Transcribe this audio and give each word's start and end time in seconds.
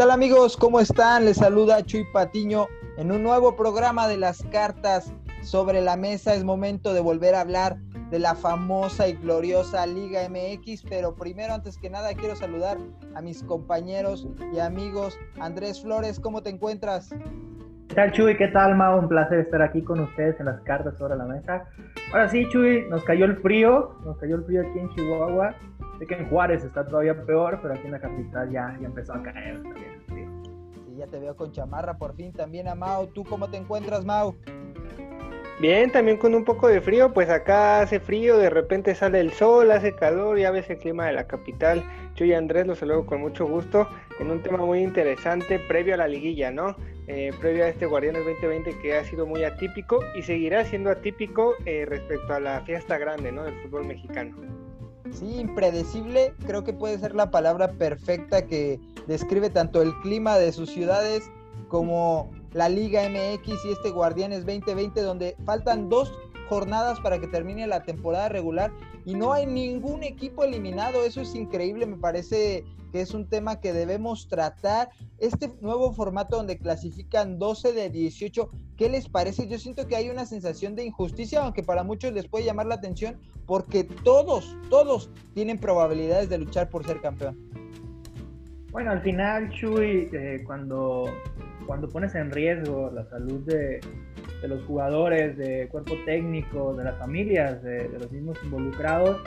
tal 0.00 0.12
amigos? 0.12 0.56
¿Cómo 0.56 0.80
están? 0.80 1.26
Les 1.26 1.36
saluda 1.36 1.84
Chuy 1.84 2.06
Patiño 2.10 2.68
en 2.96 3.12
un 3.12 3.22
nuevo 3.22 3.54
programa 3.54 4.08
de 4.08 4.16
las 4.16 4.42
cartas 4.44 5.12
sobre 5.42 5.82
la 5.82 5.98
mesa. 5.98 6.32
Es 6.32 6.42
momento 6.42 6.94
de 6.94 7.00
volver 7.00 7.34
a 7.34 7.42
hablar 7.42 7.78
de 8.10 8.18
la 8.18 8.34
famosa 8.34 9.08
y 9.08 9.12
gloriosa 9.12 9.84
Liga 9.84 10.26
MX, 10.26 10.84
pero 10.88 11.14
primero, 11.14 11.52
antes 11.52 11.76
que 11.76 11.90
nada, 11.90 12.14
quiero 12.14 12.34
saludar 12.34 12.78
a 13.14 13.20
mis 13.20 13.42
compañeros 13.42 14.26
y 14.54 14.60
amigos. 14.60 15.18
Andrés 15.38 15.82
Flores, 15.82 16.18
¿cómo 16.18 16.42
te 16.42 16.48
encuentras? 16.48 17.10
¿Qué 17.90 17.96
tal 17.96 18.12
Chuy? 18.12 18.36
¿Qué 18.36 18.46
tal 18.46 18.76
Mao? 18.76 19.00
Un 19.00 19.08
placer 19.08 19.40
estar 19.40 19.60
aquí 19.62 19.82
con 19.82 19.98
ustedes 19.98 20.38
en 20.38 20.46
las 20.46 20.60
cartas 20.60 20.96
sobre 20.96 21.16
la 21.16 21.24
mesa. 21.24 21.64
Ahora 22.12 22.28
sí, 22.28 22.48
Chuy, 22.48 22.86
nos 22.88 23.02
cayó 23.02 23.24
el 23.24 23.36
frío, 23.38 23.96
nos 24.04 24.16
cayó 24.18 24.36
el 24.36 24.44
frío 24.44 24.60
aquí 24.60 24.78
en 24.78 24.90
Chihuahua. 24.90 25.56
Sé 25.98 26.06
que 26.06 26.14
en 26.14 26.28
Juárez 26.28 26.62
está 26.62 26.86
todavía 26.86 27.20
peor, 27.26 27.58
pero 27.60 27.74
aquí 27.74 27.86
en 27.86 27.90
la 27.90 27.98
capital 27.98 28.48
ya, 28.48 28.78
ya 28.80 28.86
empezó 28.86 29.14
a 29.14 29.20
caer 29.24 29.60
también 29.64 29.90
el 29.92 30.00
frío. 30.02 30.28
Sí, 30.86 30.96
ya 30.98 31.08
te 31.08 31.18
veo 31.18 31.34
con 31.34 31.50
chamarra 31.50 31.98
por 31.98 32.14
fin 32.14 32.32
también 32.32 32.68
a 32.68 32.76
Mao. 32.76 33.08
¿Tú 33.08 33.24
cómo 33.24 33.50
te 33.50 33.56
encuentras, 33.56 34.04
Mao? 34.04 34.36
Bien, 35.60 35.90
también 35.90 36.16
con 36.16 36.36
un 36.36 36.44
poco 36.44 36.68
de 36.68 36.80
frío, 36.80 37.12
pues 37.12 37.28
acá 37.28 37.80
hace 37.80 37.98
frío, 37.98 38.38
de 38.38 38.50
repente 38.50 38.94
sale 38.94 39.18
el 39.18 39.32
sol, 39.32 39.72
hace 39.72 39.96
calor, 39.96 40.38
ya 40.38 40.52
ves 40.52 40.70
el 40.70 40.78
clima 40.78 41.06
de 41.06 41.12
la 41.12 41.26
capital. 41.26 41.82
Chuy 42.14 42.34
Andrés, 42.34 42.68
los 42.68 42.78
saludo 42.78 43.04
con 43.04 43.20
mucho 43.20 43.46
gusto 43.46 43.88
en 44.20 44.30
un 44.30 44.42
tema 44.42 44.58
muy 44.58 44.78
interesante 44.78 45.58
previo 45.58 45.94
a 45.94 45.96
la 45.96 46.06
liguilla, 46.06 46.50
¿no? 46.50 46.76
Eh, 47.12 47.32
previo 47.40 47.64
a 47.64 47.68
este 47.68 47.86
Guardianes 47.86 48.24
2020 48.24 48.78
que 48.78 48.96
ha 48.96 49.04
sido 49.04 49.26
muy 49.26 49.42
atípico 49.42 49.98
y 50.16 50.22
seguirá 50.22 50.64
siendo 50.64 50.90
atípico 50.90 51.54
eh, 51.66 51.84
respecto 51.84 52.32
a 52.32 52.38
la 52.38 52.60
fiesta 52.60 52.98
grande, 52.98 53.32
¿no? 53.32 53.42
Del 53.42 53.60
fútbol 53.62 53.84
mexicano. 53.84 54.36
Sí, 55.10 55.40
impredecible, 55.40 56.32
creo 56.46 56.62
que 56.62 56.72
puede 56.72 57.00
ser 57.00 57.16
la 57.16 57.32
palabra 57.32 57.72
perfecta 57.72 58.46
que 58.46 58.78
describe 59.08 59.50
tanto 59.50 59.82
el 59.82 59.92
clima 60.02 60.38
de 60.38 60.52
sus 60.52 60.70
ciudades 60.70 61.28
como 61.66 62.30
la 62.52 62.68
Liga 62.68 63.02
MX 63.08 63.64
y 63.64 63.72
este 63.72 63.90
Guardianes 63.90 64.46
2020, 64.46 65.02
donde 65.02 65.36
faltan 65.44 65.88
dos 65.88 66.16
jornadas 66.50 66.98
para 66.98 67.20
que 67.20 67.28
termine 67.28 67.68
la 67.68 67.84
temporada 67.84 68.28
regular 68.28 68.72
y 69.04 69.14
no 69.14 69.32
hay 69.32 69.46
ningún 69.46 70.02
equipo 70.02 70.42
eliminado. 70.42 71.04
Eso 71.04 71.20
es 71.20 71.36
increíble, 71.36 71.86
me 71.86 71.96
parece 71.96 72.64
que 72.90 73.00
es 73.00 73.14
un 73.14 73.28
tema 73.28 73.60
que 73.60 73.72
debemos 73.72 74.26
tratar. 74.26 74.90
Este 75.18 75.48
nuevo 75.60 75.92
formato 75.92 76.36
donde 76.36 76.58
clasifican 76.58 77.38
12 77.38 77.72
de 77.72 77.88
18, 77.88 78.50
¿qué 78.76 78.90
les 78.90 79.08
parece? 79.08 79.46
Yo 79.46 79.60
siento 79.60 79.86
que 79.86 79.94
hay 79.94 80.10
una 80.10 80.26
sensación 80.26 80.74
de 80.74 80.84
injusticia, 80.84 81.40
aunque 81.40 81.62
para 81.62 81.84
muchos 81.84 82.12
les 82.12 82.26
puede 82.26 82.44
llamar 82.44 82.66
la 82.66 82.74
atención, 82.74 83.20
porque 83.46 83.84
todos, 83.84 84.56
todos 84.70 85.08
tienen 85.34 85.58
probabilidades 85.58 86.28
de 86.28 86.38
luchar 86.38 86.68
por 86.68 86.84
ser 86.84 87.00
campeón. 87.00 87.38
Bueno, 88.72 88.90
al 88.90 89.02
final, 89.02 89.50
Chuy, 89.50 90.10
eh, 90.12 90.42
cuando 90.44 91.06
cuando 91.70 91.88
pones 91.88 92.16
en 92.16 92.32
riesgo 92.32 92.90
la 92.92 93.04
salud 93.04 93.40
de, 93.46 93.78
los 94.48 94.62
jugadores, 94.64 95.36
de 95.36 95.68
cuerpo 95.68 95.94
técnico, 96.04 96.74
de 96.74 96.84
las 96.84 96.96
familias, 96.98 97.62
de, 97.62 97.88
los 97.88 98.10
mismos 98.10 98.38
involucrados. 98.42 99.22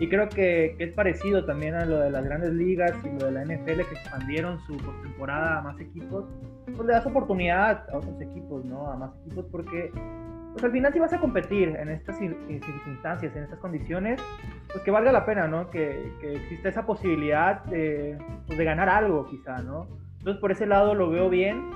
Y 0.00 0.08
creo 0.08 0.28
que, 0.28 0.76
es 0.78 0.92
parecido 0.92 1.44
también 1.44 1.74
a 1.74 1.84
lo 1.84 1.98
de 1.98 2.10
las 2.10 2.24
grandes 2.24 2.52
ligas 2.52 2.92
y 3.04 3.18
lo 3.18 3.26
de 3.26 3.32
la 3.32 3.44
NFL 3.44 3.82
que 3.82 3.94
expandieron 3.94 4.60
su 4.66 4.76
temporada 4.76 5.58
a 5.58 5.62
más 5.62 5.80
equipos. 5.80 6.24
Pues 6.66 6.86
le 6.86 6.92
das 6.92 7.06
oportunidad 7.06 7.84
a 7.90 7.96
otros 7.96 8.20
equipos, 8.20 8.64
¿no? 8.64 8.90
A 8.90 8.96
más 8.96 9.10
equipos 9.24 9.46
porque 9.50 9.90
pues 10.52 10.64
al 10.64 10.72
final 10.72 10.92
si 10.92 10.98
vas 10.98 11.12
a 11.12 11.20
competir 11.20 11.68
en 11.68 11.88
estas 11.88 12.18
circunstancias, 12.18 13.34
en 13.36 13.44
estas 13.44 13.58
condiciones, 13.58 14.20
pues 14.72 14.82
que 14.82 14.90
valga 14.90 15.12
la 15.12 15.24
pena, 15.24 15.46
¿no? 15.46 15.70
Que, 15.70 16.12
que 16.20 16.34
exista 16.34 16.68
esa 16.68 16.86
posibilidad 16.86 17.64
de, 17.64 18.18
pues 18.46 18.58
de 18.58 18.64
ganar 18.64 18.88
algo 18.88 19.26
quizá, 19.26 19.58
¿no? 19.62 19.86
Entonces 20.18 20.40
por 20.40 20.52
ese 20.52 20.66
lado 20.66 20.94
lo 20.94 21.10
veo 21.10 21.28
bien 21.28 21.70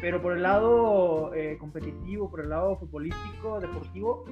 pero 0.00 0.20
por 0.20 0.36
el 0.36 0.42
lado 0.42 1.32
eh, 1.34 1.56
competitivo, 1.58 2.30
por 2.30 2.40
el 2.40 2.50
lado 2.50 2.76
futbolístico, 2.76 3.60
deportivo, 3.60 4.24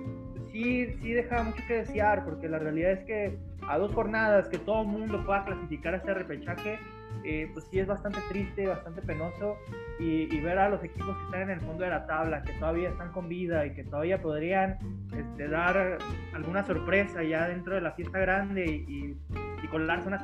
sí, 0.50 0.86
sí 1.00 1.12
deja 1.12 1.42
mucho 1.42 1.62
que 1.66 1.74
desear, 1.74 2.24
porque 2.24 2.48
la 2.48 2.58
realidad 2.58 2.92
es 2.92 3.04
que 3.04 3.38
a 3.68 3.78
dos 3.78 3.92
jornadas 3.92 4.48
que 4.48 4.58
todo 4.58 4.82
el 4.82 4.88
mundo 4.88 5.24
pueda 5.24 5.44
clasificar 5.44 5.94
a 5.94 5.98
este 5.98 6.14
repechaje, 6.14 6.78
eh, 7.24 7.50
pues 7.52 7.66
sí 7.70 7.78
es 7.78 7.86
bastante 7.86 8.18
triste, 8.28 8.66
bastante 8.66 9.02
penoso, 9.02 9.56
y, 9.98 10.40
ver 10.40 10.58
a 10.58 10.70
los 10.70 10.82
equipos 10.82 11.14
que 11.16 11.24
están 11.24 11.42
en 11.42 11.50
el 11.50 11.60
fondo 11.60 11.84
de 11.84 11.90
la 11.90 12.06
tabla, 12.06 12.42
que 12.42 12.52
todavía 12.54 12.88
están 12.88 13.12
con 13.12 13.28
vida 13.28 13.66
y 13.66 13.74
que 13.74 13.84
todavía 13.84 14.22
podrían 14.22 14.78
este, 15.14 15.48
dar 15.48 15.98
alguna 16.32 16.64
sorpresa 16.64 17.22
ya 17.22 17.46
dentro 17.46 17.74
de 17.74 17.82
la 17.82 17.92
fiesta 17.92 18.18
grande 18.18 18.64
y, 18.64 19.16
y 19.62 19.68
colarse 19.68 20.08
una 20.08 20.18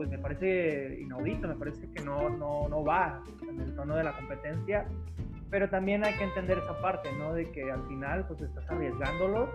pues 0.00 0.08
me 0.08 0.16
parece 0.16 0.98
inaudito, 0.98 1.46
me 1.46 1.56
parece 1.56 1.86
que 1.90 2.02
no, 2.02 2.30
no, 2.30 2.66
no 2.70 2.82
va 2.82 3.22
en 3.46 3.60
el 3.60 3.74
tono 3.74 3.96
de 3.96 4.02
la 4.02 4.16
competencia, 4.16 4.86
pero 5.50 5.68
también 5.68 6.02
hay 6.06 6.14
que 6.14 6.24
entender 6.24 6.56
esa 6.56 6.80
parte, 6.80 7.10
¿no? 7.18 7.34
De 7.34 7.52
que 7.52 7.70
al 7.70 7.86
final 7.86 8.26
pues 8.26 8.40
estás 8.40 8.64
arriesgándolo 8.70 9.50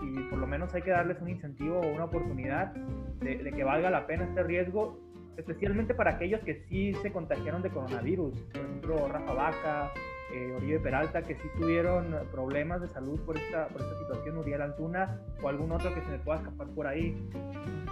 y 0.00 0.20
por 0.30 0.38
lo 0.38 0.46
menos 0.46 0.74
hay 0.74 0.80
que 0.80 0.90
darles 0.90 1.20
un 1.20 1.28
incentivo 1.28 1.80
o 1.80 1.92
una 1.92 2.04
oportunidad 2.04 2.72
de, 3.20 3.42
de 3.42 3.52
que 3.52 3.62
valga 3.62 3.90
la 3.90 4.06
pena 4.06 4.24
este 4.24 4.42
riesgo, 4.42 4.98
especialmente 5.36 5.92
para 5.92 6.12
aquellos 6.12 6.40
que 6.44 6.64
sí 6.70 6.94
se 7.02 7.12
contagiaron 7.12 7.60
de 7.60 7.68
coronavirus, 7.68 8.40
por 8.40 8.62
ejemplo 8.62 9.06
Rafa 9.06 9.34
Vaca, 9.34 9.92
eh, 10.32 10.52
Oribe 10.56 10.78
Peralta, 10.80 11.22
que 11.22 11.34
sí 11.34 11.48
tuvieron 11.58 12.16
problemas 12.30 12.80
de 12.80 12.88
salud 12.88 13.18
por 13.20 13.36
esta, 13.36 13.68
por 13.68 13.82
esta 13.82 13.98
situación, 13.98 14.38
Uriel 14.38 14.62
Antuna 14.62 15.20
o 15.42 15.48
algún 15.48 15.72
otro 15.72 15.94
que 15.94 16.00
se 16.02 16.08
me 16.08 16.18
pueda 16.18 16.38
escapar 16.38 16.68
por 16.68 16.86
ahí. 16.86 17.16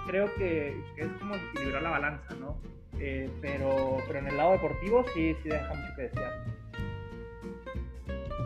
Creo 0.06 0.32
que, 0.36 0.80
es 0.96 1.08
como 1.18 1.34
equilibrar 1.34 1.82
la 1.82 1.90
balanza, 1.90 2.34
¿no? 2.40 2.56
Eh, 3.00 3.30
pero, 3.40 3.98
pero 4.06 4.18
en 4.20 4.28
el 4.28 4.36
lado 4.36 4.52
deportivo 4.52 5.04
sí, 5.14 5.36
sí 5.42 5.48
deja 5.48 5.68
mucho 5.68 5.96
que 5.96 6.02
desear. 6.02 6.32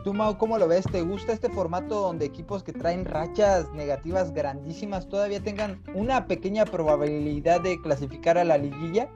¿Tú, 0.04 0.12
Mau, 0.12 0.36
cómo 0.36 0.58
lo 0.58 0.66
ves? 0.66 0.84
¿Te 0.91 1.00
gusta 1.02 1.32
este 1.32 1.48
formato 1.48 2.00
donde 2.00 2.26
equipos 2.26 2.64
que 2.64 2.72
traen 2.72 3.04
rachas 3.04 3.70
negativas 3.72 4.32
grandísimas 4.32 5.08
todavía 5.08 5.41
tengan 5.41 5.81
una 5.94 6.26
pequeña 6.26 6.64
probabilidad 6.64 7.60
de 7.60 7.81
clasificar 7.81 8.36
a 8.36 8.42
la 8.42 8.58
liguilla? 8.58 9.08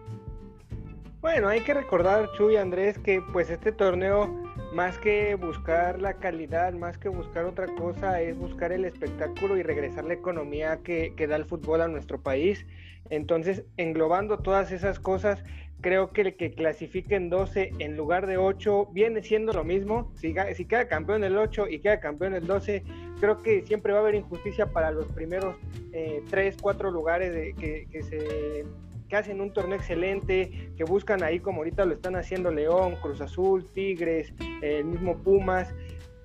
Bueno, 1.20 1.48
hay 1.48 1.60
que 1.62 1.74
recordar, 1.74 2.30
Chuy 2.36 2.56
Andrés, 2.56 3.00
que 3.00 3.20
pues 3.32 3.50
este 3.50 3.72
torneo 3.72 4.45
más 4.76 4.98
que 4.98 5.34
buscar 5.36 6.02
la 6.02 6.18
calidad, 6.18 6.74
más 6.74 6.98
que 6.98 7.08
buscar 7.08 7.46
otra 7.46 7.66
cosa, 7.66 8.20
es 8.20 8.36
buscar 8.36 8.72
el 8.72 8.84
espectáculo 8.84 9.56
y 9.56 9.62
regresar 9.62 10.04
la 10.04 10.12
economía 10.12 10.80
que, 10.84 11.14
da 11.26 11.36
el 11.36 11.46
fútbol 11.46 11.80
a 11.80 11.88
nuestro 11.88 12.20
país. 12.20 12.66
Entonces, 13.08 13.64
englobando 13.78 14.40
todas 14.40 14.72
esas 14.72 15.00
cosas, 15.00 15.42
creo 15.80 16.10
que 16.10 16.20
el 16.20 16.36
que 16.36 16.52
clasifiquen 16.52 17.30
12 17.30 17.72
en 17.78 17.96
lugar 17.96 18.26
de 18.26 18.36
8 18.36 18.90
viene 18.92 19.22
siendo 19.22 19.54
lo 19.54 19.64
mismo. 19.64 20.12
Si, 20.14 20.34
si 20.54 20.66
queda 20.66 20.88
campeón 20.88 21.24
el 21.24 21.38
8 21.38 21.68
y 21.70 21.78
queda 21.78 21.98
campeón 21.98 22.34
el 22.34 22.46
12, 22.46 22.84
creo 23.18 23.42
que 23.42 23.62
siempre 23.62 23.94
va 23.94 24.00
a 24.00 24.02
haber 24.02 24.16
injusticia 24.16 24.66
para 24.66 24.90
los 24.90 25.06
primeros 25.06 25.56
eh, 25.94 26.22
3, 26.28 26.54
4 26.60 26.90
lugares 26.90 27.32
de, 27.32 27.54
que, 27.54 27.88
que 27.90 28.02
se 28.02 28.66
que 29.08 29.16
hacen 29.16 29.40
un 29.40 29.52
torneo 29.52 29.76
excelente, 29.78 30.70
que 30.76 30.84
buscan 30.84 31.22
ahí 31.22 31.40
como 31.40 31.58
ahorita 31.58 31.84
lo 31.84 31.94
están 31.94 32.16
haciendo 32.16 32.50
León, 32.50 32.96
Cruz 33.02 33.20
Azul, 33.20 33.64
Tigres, 33.72 34.32
el 34.62 34.84
mismo 34.84 35.16
Pumas, 35.18 35.74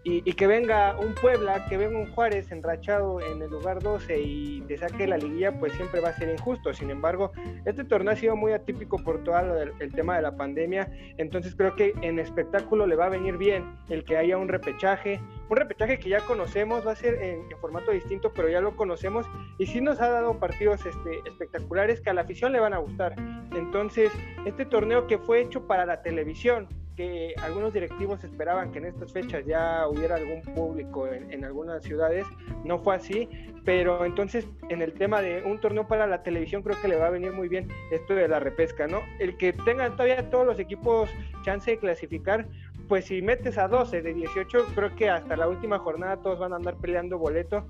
y, 0.03 0.21
que 0.33 0.47
venga 0.47 0.97
un 0.97 1.13
Puebla, 1.13 1.65
que 1.67 1.77
venga 1.77 1.99
un 1.99 2.11
Juárez 2.11 2.51
enrachado 2.51 3.21
en 3.21 3.41
el 3.41 3.51
lugar 3.51 3.83
12 3.83 4.19
y 4.19 4.61
te 4.61 4.77
saque 4.77 5.05
la 5.05 5.17
liguilla, 5.17 5.59
pues 5.59 5.73
siempre 5.73 6.01
va 6.01 6.09
a 6.09 6.13
ser 6.13 6.29
injusto. 6.29 6.73
Sin 6.73 6.89
embargo, 6.89 7.31
este 7.65 7.83
torneo 7.83 8.13
ha 8.13 8.15
sido 8.15 8.35
muy 8.35 8.53
atípico 8.53 8.97
por 8.97 9.23
todo 9.23 9.37
el 9.61 9.93
tema 9.93 10.15
de 10.15 10.23
la 10.23 10.35
pandemia, 10.35 10.91
entonces 11.17 11.55
creo 11.55 11.75
que 11.75 11.93
en 12.01 12.17
espectáculo 12.17 12.87
le 12.87 12.95
va 12.95 13.05
a 13.05 13.09
venir 13.09 13.37
bien 13.37 13.75
el 13.89 14.03
que 14.03 14.17
haya 14.17 14.37
un 14.37 14.47
repechaje, 14.47 15.21
un 15.49 15.57
repechaje 15.57 15.99
que 15.99 16.09
ya 16.09 16.21
conocemos, 16.21 16.85
va 16.85 16.93
a 16.93 16.95
ser 16.95 17.21
en, 17.21 17.41
formato 17.59 17.91
distinto, 17.91 18.31
pero 18.33 18.49
ya 18.49 18.59
lo 18.59 18.75
conocemos 18.75 19.27
y 19.59 19.67
sí 19.67 19.81
nos 19.81 20.01
ha 20.01 20.09
dado 20.09 20.39
partidos 20.39 20.83
este, 20.83 21.19
espectaculares 21.25 22.01
que 22.01 22.09
a 22.09 22.13
la 22.13 22.21
afición 22.21 22.51
le 22.53 22.59
van 22.59 22.73
a 22.73 22.79
gustar. 22.79 23.13
Entonces, 23.55 24.11
este 24.45 24.65
torneo 24.65 25.05
que 25.05 25.19
fue 25.19 25.41
hecho 25.41 25.67
para 25.67 25.85
la 25.85 26.01
televisión, 26.01 26.67
que 27.01 27.33
algunos 27.41 27.73
directivos 27.73 28.23
esperaban 28.23 28.71
que 28.71 28.77
en 28.77 28.85
estas 28.85 29.11
fechas 29.11 29.43
ya 29.43 29.87
hubiera 29.87 30.17
algún 30.17 30.41
público 30.53 31.07
en, 31.07 31.43
algunas 31.43 31.81
ciudades, 31.81 32.27
no 32.63 32.77
fue 32.77 32.95
así, 32.95 33.27
pero 33.65 34.05
entonces 34.05 34.47
en 34.69 34.83
el 34.83 34.93
tema 34.93 35.19
de 35.19 35.41
un 35.43 35.59
torneo 35.59 35.87
para 35.87 36.05
la 36.05 36.21
televisión 36.21 36.61
creo 36.61 36.79
que 36.79 36.87
le 36.87 36.97
va 36.97 37.07
a 37.07 37.09
venir 37.09 37.31
muy 37.31 37.47
bien 37.47 37.69
esto 37.91 38.13
de 38.13 38.27
la 38.27 38.39
repesca, 38.39 38.85
¿no? 38.85 38.99
El 39.19 39.35
que 39.37 39.51
tengan 39.51 39.93
todavía 39.93 40.29
todos 40.29 40.45
los 40.45 40.59
equipos 40.59 41.09
chance 41.41 41.71
de 41.71 41.79
clasificar, 41.79 42.47
pues 42.87 43.05
si 43.05 43.23
metes 43.23 43.57
a 43.57 43.67
12 43.67 44.03
de 44.03 44.13
18, 44.13 44.67
creo 44.75 44.95
que 44.95 45.09
hasta 45.09 45.35
la 45.35 45.47
última 45.47 45.79
jornada 45.79 46.17
todos 46.17 46.37
van 46.37 46.53
a 46.53 46.57
andar 46.57 46.75
peleando 46.75 47.17
boleto. 47.17 47.65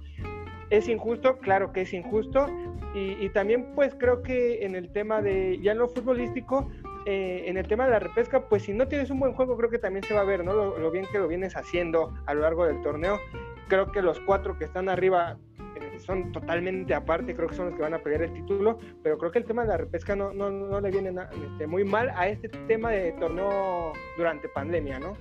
¿Es 0.70 0.90
injusto? 0.90 1.38
Claro 1.38 1.72
que 1.72 1.82
es 1.82 1.94
injusto. 1.94 2.48
Y, 2.94 3.16
y 3.24 3.30
también 3.30 3.74
pues 3.76 3.96
creo 3.96 4.24
que 4.24 4.66
en 4.66 4.76
el 4.76 4.92
tema 4.92 5.22
de, 5.22 5.58
ya 5.62 5.72
en 5.72 5.78
lo 5.78 5.88
futbolístico, 5.88 6.70
eh, 7.06 7.44
en 7.48 7.58
el 7.58 7.68
tema 7.68 7.86
de 7.86 7.92
la 7.92 8.00
repesca, 8.00 8.48
pues 8.48 8.64
si 8.64 8.74
no 8.74 8.88
tienes 8.88 9.10
un 9.10 9.20
buen 9.20 9.34
juego, 9.34 9.58
creo 9.58 9.70
que 9.70 9.80
también 9.80 10.04
se 10.04 10.14
va 10.14 10.22
a 10.22 10.26
ver, 10.26 10.44
¿no? 10.44 10.54
Lo, 10.54 10.92
bien 10.92 11.06
que 11.12 11.20
lo 11.20 11.28
vienes 11.28 11.56
haciendo 11.56 12.14
a 12.26 12.34
lo 12.34 12.42
largo 12.42 12.66
del 12.66 12.82
torneo. 12.82 13.20
Creo 13.68 13.92
que 13.92 14.02
los 14.02 14.20
cuatro 14.22 14.58
que 14.58 14.66
están 14.66 14.90
arriba, 14.90 15.38
eh, 15.76 16.00
son 16.00 16.32
totalmente 16.32 16.94
aparte, 16.94 17.36
creo 17.36 17.48
que 17.48 17.56
son 17.56 17.68
los 17.68 17.76
que 17.76 17.82
van 17.82 17.94
a 17.94 18.00
pelear 18.00 18.24
el 18.24 18.34
título, 18.34 18.78
pero 19.02 19.18
creo 19.18 19.32
que 19.32 19.40
el 19.40 19.46
tema 19.46 19.64
de 19.64 19.70
la 19.70 19.78
repesca 19.78 20.16
no, 20.16 20.34
no, 20.34 20.52
no 20.52 20.82
le 20.82 20.92
viene 20.92 21.14
este, 21.52 21.68
muy 21.68 21.84
mal 21.84 22.12
a 22.16 22.28
este 22.28 22.50
tema 22.50 22.92
de 22.92 23.14
torneo 23.14 23.94
durante 24.18 24.48
pandemia, 24.50 25.00
¿no? 25.00 25.18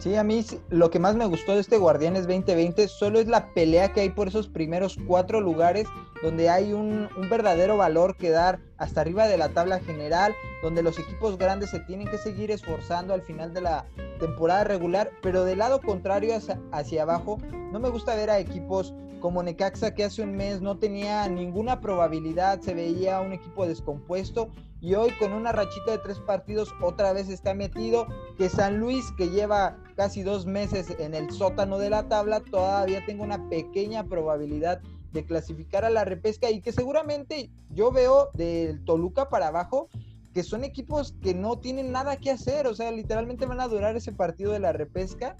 Sí, 0.00 0.16
a 0.16 0.24
mí 0.24 0.42
lo 0.70 0.90
que 0.90 0.98
más 0.98 1.14
me 1.14 1.26
gustó 1.26 1.52
de 1.52 1.60
este 1.60 1.76
Guardianes 1.76 2.26
2020 2.26 2.88
solo 2.88 3.20
es 3.20 3.28
la 3.28 3.52
pelea 3.52 3.92
que 3.92 4.00
hay 4.00 4.08
por 4.08 4.28
esos 4.28 4.48
primeros 4.48 4.96
cuatro 5.06 5.42
lugares, 5.42 5.86
donde 6.22 6.48
hay 6.48 6.72
un, 6.72 7.10
un, 7.18 7.28
verdadero 7.28 7.76
valor 7.76 8.16
que 8.16 8.30
dar 8.30 8.60
hasta 8.78 9.02
arriba 9.02 9.28
de 9.28 9.36
la 9.36 9.50
tabla 9.50 9.78
general, 9.80 10.34
donde 10.62 10.82
los 10.82 10.98
equipos 10.98 11.36
grandes 11.36 11.68
se 11.68 11.80
tienen 11.80 12.08
que 12.08 12.16
seguir 12.16 12.50
esforzando 12.50 13.12
al 13.12 13.20
final 13.20 13.52
de 13.52 13.60
la 13.60 13.84
temporada 14.18 14.64
regular, 14.64 15.10
pero 15.20 15.44
del 15.44 15.58
lado 15.58 15.82
contrario 15.82 16.34
hacia, 16.34 16.58
hacia 16.72 17.02
abajo, 17.02 17.36
no 17.70 17.78
me 17.78 17.90
gusta 17.90 18.14
ver 18.14 18.30
a 18.30 18.38
equipos 18.38 18.94
como 19.20 19.42
Necaxa 19.42 19.94
que 19.94 20.04
hace 20.04 20.22
un 20.22 20.32
mes 20.32 20.62
no 20.62 20.78
tenía 20.78 21.28
ninguna 21.28 21.82
probabilidad, 21.82 22.62
se 22.62 22.72
veía 22.72 23.20
un 23.20 23.34
equipo 23.34 23.66
descompuesto 23.66 24.50
y 24.80 24.94
hoy 24.94 25.10
con 25.18 25.32
una 25.32 25.52
rachita 25.52 25.90
de 25.90 25.98
tres 25.98 26.18
partidos 26.20 26.72
otra 26.82 27.12
vez 27.12 27.28
está 27.28 27.54
metido, 27.54 28.06
que 28.38 28.48
San 28.48 28.78
Luis 28.78 29.12
que 29.16 29.28
lleva 29.28 29.76
casi 29.96 30.22
dos 30.22 30.46
meses 30.46 30.88
en 30.98 31.14
el 31.14 31.30
sótano 31.30 31.78
de 31.78 31.90
la 31.90 32.08
tabla 32.08 32.40
todavía 32.40 33.04
tenga 33.04 33.24
una 33.24 33.48
pequeña 33.48 34.04
probabilidad 34.04 34.80
de 35.12 35.24
clasificar 35.24 35.84
a 35.84 35.90
la 35.90 36.04
repesca 36.04 36.50
y 36.50 36.60
que 36.60 36.72
seguramente 36.72 37.50
yo 37.70 37.90
veo 37.90 38.30
del 38.34 38.84
Toluca 38.84 39.28
para 39.28 39.48
abajo 39.48 39.88
que 40.32 40.42
son 40.44 40.62
equipos 40.62 41.14
que 41.22 41.34
no 41.34 41.58
tienen 41.58 41.90
nada 41.90 42.16
que 42.16 42.30
hacer, 42.30 42.68
o 42.68 42.74
sea, 42.74 42.92
literalmente 42.92 43.46
van 43.46 43.60
a 43.60 43.66
durar 43.66 43.96
ese 43.96 44.12
partido 44.12 44.52
de 44.52 44.60
la 44.60 44.72
repesca 44.72 45.36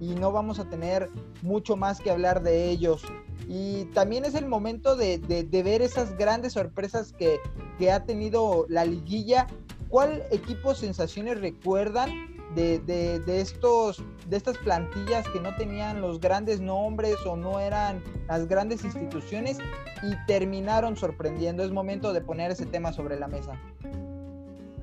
y 0.00 0.14
no 0.14 0.32
vamos 0.32 0.58
a 0.58 0.68
tener 0.68 1.10
mucho 1.42 1.76
más 1.76 2.00
que 2.00 2.10
hablar 2.10 2.42
de 2.42 2.70
ellos. 2.70 3.02
Y 3.48 3.84
también 3.86 4.24
es 4.24 4.34
el 4.34 4.46
momento 4.46 4.96
de, 4.96 5.18
ver 5.52 5.82
esas 5.82 6.16
grandes 6.16 6.54
sorpresas 6.54 7.12
que, 7.12 7.38
que, 7.78 7.90
ha 7.90 8.04
tenido 8.04 8.66
la 8.68 8.84
liguilla. 8.84 9.46
¿Cuál 9.88 10.22
equipo 10.30 10.74
sensaciones 10.74 11.40
recuerdan 11.40 12.10
de, 12.54 12.78
de, 12.78 13.40
estos, 13.40 14.02
de 14.28 14.36
estas 14.36 14.56
plantillas 14.58 15.28
que 15.28 15.40
no 15.40 15.54
tenían 15.56 16.00
los 16.00 16.20
grandes 16.20 16.60
nombres 16.60 17.16
o 17.26 17.36
no 17.36 17.60
eran 17.60 18.02
las 18.28 18.48
grandes 18.48 18.84
instituciones 18.84 19.58
y 20.02 20.26
terminaron 20.26 20.96
sorprendiendo? 20.96 21.62
Es 21.62 21.70
momento 21.70 22.12
de 22.12 22.22
poner 22.22 22.50
ese 22.50 22.66
tema 22.66 22.92
sobre 22.92 23.18
la 23.18 23.28
mesa. 23.28 23.60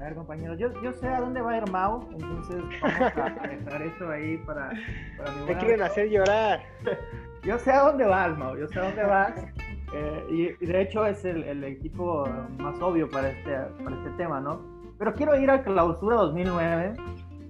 A 0.02 0.06
ver, 0.06 0.16
compañeros, 0.16 0.58
yo, 0.58 0.70
yo 0.82 0.92
sé 0.94 1.08
a 1.08 1.22
dónde 1.22 1.42
va 1.42 1.52
a 1.52 1.58
ir 1.58 1.70
Mao, 1.70 2.10
entonces 2.12 2.64
vamos 2.82 3.18
a 3.18 3.48
dejar 3.48 3.82
eso 3.84 4.10
ahí 4.10 4.36
para, 4.40 4.72
para 5.16 5.32
mi 5.34 5.46
Te 5.46 5.58
quieren 5.58 5.82
hacer 5.84 6.10
llorar. 6.10 6.64
yo 7.44 7.60
sé 7.60 7.72
a 7.72 7.84
dónde 7.84 8.06
vas, 8.06 8.36
Mao, 8.36 8.58
yo 8.58 8.68
sé 8.68 8.80
a 8.80 8.84
dónde 8.86 9.04
vas. 9.04 9.46
Eh, 9.94 10.56
y, 10.60 10.66
de 10.66 10.82
hecho 10.82 11.06
es 11.06 11.24
el, 11.24 11.44
el, 11.44 11.64
equipo 11.66 12.28
más 12.58 12.82
obvio 12.82 13.12
para 13.12 13.30
este, 13.30 13.56
para 13.84 13.96
este 13.96 14.10
tema, 14.18 14.42
¿no? 14.42 14.60
Pero 14.98 15.14
quiero 15.14 15.40
ir 15.40 15.52
a 15.52 15.62
Clausura 15.62 16.16
2009, 16.16 16.96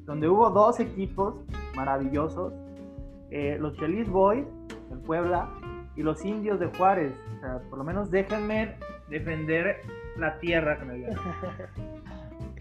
donde 0.03 0.27
hubo 0.27 0.50
dos 0.50 0.81
equipos 0.81 1.36
maravillosos, 1.74 2.51
eh, 3.30 3.57
los 3.62 3.77
Chelis 3.77 4.09
Boys, 4.09 4.45
del 4.89 5.00
Puebla, 5.00 5.48
y 5.95 6.03
los 6.03 6.25
Indios 6.25 6.59
de 6.59 6.68
Juárez. 6.68 7.13
O 7.38 7.39
sea, 7.39 7.59
por 7.69 7.77
lo 7.77 7.86
menos 7.86 8.12
déjenme 8.12 8.75
defender 9.07 9.77
la 10.18 10.38
tierra 10.39 10.77
me 10.83 10.95
dio. 10.95 11.07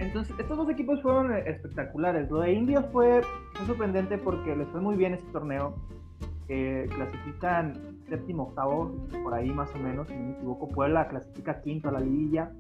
Entonces, 0.01 0.35
estos 0.39 0.57
dos 0.57 0.69
equipos 0.71 1.01
fueron 1.03 1.33
eh, 1.33 1.45
espectaculares. 1.47 2.31
Lo 2.31 2.41
de 2.41 2.53
Indios 2.53 2.85
fue, 2.91 3.21
sorprendente 3.67 4.17
porque 4.19 4.57
les 4.57 4.67
fue 4.69 4.81
muy 4.81 4.97
bien 4.97 5.15
este 5.15 5.31
torneo. 5.31 5.77
clasifican 6.49 7.75
séptimo, 8.09 8.45
octavo, 8.45 8.93
por 9.23 9.35
ahí 9.35 9.51
más 9.51 9.73
o 9.75 9.79
menos, 9.79 10.09
si 10.09 10.15
no 10.15 10.25
me 10.25 10.33
equivoco. 10.33 10.69
Puebla 10.69 11.07
clasifica 11.07 11.61
quinto 11.61 11.91
a 11.91 11.93
la 11.93 12.01
liguilla. 12.01 12.51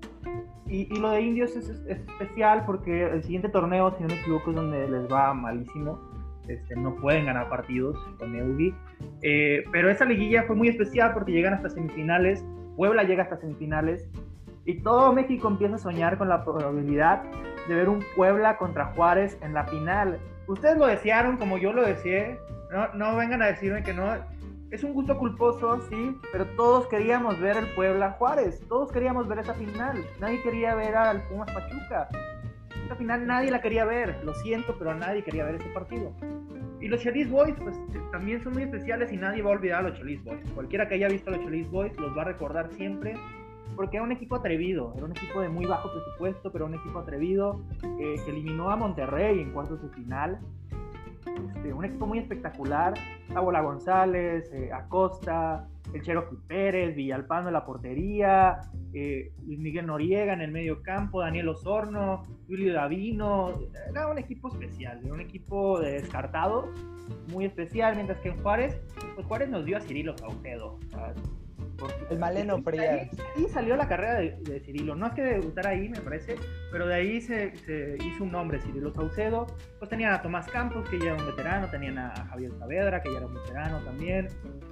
Y, 0.66 0.86
lo 1.00 1.10
de 1.10 1.22
Indios 1.22 1.56
es, 1.56 1.68
especial 1.88 2.64
porque 2.66 3.06
el 3.06 3.22
siguiente 3.22 3.48
torneo, 3.48 3.90
si 3.96 4.02
no 4.02 4.08
me 4.08 4.20
equivoco, 4.20 4.50
es 4.50 4.56
donde 4.56 4.88
les 4.88 5.10
va 5.10 5.34
malísimo. 5.34 5.98
Este, 6.46 6.76
no 6.76 6.94
pueden 6.96 7.26
ganar 7.26 7.48
partidos 7.48 7.96
con 8.18 8.34
Eugi. 8.34 8.74
Eh, 9.22 9.64
pero 9.72 9.90
esa 9.90 10.04
liguilla 10.04 10.44
fue 10.44 10.56
muy 10.56 10.68
especial 10.68 11.12
porque 11.14 11.32
llegan 11.32 11.54
hasta 11.54 11.70
semifinales. 11.70 12.44
Puebla 12.76 13.02
llega 13.02 13.24
hasta 13.24 13.38
semifinales 13.38 14.08
y 14.64 14.82
todo 14.82 15.12
México 15.12 15.48
empieza 15.48 15.76
a 15.76 15.78
soñar 15.78 16.18
con 16.18 16.28
la 16.28 16.44
probabilidad 16.44 17.22
de 17.68 17.74
ver 17.74 17.88
un 17.88 18.04
Puebla 18.14 18.56
contra 18.56 18.86
Juárez 18.86 19.38
en 19.42 19.54
la 19.54 19.64
final. 19.64 20.18
Ustedes 20.46 20.76
lo 20.76 20.86
desearon 20.86 21.36
como 21.36 21.58
yo 21.58 21.72
lo 21.72 21.82
deseé. 21.82 22.38
No, 22.70 22.88
no 22.94 23.16
vengan 23.16 23.42
a 23.42 23.46
decirme 23.46 23.82
que 23.82 23.92
no. 23.92 24.06
Es 24.70 24.84
un 24.84 24.92
gusto 24.92 25.18
culposo, 25.18 25.80
sí, 25.88 26.16
pero 26.30 26.46
todos 26.56 26.86
queríamos 26.86 27.40
ver 27.40 27.56
el 27.56 27.66
Puebla 27.74 28.12
Juárez. 28.12 28.60
Todos 28.68 28.92
queríamos 28.92 29.26
ver 29.26 29.40
esa 29.40 29.54
final. 29.54 30.04
Nadie 30.20 30.42
quería 30.42 30.74
ver 30.74 30.94
al 30.94 31.22
Pumas 31.22 31.50
Pachuca. 31.50 32.08
Esa 32.84 32.94
final 32.94 33.26
nadie 33.26 33.50
la 33.50 33.60
quería 33.60 33.84
ver. 33.84 34.22
Lo 34.24 34.34
siento, 34.34 34.76
pero 34.78 34.94
nadie 34.94 35.24
quería 35.24 35.44
ver 35.44 35.56
ese 35.56 35.68
partido. 35.70 36.12
Y 36.80 36.88
los 36.88 37.00
Chelis 37.00 37.28
Boys, 37.28 37.54
pues 37.60 37.76
también 38.10 38.42
son 38.42 38.54
muy 38.54 38.62
especiales 38.62 39.12
y 39.12 39.16
nadie 39.16 39.42
va 39.42 39.50
a 39.50 39.54
olvidar 39.54 39.80
a 39.80 39.88
los 39.88 39.98
Chelis 39.98 40.22
Boys. 40.24 40.40
Cualquiera 40.54 40.88
que 40.88 40.94
haya 40.94 41.08
visto 41.08 41.30
a 41.30 41.36
los 41.36 41.44
Chelis 41.44 41.70
Boys 41.70 41.96
los 41.98 42.16
va 42.16 42.22
a 42.22 42.26
recordar 42.26 42.70
siempre 42.70 43.16
porque 43.80 43.96
era 43.96 44.04
un 44.04 44.12
equipo 44.12 44.36
atrevido, 44.36 44.92
era 44.94 45.06
un 45.06 45.12
equipo 45.12 45.40
de 45.40 45.48
muy 45.48 45.64
bajo 45.64 45.90
presupuesto, 45.90 46.52
pero 46.52 46.66
un 46.66 46.74
equipo 46.74 46.98
atrevido 46.98 47.62
eh, 47.98 48.16
que 48.22 48.30
eliminó 48.30 48.70
a 48.70 48.76
Monterrey 48.76 49.40
en 49.40 49.52
cuartos 49.54 49.80
de 49.80 49.88
final. 49.88 50.38
Este, 51.48 51.72
un 51.72 51.86
equipo 51.86 52.06
muy 52.06 52.18
espectacular, 52.18 52.92
Tabola 53.32 53.62
González, 53.62 54.50
eh, 54.52 54.70
Acosta, 54.70 55.66
el 55.94 56.02
Cherokee 56.02 56.36
Pérez, 56.46 56.94
Villalpando 56.94 57.48
en 57.48 57.54
la 57.54 57.64
portería, 57.64 58.58
eh, 58.92 59.32
Miguel 59.46 59.86
Noriega 59.86 60.34
en 60.34 60.42
el 60.42 60.52
medio 60.52 60.82
campo, 60.82 61.22
Daniel 61.22 61.48
Osorno, 61.48 62.24
Julio 62.48 62.74
Davino, 62.74 63.60
era 63.88 64.08
un 64.08 64.18
equipo 64.18 64.48
especial, 64.48 65.00
era 65.02 65.14
un 65.14 65.22
equipo 65.22 65.80
de 65.80 65.92
descartados, 65.92 66.66
muy 67.32 67.46
especial, 67.46 67.94
mientras 67.94 68.18
que 68.18 68.28
en 68.28 68.42
Juárez, 68.42 68.78
pues 69.14 69.26
Juárez 69.26 69.48
nos 69.48 69.64
dio 69.64 69.78
a 69.78 69.80
Cirilo 69.80 70.14
Cautedo, 70.16 70.78
el 72.10 72.18
Maleno 72.18 72.62
Frías. 72.62 73.08
Y 73.36 73.48
salió 73.48 73.76
la 73.76 73.88
carrera 73.88 74.20
de, 74.20 74.60
Cirilo. 74.60 74.94
No 74.94 75.06
es 75.06 75.14
que 75.14 75.22
debutara 75.22 75.70
ahí, 75.70 75.88
me 75.88 76.00
parece, 76.00 76.36
pero 76.70 76.86
de 76.86 76.94
ahí 76.94 77.20
se, 77.20 77.52
hizo 78.04 78.24
un 78.24 78.32
nombre, 78.32 78.60
Cirilo 78.60 78.92
Saucedo. 78.92 79.46
Pues 79.78 79.88
tenían 79.88 80.12
a 80.12 80.22
Tomás 80.22 80.46
Campos, 80.48 80.88
que 80.88 80.98
ya 80.98 81.12
era 81.12 81.16
un 81.16 81.26
veterano, 81.26 81.68
tenían 81.70 81.98
a 81.98 82.14
Javier 82.30 82.52
Saavedra, 82.58 83.02
que 83.02 83.10
ya 83.10 83.18
era 83.18 83.26
un 83.26 83.34
veterano 83.34 83.78
también. 83.84 84.28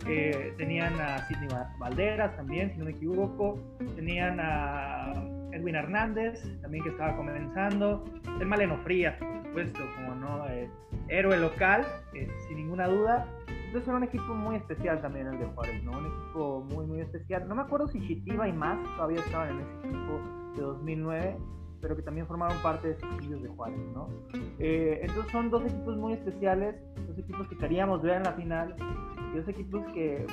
Eh, 0.07 0.53
tenían 0.57 1.01
a 1.01 1.27
Sidney 1.27 1.49
Valderas 1.79 2.37
también, 2.37 2.71
si 2.73 2.79
no 2.79 2.85
me 2.85 2.93
equivoco. 2.93 3.61
Tenían 3.97 4.39
a 4.41 5.13
Edwin 5.53 5.75
Hernández, 5.75 6.43
también 6.61 6.85
que 6.85 6.91
estaba 6.91 7.17
comenzando. 7.17 8.05
El 8.41 8.47
Maleno 8.47 8.79
Frías, 8.85 9.17
por 9.19 9.43
supuesto, 9.45 9.81
como 9.97 10.15
no, 10.15 10.49
eh, 10.49 10.69
héroe 11.09 11.39
local, 11.39 11.87
eh, 12.15 12.29
sin 12.47 12.59
ninguna 12.59 12.87
duda. 12.87 13.27
Entonces 13.69 13.87
era 13.87 13.99
un 13.99 14.05
equipo 14.05 14.35
muy 14.35 14.57
especial 14.57 15.03
también 15.03 15.27
el 15.27 15.39
de 15.39 15.45
Juárez, 15.45 15.85
¿no? 15.85 15.99
Un 15.99 16.07
equipo 16.07 16.67
muy, 16.71 16.87
muy 16.87 17.01
especial. 17.01 17.47
No 17.47 17.55
me 17.55 17.61
acuerdo 17.61 17.87
si 17.89 18.01
Chitiba 18.01 18.49
y 18.49 18.53
más 18.55 18.83
todavía 18.97 19.21
estaban 19.21 19.51
en 19.51 19.61
ese 19.61 19.89
equipo 19.89 20.21
de 20.57 20.63
2009, 20.63 21.37
pero 21.83 21.95
que 21.95 22.03
también 22.03 22.27
formaron 22.27 22.57
parte 22.63 22.89
de 22.89 22.95
esos 22.95 23.43
de 23.43 23.49
Juárez, 23.49 23.79
¿no? 23.93 24.09
Eh, 24.59 25.01
entonces 25.03 25.31
son 25.31 25.51
dos 25.51 25.63
equipos 25.67 25.99
muy 25.99 26.15
especiales, 26.15 26.77
dos 27.07 27.19
equipos 27.19 27.47
que 27.49 27.59
queríamos 27.59 28.01
ver 28.01 28.17
en 28.17 28.23
la 28.23 28.33
final 28.33 28.75
y 29.35 29.37
dos 29.37 29.49
equipos 29.49 29.85
que, 29.93 30.27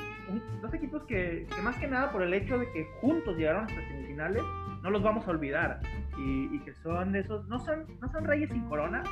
dos 0.62 0.74
equipos 0.74 1.04
que, 1.04 1.46
que 1.54 1.62
más 1.62 1.76
que 1.76 1.88
nada 1.88 2.14
por 2.14 2.22
el 2.22 2.34
hecho 2.34 2.58
de 2.58 2.72
que 2.72 2.86
juntos 3.02 3.36
llegaron 3.36 3.66
hasta 3.66 3.82
semifinales, 3.90 4.44
no 4.82 4.92
los 4.92 5.04
vamos 5.04 5.28
a 5.28 5.32
olvidar. 5.32 5.82
Y, 6.18 6.60
que 6.60 6.74
son 6.76 7.16
esos, 7.16 7.48
no 7.48 7.60
son, 7.60 7.86
no 8.00 8.10
son 8.12 8.24
reyes 8.24 8.50
sin 8.50 8.64
corona, 8.70 9.04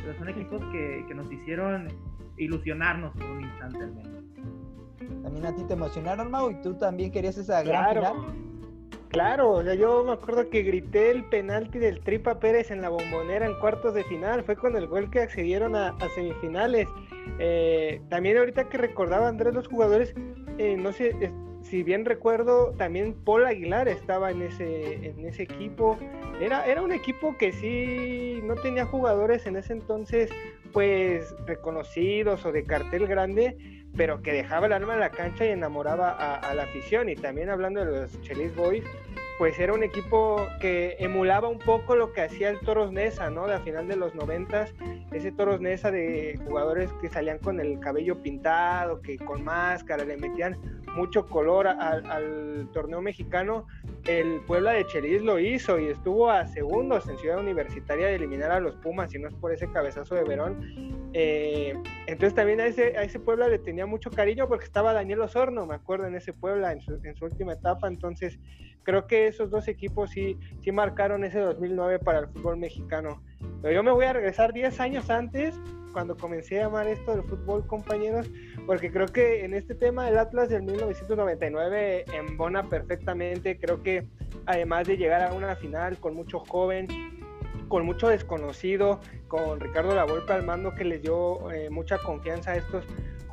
pero 0.00 0.16
son 0.18 0.28
equipos 0.28 0.62
que, 0.72 1.04
que 1.08 1.14
nos 1.14 1.30
hicieron 1.30 1.88
ilusionarnos 2.36 3.12
por 3.14 3.24
un 3.24 3.42
instante 3.42 3.78
al 3.78 3.94
menos. 3.94 4.24
También 5.22 5.46
a 5.46 5.54
ti 5.54 5.64
te 5.64 5.74
emocionaron, 5.74 6.30
Mau, 6.30 6.50
y 6.50 6.62
tú 6.62 6.74
también 6.74 7.10
querías 7.10 7.36
esa 7.36 7.62
gran 7.62 7.88
final. 7.94 8.14
Claro, 9.12 9.62
yo 9.74 10.04
me 10.04 10.12
acuerdo 10.12 10.48
que 10.48 10.62
grité 10.62 11.10
el 11.10 11.24
penalti 11.24 11.78
del 11.78 12.00
Tripa 12.00 12.40
Pérez 12.40 12.70
en 12.70 12.80
la 12.80 12.88
bombonera 12.88 13.44
en 13.44 13.54
cuartos 13.58 13.92
de 13.92 14.04
final, 14.04 14.42
fue 14.42 14.56
con 14.56 14.74
el 14.74 14.86
gol 14.86 15.10
que 15.10 15.20
accedieron 15.20 15.76
a, 15.76 15.94
semifinales. 16.14 16.88
Eh, 17.38 18.00
también 18.08 18.38
ahorita 18.38 18.70
que 18.70 18.78
recordaba 18.78 19.28
Andrés 19.28 19.52
los 19.52 19.68
jugadores, 19.68 20.14
eh, 20.56 20.76
no 20.78 20.92
sé, 20.92 21.14
si 21.62 21.82
bien 21.82 22.04
recuerdo, 22.04 22.72
también 22.76 23.14
Paul 23.14 23.46
Aguilar 23.46 23.88
estaba 23.88 24.30
en 24.30 24.42
ese, 24.42 25.06
en 25.06 25.24
ese 25.26 25.44
equipo. 25.44 25.98
Era, 26.40 26.66
era 26.66 26.82
un 26.82 26.92
equipo 26.92 27.36
que 27.38 27.52
sí 27.52 28.40
no 28.44 28.54
tenía 28.56 28.84
jugadores 28.84 29.46
en 29.46 29.56
ese 29.56 29.72
entonces 29.72 30.30
pues 30.72 31.34
reconocidos 31.46 32.44
o 32.46 32.52
de 32.52 32.64
cartel 32.64 33.06
grande, 33.06 33.56
pero 33.96 34.22
que 34.22 34.32
dejaba 34.32 34.66
el 34.66 34.72
alma 34.72 34.94
en 34.94 35.00
la 35.00 35.10
cancha 35.10 35.44
y 35.44 35.48
enamoraba 35.48 36.10
a, 36.10 36.54
la 36.54 36.64
afición. 36.64 37.08
Y 37.08 37.14
también 37.14 37.50
hablando 37.50 37.84
de 37.84 38.02
los 38.02 38.20
Chelis 38.22 38.54
Boys, 38.56 38.84
pues 39.42 39.58
era 39.58 39.74
un 39.74 39.82
equipo 39.82 40.46
que 40.60 40.94
emulaba 41.00 41.48
un 41.48 41.58
poco 41.58 41.96
lo 41.96 42.12
que 42.12 42.20
hacía 42.20 42.48
el 42.48 42.60
Toros 42.60 42.92
Nesa, 42.92 43.28
¿no? 43.28 43.48
De 43.48 43.54
a 43.54 43.58
final 43.58 43.88
de 43.88 43.96
los 43.96 44.14
noventas, 44.14 44.72
ese 45.10 45.32
Toros 45.32 45.60
Nesa 45.60 45.90
de 45.90 46.38
jugadores 46.46 46.92
que 47.00 47.08
salían 47.08 47.40
con 47.40 47.58
el 47.58 47.80
cabello 47.80 48.22
pintado, 48.22 49.02
que 49.02 49.18
con 49.18 49.42
máscara, 49.42 50.04
le 50.04 50.16
metían 50.16 50.56
mucho 50.94 51.26
color 51.26 51.66
al 51.66 52.68
torneo 52.72 53.02
mexicano, 53.02 53.66
el 54.06 54.42
Puebla 54.46 54.74
de 54.74 54.86
Chelis 54.86 55.22
lo 55.22 55.40
hizo 55.40 55.80
y 55.80 55.88
estuvo 55.88 56.30
a 56.30 56.46
segundos 56.46 57.08
en 57.08 57.18
Ciudad 57.18 57.40
Universitaria 57.40 58.06
de 58.06 58.14
eliminar 58.14 58.52
a 58.52 58.60
los 58.60 58.76
Pumas, 58.76 59.12
y 59.12 59.18
no 59.18 59.26
es 59.26 59.34
por 59.34 59.52
ese 59.52 59.68
cabezazo 59.72 60.14
de 60.14 60.22
Verón. 60.22 61.10
Eh, 61.14 61.74
entonces 62.06 62.34
también 62.34 62.60
a 62.60 62.66
ese, 62.66 62.96
a 62.96 63.02
ese 63.02 63.18
Puebla 63.18 63.48
le 63.48 63.58
tenía 63.58 63.86
mucho 63.86 64.08
cariño 64.10 64.46
porque 64.46 64.66
estaba 64.66 64.92
Daniel 64.92 65.22
Osorno, 65.22 65.66
me 65.66 65.74
acuerdo, 65.74 66.06
en 66.06 66.14
ese 66.14 66.32
Puebla 66.32 66.78
su, 66.80 67.00
en 67.02 67.16
su 67.16 67.24
última 67.24 67.54
etapa. 67.54 67.88
Entonces 67.88 68.38
creo 68.82 69.06
que 69.06 69.26
esos 69.26 69.50
dos 69.50 69.68
equipos 69.68 70.10
sí, 70.10 70.38
sí 70.60 70.72
marcaron 70.72 71.24
ese 71.24 71.40
2009 71.40 71.98
para 71.98 72.20
el 72.20 72.28
fútbol 72.28 72.56
mexicano. 72.56 73.22
Pero 73.60 73.74
yo 73.74 73.82
me 73.82 73.92
voy 73.92 74.04
a 74.04 74.12
regresar 74.12 74.52
10 74.52 74.80
años 74.80 75.10
antes 75.10 75.58
cuando 75.92 76.16
comencé 76.16 76.60
a 76.60 76.66
amar 76.66 76.88
esto 76.88 77.14
del 77.14 77.22
fútbol, 77.24 77.66
compañeros, 77.66 78.30
porque 78.66 78.90
creo 78.90 79.06
que 79.06 79.44
en 79.44 79.54
este 79.54 79.74
tema 79.74 80.08
el 80.08 80.18
Atlas 80.18 80.48
del 80.48 80.62
1999 80.62 82.06
embona 82.14 82.68
perfectamente, 82.68 83.58
creo 83.58 83.82
que 83.82 84.06
además 84.46 84.86
de 84.86 84.96
llegar 84.96 85.22
a 85.22 85.34
una 85.34 85.54
final 85.54 85.98
con 85.98 86.14
mucho 86.14 86.40
joven, 86.40 86.88
con 87.68 87.84
mucho 87.84 88.08
desconocido, 88.08 89.00
con 89.28 89.60
Ricardo 89.60 89.94
Lavolpe 89.94 90.32
al 90.32 90.44
mando 90.44 90.74
que 90.74 90.84
les 90.84 91.02
dio 91.02 91.50
eh, 91.50 91.70
mucha 91.70 91.98
confianza 91.98 92.52
a 92.52 92.56
estos 92.56 92.84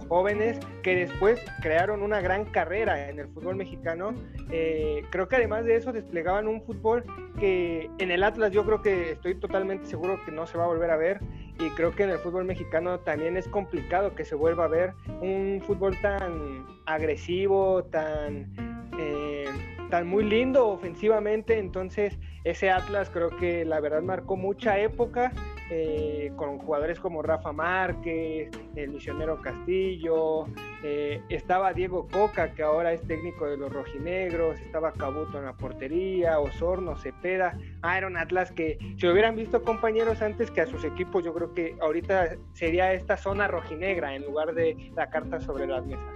jóvenes 0.10 0.60
que 0.84 0.96
después 0.96 1.40
crearon 1.62 2.02
una 2.02 2.20
gran 2.20 2.46
carrera 2.46 3.10
en 3.10 3.20
el 3.20 3.28
fútbol 3.30 3.56
mexicano. 3.56 4.14
Eh, 4.52 5.04
creo 5.12 5.30
que 5.30 5.38
además 5.38 5.64
de 5.64 5.76
eso 5.76 5.94
desplegaban 5.94 6.48
un 6.48 6.62
fútbol 6.64 7.06
que 7.40 7.90
en 8.00 8.12
el 8.12 8.24
Atlas 8.24 8.52
yo 8.52 8.66
creo 8.66 8.82
que 8.82 9.12
estoy 9.12 9.36
totalmente 9.36 9.86
seguro 9.86 10.20
que 10.26 10.32
no 10.32 10.48
se 10.48 10.58
va 10.58 10.66
a 10.66 10.68
volver 10.68 10.90
a 10.90 10.98
ver 10.98 11.20
y 11.60 11.70
creo 11.72 11.96
que 11.96 12.04
en 12.04 12.10
el 12.10 12.18
fútbol 12.18 12.46
mexicano 12.46 13.00
también 13.00 13.38
es 13.38 13.48
complicado 13.48 14.16
que 14.16 14.26
se 14.26 14.36
vuelva 14.36 14.66
a 14.66 14.68
ver 14.68 14.94
un 15.22 15.62
fútbol 15.66 15.96
tan 16.02 16.66
agresivo, 16.86 17.84
tan, 17.86 18.52
eh, 18.98 19.46
tan 19.90 20.08
muy 20.08 20.24
lindo 20.24 20.70
ofensivamente. 20.70 21.60
Entonces 21.60 22.18
ese 22.44 22.72
Atlas 22.72 23.10
creo 23.10 23.30
que 23.38 23.66
la 23.66 23.80
verdad 23.80 24.02
marcó 24.02 24.36
mucha 24.36 24.80
época 24.80 25.32
eh, 25.72 26.32
con 26.36 26.58
jugadores 26.58 27.00
como 27.00 27.22
Rafa 27.22 27.52
Márquez, 27.52 28.50
el 28.76 28.90
misionero 28.90 29.42
Castillo, 29.42 30.46
eh, 30.84 31.22
estaba 31.30 31.74
Diego 31.74 32.08
Coca, 32.08 32.54
que 32.54 32.64
ahora 32.64 32.94
es 32.94 33.02
técnico 33.04 33.46
de 33.46 33.58
los 33.58 33.72
rojinegros, 33.72 34.60
estaba 34.60 34.92
Cabuto 34.92 35.38
en 35.38 35.46
la 35.46 35.54
portería, 35.54 36.40
Osorno, 36.40 36.98
Cepeda, 36.98 37.58
Aaron 37.82 38.18
Atlas, 38.18 38.52
que 38.52 38.78
si 38.98 39.06
lo 39.06 39.14
hubieran 39.14 39.36
visto 39.36 39.64
compañeros 39.64 40.22
antes 40.22 40.50
que 40.50 40.62
a 40.62 40.66
sus 40.68 40.84
equipos, 40.84 41.24
yo 41.24 41.34
creo 41.34 41.54
que 41.54 41.76
ahorita 41.82 42.38
sería 42.54 42.94
esta 42.94 43.18
zona 43.18 43.48
rojinegra 43.48 44.16
en 44.16 44.24
lugar 44.24 44.54
de 44.54 44.92
la 44.96 45.10
carta 45.10 45.40
sobre 45.40 45.68
las 45.68 45.86
mesas. 45.86 46.16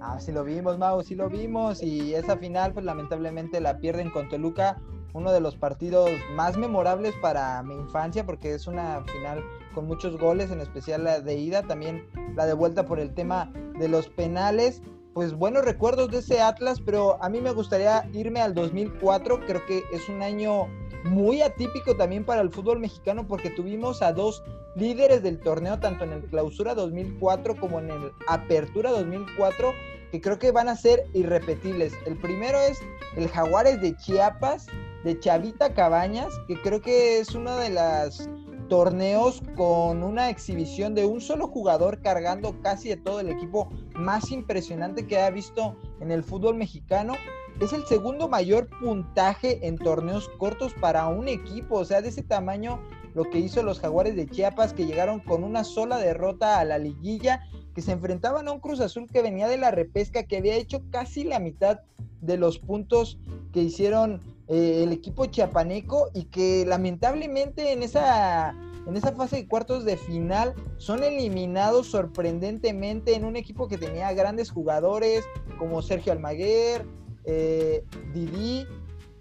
Ah, 0.00 0.18
sí 0.18 0.32
lo 0.32 0.42
vimos, 0.42 0.78
Mau, 0.78 1.02
sí 1.02 1.14
lo 1.14 1.28
vimos. 1.28 1.82
Y 1.82 2.14
esa 2.14 2.36
final, 2.36 2.72
pues 2.72 2.84
lamentablemente 2.84 3.60
la 3.60 3.78
pierden 3.78 4.10
con 4.10 4.28
Toluca 4.28 4.76
uno 5.12 5.32
de 5.32 5.40
los 5.40 5.56
partidos 5.56 6.10
más 6.34 6.56
memorables 6.56 7.14
para 7.20 7.62
mi 7.62 7.74
infancia 7.74 8.24
porque 8.24 8.54
es 8.54 8.66
una 8.66 9.02
final 9.04 9.44
con 9.74 9.86
muchos 9.86 10.18
goles, 10.18 10.50
en 10.50 10.60
especial 10.60 11.04
la 11.04 11.20
de 11.20 11.36
ida, 11.36 11.62
también 11.62 12.06
la 12.34 12.46
de 12.46 12.54
vuelta 12.54 12.84
por 12.84 12.98
el 12.98 13.14
tema 13.14 13.52
de 13.78 13.88
los 13.88 14.08
penales. 14.08 14.82
Pues 15.14 15.34
buenos 15.34 15.64
recuerdos 15.64 16.10
de 16.10 16.18
ese 16.18 16.40
Atlas, 16.40 16.80
pero 16.80 17.22
a 17.22 17.28
mí 17.28 17.40
me 17.40 17.52
gustaría 17.52 18.08
irme 18.14 18.40
al 18.40 18.54
2004, 18.54 19.40
creo 19.46 19.66
que 19.66 19.82
es 19.92 20.08
un 20.08 20.22
año 20.22 20.68
muy 21.04 21.42
atípico 21.42 21.96
también 21.96 22.24
para 22.24 22.40
el 22.40 22.50
fútbol 22.50 22.78
mexicano 22.78 23.26
porque 23.26 23.50
tuvimos 23.50 24.02
a 24.02 24.12
dos 24.12 24.42
líderes 24.74 25.22
del 25.22 25.38
torneo, 25.40 25.78
tanto 25.80 26.04
en 26.04 26.12
el 26.12 26.22
clausura 26.22 26.74
2004 26.74 27.56
como 27.56 27.80
en 27.80 27.90
el 27.90 28.12
apertura 28.26 28.90
2004, 28.90 29.72
que 30.10 30.20
creo 30.20 30.38
que 30.38 30.50
van 30.50 30.68
a 30.68 30.76
ser 30.76 31.04
irrepetibles. 31.12 31.92
El 32.06 32.16
primero 32.16 32.58
es 32.58 32.80
el 33.16 33.28
Jaguares 33.28 33.80
de 33.80 33.96
Chiapas, 33.96 34.66
de 35.04 35.18
Chavita 35.18 35.74
Cabañas, 35.74 36.32
que 36.46 36.60
creo 36.60 36.80
que 36.80 37.18
es 37.18 37.34
uno 37.34 37.56
de 37.56 37.70
los 37.70 38.28
torneos 38.68 39.42
con 39.56 40.02
una 40.02 40.30
exhibición 40.30 40.94
de 40.94 41.04
un 41.04 41.20
solo 41.20 41.46
jugador 41.48 42.00
cargando 42.00 42.58
casi 42.62 42.88
de 42.88 42.96
todo 42.96 43.20
el 43.20 43.28
equipo 43.28 43.68
más 43.94 44.30
impresionante 44.30 45.06
que 45.06 45.18
ha 45.18 45.30
visto 45.30 45.76
en 46.00 46.10
el 46.10 46.24
fútbol 46.24 46.56
mexicano. 46.56 47.14
Es 47.60 47.72
el 47.72 47.84
segundo 47.84 48.28
mayor 48.28 48.68
puntaje 48.80 49.66
en 49.66 49.76
torneos 49.76 50.28
cortos 50.38 50.72
para 50.80 51.06
un 51.06 51.28
equipo, 51.28 51.80
o 51.80 51.84
sea, 51.84 52.00
de 52.00 52.08
ese 52.08 52.22
tamaño 52.22 52.80
lo 53.14 53.24
que 53.24 53.40
hizo 53.40 53.62
los 53.62 53.78
Jaguares 53.78 54.16
de 54.16 54.26
Chiapas 54.26 54.72
que 54.72 54.86
llegaron 54.86 55.20
con 55.20 55.44
una 55.44 55.64
sola 55.64 55.98
derrota 55.98 56.58
a 56.58 56.64
la 56.64 56.78
liguilla, 56.78 57.42
que 57.74 57.82
se 57.82 57.92
enfrentaban 57.92 58.48
a 58.48 58.52
un 58.52 58.60
Cruz 58.60 58.80
Azul 58.80 59.06
que 59.06 59.22
venía 59.22 59.48
de 59.48 59.58
la 59.58 59.70
repesca, 59.70 60.22
que 60.22 60.38
había 60.38 60.56
hecho 60.56 60.82
casi 60.90 61.24
la 61.24 61.40
mitad 61.40 61.80
de 62.22 62.38
los 62.38 62.58
puntos 62.58 63.18
que 63.52 63.60
hicieron 63.60 64.20
eh, 64.52 64.82
el 64.82 64.92
equipo 64.92 65.24
chiapaneco 65.24 66.10
y 66.12 66.24
que 66.24 66.66
lamentablemente 66.66 67.72
en 67.72 67.82
esa, 67.82 68.50
en 68.86 68.94
esa 68.94 69.12
fase 69.12 69.36
de 69.36 69.48
cuartos 69.48 69.86
de 69.86 69.96
final 69.96 70.52
son 70.76 71.02
eliminados 71.02 71.86
sorprendentemente 71.86 73.14
en 73.14 73.24
un 73.24 73.36
equipo 73.36 73.66
que 73.66 73.78
tenía 73.78 74.12
grandes 74.12 74.50
jugadores 74.50 75.24
como 75.58 75.80
Sergio 75.80 76.12
Almaguer, 76.12 76.84
eh, 77.24 77.82
Didi, 78.12 78.66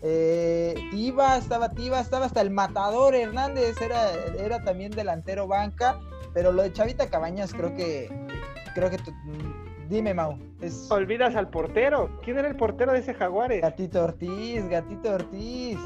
eh, 0.02 0.76
Tiva, 0.92 1.38
estaba 1.38 1.70
Tiva, 1.70 2.02
estaba 2.02 2.26
hasta 2.26 2.42
el 2.42 2.50
Matador 2.50 3.16
Hernández, 3.16 3.82
era, 3.82 4.12
era 4.38 4.62
también 4.66 4.92
delantero 4.92 5.48
banca, 5.48 5.98
pero 6.34 6.52
lo 6.52 6.62
de 6.62 6.74
Chavita 6.74 7.10
Cabañas 7.10 7.54
creo 7.54 7.74
que 7.74 8.10
creo 8.76 8.90
que 8.90 8.98
Dime, 9.92 10.14
Mau. 10.14 10.40
Olvidas 10.90 11.36
al 11.36 11.50
portero. 11.50 12.18
¿Quién 12.24 12.40
era 12.40 12.48
el 12.48 12.56
portero 12.56 12.94
de 12.94 13.00
ese 13.00 13.14
Jaguares? 13.14 13.62
Gatito 13.62 14.06
Ortiz, 14.06 14.66
Gatito 14.70 15.16
Ortiz. 15.16 15.78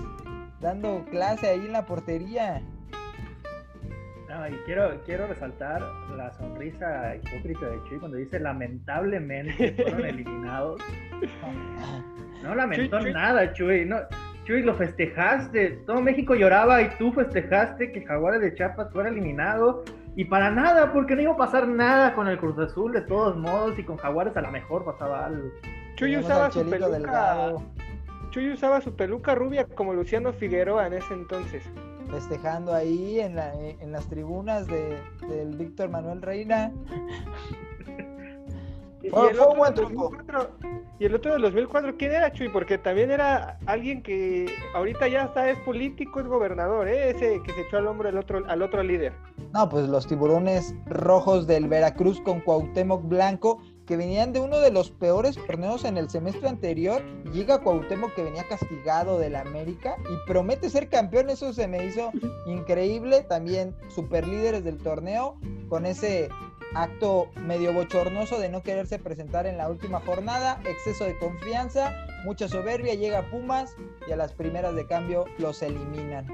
Dando 0.61 1.03
clase 1.09 1.47
ahí 1.47 1.65
en 1.65 1.71
la 1.71 1.87
portería. 1.87 2.61
No, 4.29 4.47
y 4.47 4.53
quiero, 4.67 5.01
quiero 5.05 5.25
resaltar 5.25 5.81
la 6.15 6.31
sonrisa 6.33 7.15
hipócrita 7.15 7.65
de 7.65 7.83
Chuy 7.89 7.97
cuando 7.97 8.17
dice 8.17 8.39
lamentablemente 8.39 9.73
fueron 9.81 10.05
eliminados. 10.05 10.79
No 12.43 12.53
lamentó 12.53 12.99
nada, 12.99 13.53
Chuy. 13.53 13.85
No, 13.85 14.01
Chuy, 14.43 14.61
lo 14.61 14.75
festejaste. 14.75 15.81
Todo 15.87 15.99
México 15.99 16.35
lloraba 16.35 16.79
y 16.83 16.89
tú 16.99 17.11
festejaste 17.11 17.91
que 17.91 18.05
Jaguares 18.05 18.41
de 18.41 18.53
Chiapas 18.53 18.91
fuera 18.91 19.09
eliminado 19.09 19.83
y 20.15 20.25
para 20.25 20.49
nada, 20.49 20.93
porque 20.93 21.15
no 21.15 21.21
iba 21.21 21.33
a 21.33 21.37
pasar 21.37 21.67
nada 21.67 22.13
con 22.15 22.27
el 22.27 22.37
Cruz 22.37 22.57
Azul 22.57 22.93
de 22.93 23.01
todos 23.01 23.35
modos 23.35 23.77
y 23.77 23.83
con 23.83 23.97
Jaguares 23.97 24.35
a 24.37 24.41
lo 24.41 24.51
mejor 24.51 24.85
pasaba 24.85 25.25
algo. 25.25 25.49
Chuy 25.95 26.17
usaba 26.17 26.51
su 26.51 26.69
peluca. 26.69 27.53
Chuy 28.31 28.51
usaba 28.51 28.81
su 28.81 28.95
peluca 28.95 29.35
rubia 29.35 29.65
como 29.65 29.93
Luciano 29.93 30.31
Figueroa 30.33 30.87
en 30.87 30.93
ese 30.93 31.13
entonces. 31.13 31.63
Festejando 32.09 32.73
ahí 32.73 33.19
en, 33.19 33.35
la, 33.35 33.53
en 33.55 33.91
las 33.91 34.07
tribunas 34.07 34.67
de, 34.67 34.97
del 35.27 35.57
Víctor 35.57 35.89
Manuel 35.89 36.21
Reina. 36.21 36.71
Y, 39.05 39.07
el 39.07 39.39
otro 39.39 39.55
2004, 39.55 40.49
y, 40.99 41.05
el 41.05 41.15
otro 41.15 41.33
del 41.33 41.41
2004, 41.43 41.95
¿quién 41.97 42.11
era 42.11 42.31
Chuy? 42.31 42.49
Porque 42.49 42.77
también 42.77 43.11
era 43.11 43.59
alguien 43.67 44.01
que 44.01 44.47
ahorita 44.73 45.07
ya 45.07 45.23
está, 45.23 45.49
es 45.49 45.59
político, 45.59 46.19
es 46.19 46.27
gobernador, 46.27 46.87
¿eh? 46.87 47.11
ese 47.11 47.41
que 47.43 47.53
se 47.53 47.61
echó 47.61 47.77
al 47.77 47.87
hombro 47.87 48.09
al 48.09 48.17
otro, 48.17 48.43
al 48.47 48.61
otro 48.61 48.81
líder. 48.81 49.13
No, 49.53 49.69
pues 49.69 49.87
los 49.87 50.07
tiburones 50.07 50.73
rojos 50.85 51.45
del 51.47 51.67
Veracruz 51.67 52.19
con 52.21 52.41
Cuauhtémoc 52.41 53.07
Blanco, 53.07 53.61
que 53.85 53.97
venían 53.97 54.33
de 54.33 54.39
uno 54.39 54.59
de 54.59 54.71
los 54.71 54.89
peores 54.89 55.37
torneos 55.45 55.85
en 55.85 55.97
el 55.97 56.09
semestre 56.09 56.49
anterior. 56.49 57.01
Llega 57.31 57.61
Cuauhtémoc 57.61 58.13
que 58.15 58.23
venía 58.23 58.43
castigado 58.47 59.19
del 59.19 59.35
América 59.35 59.95
y 60.09 60.27
promete 60.27 60.69
ser 60.69 60.89
campeón. 60.89 61.29
Eso 61.29 61.53
se 61.53 61.67
me 61.67 61.85
hizo 61.85 62.11
increíble. 62.47 63.21
También 63.23 63.75
super 63.89 64.27
líderes 64.27 64.63
del 64.63 64.77
torneo 64.77 65.37
con 65.69 65.85
ese 65.85 66.29
acto 66.75 67.29
medio 67.35 67.73
bochornoso 67.73 68.39
de 68.39 68.49
no 68.49 68.61
quererse 68.61 68.99
presentar 68.99 69.47
en 69.47 69.57
la 69.57 69.69
última 69.69 69.99
jornada, 70.01 70.59
exceso 70.65 71.05
de 71.05 71.17
confianza, 71.17 71.93
mucha 72.25 72.47
soberbia, 72.47 72.93
llega 72.93 73.29
Pumas 73.31 73.75
y 74.07 74.11
a 74.11 74.15
las 74.15 74.33
primeras 74.33 74.75
de 74.75 74.85
cambio 74.85 75.25
los 75.37 75.61
eliminan. 75.61 76.25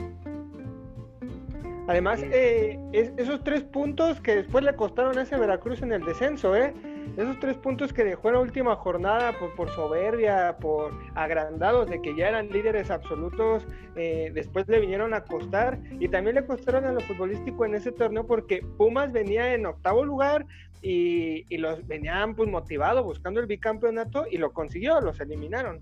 Además, 1.88 2.22
eh, 2.24 2.80
esos 2.92 3.44
tres 3.44 3.64
puntos 3.64 4.20
que 4.22 4.36
después 4.38 4.64
le 4.64 4.76
costaron 4.76 5.18
a 5.18 5.24
ese 5.24 5.38
Veracruz 5.38 5.82
en 5.82 5.92
el 5.92 6.04
descenso, 6.06 6.56
¿eh? 6.56 6.74
Esos 7.18 7.40
tres 7.40 7.58
puntos 7.58 7.92
que 7.92 8.04
dejó 8.06 8.30
en 8.30 8.36
la 8.36 8.40
última 8.40 8.76
jornada 8.76 9.34
por, 9.58 9.70
soberbia, 9.72 10.58
por 10.60 10.94
agrandados 11.14 11.90
de 11.90 12.02
que 12.02 12.16
ya 12.16 12.30
eran 12.30 12.50
líderes 12.50 12.90
absolutos, 12.90 13.68
eh, 13.96 14.32
después 14.34 14.68
le 14.70 14.80
vinieron 14.80 15.14
a 15.14 15.26
costar 15.26 15.78
y 16.00 16.08
también 16.08 16.36
le 16.36 16.46
costaron 16.46 16.86
a 16.86 16.94
lo 16.94 17.02
futbolístico 17.02 17.66
en 17.66 17.76
ese 17.76 17.92
torneo 17.92 18.26
porque 18.26 18.64
Pumas 18.78 19.12
venía 19.12 19.54
en 19.54 19.66
octavo 19.66 20.06
lugar 20.06 20.46
y, 20.82 21.46
y 21.54 21.58
los 21.58 21.86
venían 21.86 22.34
pues 22.34 22.50
motivados 22.50 23.04
buscando 23.04 23.42
el 23.42 23.46
bicampeonato 23.46 24.26
y 24.32 24.38
lo 24.38 24.54
consiguió, 24.54 25.02
los 25.02 25.20
eliminaron. 25.20 25.82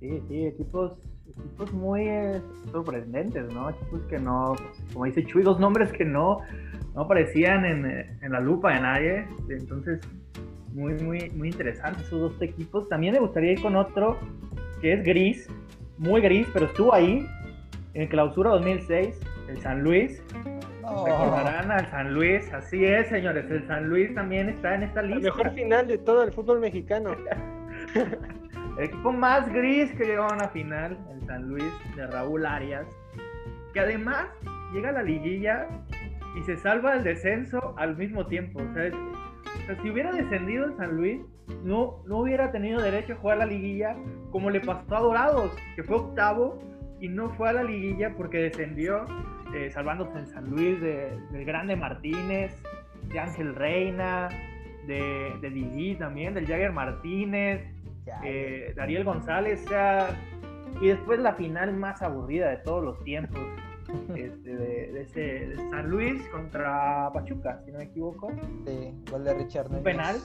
Sí, 0.00 0.22
sí, 0.28 0.46
equipos, 0.46 0.92
equipos 1.28 1.72
muy 1.72 2.08
eh, 2.08 2.40
sorprendentes, 2.70 3.52
¿no? 3.52 3.70
Equipos 3.70 4.02
que 4.06 4.18
no, 4.18 4.54
como 4.92 5.04
dice 5.06 5.24
Chuy, 5.24 5.42
dos 5.42 5.58
nombres 5.58 5.92
que 5.92 6.04
no, 6.04 6.40
no 6.94 7.02
aparecían 7.02 7.64
en, 7.64 7.86
eh, 7.86 8.18
en 8.22 8.32
la 8.32 8.40
lupa 8.40 8.72
de 8.72 8.80
nadie. 8.80 9.26
Entonces, 9.48 10.00
muy, 10.72 10.94
muy, 10.94 11.30
muy 11.30 11.48
interesante 11.48 12.02
esos 12.02 12.20
dos 12.20 12.42
equipos. 12.42 12.88
También 12.88 13.14
me 13.14 13.20
gustaría 13.20 13.52
ir 13.52 13.62
con 13.62 13.76
otro 13.76 14.18
que 14.80 14.92
es 14.94 15.04
gris, 15.04 15.48
muy 15.98 16.20
gris, 16.20 16.46
pero 16.52 16.66
estuvo 16.66 16.92
ahí 16.92 17.26
en 17.94 18.08
clausura 18.08 18.50
2006, 18.50 19.18
el 19.48 19.58
San 19.58 19.82
Luis. 19.82 20.22
Oh. 20.82 21.06
Recordarán 21.06 21.70
al 21.70 21.90
San 21.90 22.12
Luis, 22.12 22.52
así 22.52 22.84
es, 22.84 23.08
señores. 23.08 23.50
El 23.50 23.66
San 23.66 23.88
Luis 23.88 24.14
también 24.14 24.48
está 24.48 24.74
en 24.74 24.82
esta 24.82 25.02
lista. 25.02 25.16
El 25.16 25.24
mejor 25.24 25.54
final 25.54 25.86
de 25.86 25.98
todo 25.98 26.22
el 26.22 26.32
fútbol 26.32 26.60
mexicano. 26.60 27.16
el 28.78 28.84
equipo 28.84 29.12
más 29.12 29.50
gris 29.52 29.92
que 29.92 30.04
llegó 30.04 30.24
a 30.24 30.34
una 30.34 30.48
final, 30.48 30.98
el 31.12 31.26
San 31.26 31.48
Luis 31.48 31.64
de 31.96 32.06
Raúl 32.08 32.44
Arias, 32.44 32.86
que 33.72 33.80
además 33.80 34.26
llega 34.74 34.90
a 34.90 34.92
la 34.92 35.02
liguilla 35.02 35.68
y 36.34 36.42
se 36.42 36.56
salva 36.56 36.94
el 36.94 37.04
descenso 37.04 37.74
al 37.78 37.96
mismo 37.96 38.26
tiempo. 38.26 38.60
O 38.60 38.74
sea, 38.74 38.90
si 39.82 39.90
hubiera 39.90 40.12
descendido 40.12 40.66
el 40.66 40.76
San 40.76 40.96
Luis, 40.96 41.20
no, 41.62 42.02
no 42.06 42.18
hubiera 42.18 42.50
tenido 42.50 42.80
derecho 42.80 43.14
a 43.14 43.16
jugar 43.16 43.38
la 43.38 43.46
liguilla 43.46 43.96
como 44.30 44.50
le 44.50 44.60
pasó 44.60 44.96
a 44.96 45.00
Dorados, 45.00 45.56
que 45.76 45.82
fue 45.82 45.96
octavo 45.96 46.58
y 47.00 47.08
no 47.08 47.30
fue 47.30 47.50
a 47.50 47.52
la 47.52 47.62
liguilla 47.62 48.14
porque 48.16 48.38
descendió, 48.38 49.04
eh, 49.54 49.70
salvándose 49.70 50.18
en 50.18 50.26
San 50.26 50.50
Luis 50.50 50.80
de, 50.80 51.16
del 51.30 51.44
Grande 51.44 51.76
Martínez, 51.76 52.60
de 53.08 53.18
Ángel 53.18 53.54
Reina, 53.54 54.28
de, 54.86 55.32
de 55.40 55.96
también, 55.98 56.34
del 56.34 56.46
Jagger 56.46 56.72
Martínez, 56.72 57.62
eh, 58.24 58.72
Dariel 58.76 59.04
González, 59.04 59.64
y 60.80 60.88
después 60.88 61.20
la 61.20 61.34
final 61.34 61.74
más 61.74 62.02
aburrida 62.02 62.48
de 62.48 62.56
todos 62.58 62.82
los 62.82 63.02
tiempos. 63.04 63.40
Este, 64.16 64.56
de, 64.56 65.00
ese, 65.02 65.56
San 65.70 65.90
Luis 65.90 66.26
contra 66.28 67.10
Pachuca, 67.12 67.60
si 67.64 67.72
no 67.72 67.78
me 67.78 67.84
equivoco. 67.84 68.32
Sí, 68.64 68.94
gol 69.10 69.24
de 69.24 69.34
Richard 69.34 69.70
Un 69.70 69.82
penal, 69.82 70.16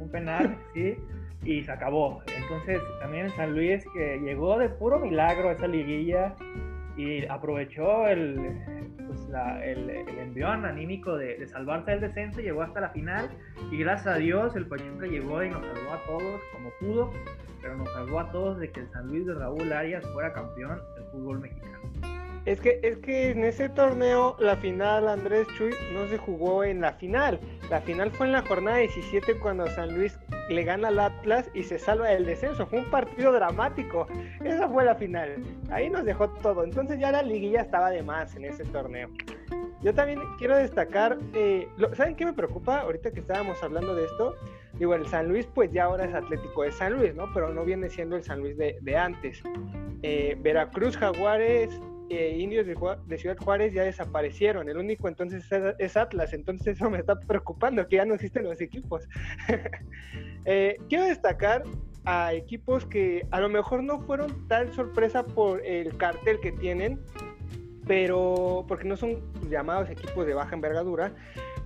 un 0.00 0.10
penal, 0.10 0.58
sí, 0.74 0.96
y 1.44 1.62
se 1.62 1.70
acabó. 1.70 2.22
Entonces, 2.36 2.80
también 3.00 3.30
San 3.30 3.52
Luis 3.52 3.84
que 3.94 4.18
llegó 4.18 4.58
de 4.58 4.68
puro 4.68 4.98
milagro 4.98 5.50
a 5.50 5.52
esa 5.52 5.66
liguilla 5.66 6.34
y 6.96 7.24
aprovechó 7.26 8.08
el, 8.08 8.58
pues 9.06 9.28
el, 9.62 9.90
envión 10.18 10.66
anímico 10.66 11.16
de, 11.16 11.46
salvarse 11.46 11.92
del 11.92 12.00
descenso, 12.00 12.40
llegó 12.40 12.62
hasta 12.62 12.80
la 12.80 12.90
final 12.90 13.30
y 13.70 13.78
gracias 13.78 14.16
a 14.16 14.18
Dios 14.18 14.56
el 14.56 14.66
Pachuca 14.66 15.06
llegó 15.06 15.42
y 15.44 15.50
nos 15.50 15.64
salvó 15.64 15.92
a 15.92 16.02
todos 16.06 16.40
como 16.52 16.70
pudo, 16.80 17.12
pero 17.62 17.76
nos 17.76 17.92
salvó 17.92 18.20
a 18.20 18.30
todos 18.32 18.58
de 18.58 18.70
que 18.70 18.80
el 18.80 18.90
San 18.90 19.06
Luis 19.06 19.26
de 19.26 19.34
Raúl 19.34 19.72
Arias 19.72 20.04
fuera 20.12 20.32
campeón 20.32 20.80
del 20.96 21.04
fútbol 21.12 21.40
mexicano. 21.40 22.17
Es 22.48 22.62
que, 22.62 22.80
es 22.82 22.96
que 23.00 23.32
en 23.32 23.44
ese 23.44 23.68
torneo 23.68 24.34
la 24.38 24.56
final 24.56 25.06
Andrés 25.06 25.46
Chuy 25.58 25.70
no 25.92 26.08
se 26.08 26.16
jugó 26.16 26.64
en 26.64 26.80
la 26.80 26.94
final. 26.94 27.38
La 27.68 27.82
final 27.82 28.10
fue 28.10 28.24
en 28.24 28.32
la 28.32 28.40
jornada 28.40 28.78
17 28.78 29.38
cuando 29.38 29.66
San 29.66 29.94
Luis 29.94 30.18
le 30.48 30.64
gana 30.64 30.88
al 30.88 30.98
Atlas 30.98 31.50
y 31.52 31.62
se 31.62 31.78
salva 31.78 32.08
del 32.08 32.24
descenso. 32.24 32.66
Fue 32.66 32.78
un 32.78 32.90
partido 32.90 33.32
dramático. 33.32 34.06
Esa 34.42 34.66
fue 34.66 34.86
la 34.86 34.94
final. 34.94 35.42
Ahí 35.70 35.90
nos 35.90 36.06
dejó 36.06 36.30
todo. 36.30 36.64
Entonces 36.64 36.98
ya 36.98 37.12
la 37.12 37.20
liguilla 37.20 37.60
estaba 37.60 37.90
de 37.90 38.02
más 38.02 38.34
en 38.34 38.46
ese 38.46 38.64
torneo. 38.64 39.10
Yo 39.82 39.92
también 39.92 40.18
quiero 40.38 40.56
destacar, 40.56 41.18
eh, 41.34 41.68
¿saben 41.92 42.16
qué 42.16 42.24
me 42.24 42.32
preocupa 42.32 42.80
ahorita 42.80 43.10
que 43.10 43.20
estábamos 43.20 43.62
hablando 43.62 43.94
de 43.94 44.06
esto? 44.06 44.34
Digo, 44.78 44.94
el 44.94 45.06
San 45.06 45.28
Luis 45.28 45.46
pues 45.54 45.70
ya 45.70 45.84
ahora 45.84 46.06
es 46.06 46.14
Atlético 46.14 46.62
de 46.62 46.72
San 46.72 46.94
Luis, 46.94 47.14
¿no? 47.14 47.26
Pero 47.34 47.52
no 47.52 47.62
viene 47.64 47.90
siendo 47.90 48.16
el 48.16 48.24
San 48.24 48.40
Luis 48.40 48.56
de, 48.56 48.96
antes. 48.96 49.42
Eh, 50.02 50.34
Veracruz, 50.40 50.96
Jaguares, 50.96 51.78
indios 52.10 52.66
de, 52.66 53.18
Ciudad 53.18 53.36
Juárez 53.36 53.72
ya 53.72 53.84
desaparecieron. 53.84 54.68
El 54.68 54.78
único 54.78 55.08
entonces 55.08 55.44
es, 55.78 55.96
Atlas, 55.96 56.32
entonces 56.32 56.76
eso 56.76 56.90
me 56.90 56.98
está 56.98 57.18
preocupando, 57.20 57.86
que 57.86 57.96
ya 57.96 58.04
no 58.04 58.14
existen 58.14 58.44
los 58.44 58.60
equipos. 58.60 59.08
Eh, 60.50 60.78
quiero 60.88 61.04
destacar 61.04 61.64
a 62.06 62.32
equipos 62.32 62.86
que 62.86 63.26
a 63.32 63.40
lo 63.40 63.50
mejor 63.50 63.82
no 63.82 64.00
fueron 64.00 64.48
tan 64.48 64.72
sorpresa 64.72 65.26
por 65.26 65.60
el 65.66 65.94
cartel 65.98 66.40
que 66.40 66.52
tienen, 66.52 66.98
pero 67.86 68.64
porque 68.66 68.84
no 68.84 68.96
son 68.96 69.20
llamados 69.50 69.90
equipos 69.90 70.26
de 70.26 70.32
baja 70.32 70.54
envergadura, 70.54 71.12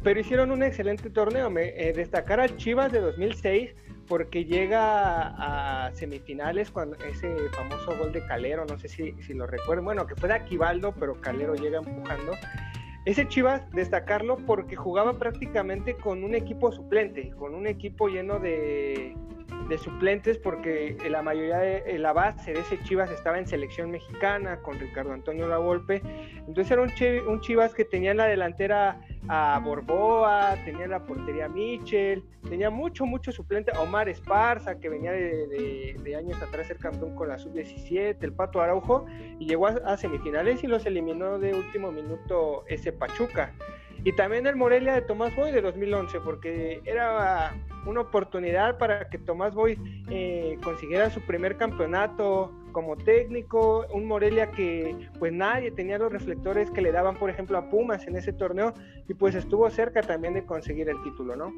pero 0.03 0.19
hicieron 0.19 0.51
un 0.51 0.65
excelente 0.65 1.11
torneo. 1.11 1.49
Me, 1.49 1.69
eh, 1.77 1.93
destacar 1.93 2.41
a 2.41 2.57
Chivas 2.57 2.91
de 2.91 3.01
2006 3.01 3.73
porque 4.09 4.45
llega 4.45 5.87
a 5.87 5.93
semifinales 5.95 6.71
cuando 6.71 6.97
ese 6.97 7.35
famoso 7.51 7.97
gol 7.97 8.13
de 8.13 8.25
Calero, 8.27 8.65
no 8.65 8.79
sé 8.79 8.89
si, 8.89 9.13
si 9.23 9.35
lo 9.35 9.47
recuerdo, 9.47 9.83
bueno, 9.83 10.07
que 10.07 10.15
fue 10.15 10.29
de 10.29 10.35
Aquivaldo, 10.35 10.93
pero 10.99 11.21
Calero 11.21 11.55
llega 11.55 11.79
empujando. 11.79 12.33
Ese 13.05 13.27
Chivas, 13.27 13.69
destacarlo 13.71 14.37
porque 14.37 14.77
jugaba 14.77 15.19
prácticamente 15.19 15.97
con 15.97 16.23
un 16.23 16.35
equipo 16.35 16.71
suplente, 16.71 17.31
con 17.31 17.55
un 17.55 17.67
equipo 17.67 18.09
lleno 18.09 18.39
de, 18.39 19.17
de 19.73 19.79
suplentes, 19.79 20.37
porque 20.37 20.99
la 21.09 21.23
mayoría 21.23 21.57
de 21.59 21.99
la 21.99 22.13
base 22.13 22.53
de 22.53 22.61
ese 22.61 22.79
Chivas 22.83 23.11
estaba 23.11 23.39
en 23.39 23.47
selección 23.47 23.91
mexicana, 23.91 24.59
con 24.59 24.79
Ricardo 24.79 25.13
Antonio 25.13 25.49
Lavolpe. 25.49 26.03
Entonces 26.47 26.71
era 26.71 26.83
un, 26.83 27.41
Chivas 27.41 27.75
que 27.75 27.87
tenía 27.87 28.11
en 28.11 28.19
la 28.19 28.27
delantera 28.27 29.01
a 29.29 29.59
Borboa, 29.65 30.57
tenía 30.67 30.87
la 30.89 31.03
portería 31.05 31.49
Michel, 31.49 32.23
tenía 32.49 32.69
mucho, 32.69 33.07
mucho 33.07 33.33
suplente, 33.33 33.73
Omar 33.79 34.11
Esparza, 34.11 34.79
que 34.79 34.91
venía 34.91 35.13
de, 35.13 36.15
años 36.19 36.41
atrás 36.43 36.67
ser 36.67 36.77
campeón 36.77 37.15
con 37.15 37.29
la 37.29 37.39
sub-17, 37.39 38.17
el 38.21 38.33
Pato 38.35 38.61
Araujo, 38.61 39.07
y 39.39 39.47
llegó 39.47 39.69
a, 39.69 39.97
semifinales 39.97 40.63
y 40.63 40.67
los 40.67 40.85
eliminó 40.85 41.39
de 41.39 41.55
último 41.55 41.91
minuto 41.91 42.65
ese 42.69 42.93
Pachuca. 42.93 43.55
Y 44.05 44.13
también 44.17 44.47
el 44.47 44.57
Morelia 44.57 44.93
de 44.95 45.01
Tomás 45.01 45.35
Boy 45.35 45.51
de 45.51 45.63
2011, 45.63 46.21
porque 46.21 46.83
era 46.85 47.55
una 47.87 48.01
oportunidad 48.01 48.79
para 48.79 49.09
que 49.09 49.19
Tomás 49.19 49.55
Boy 49.55 49.79
eh, 50.11 50.59
consiguiera 50.63 51.11
su 51.11 51.21
primer 51.21 51.57
campeonato 51.57 52.53
como 52.73 52.97
técnico, 52.97 53.87
un 53.93 54.07
Morelia 54.07 54.51
que 54.51 55.09
pues 55.19 55.33
nadie 55.33 55.71
tenía 55.71 55.99
los 55.99 56.13
reflectores 56.13 56.71
que 56.71 56.81
le 56.81 56.93
daban, 56.93 57.17
por 57.17 57.31
ejemplo, 57.31 57.59
a 57.59 57.69
Pumas 57.69 58.07
en 58.07 58.17
ese 58.17 58.33
torneo 58.33 58.75
y 59.09 59.15
pues 59.15 59.35
estuvo 59.35 59.69
cerca 59.71 60.01
también 60.01 60.35
de 60.35 60.45
conseguir 60.45 60.89
el 60.89 61.01
título, 61.03 61.37
¿no? 61.37 61.53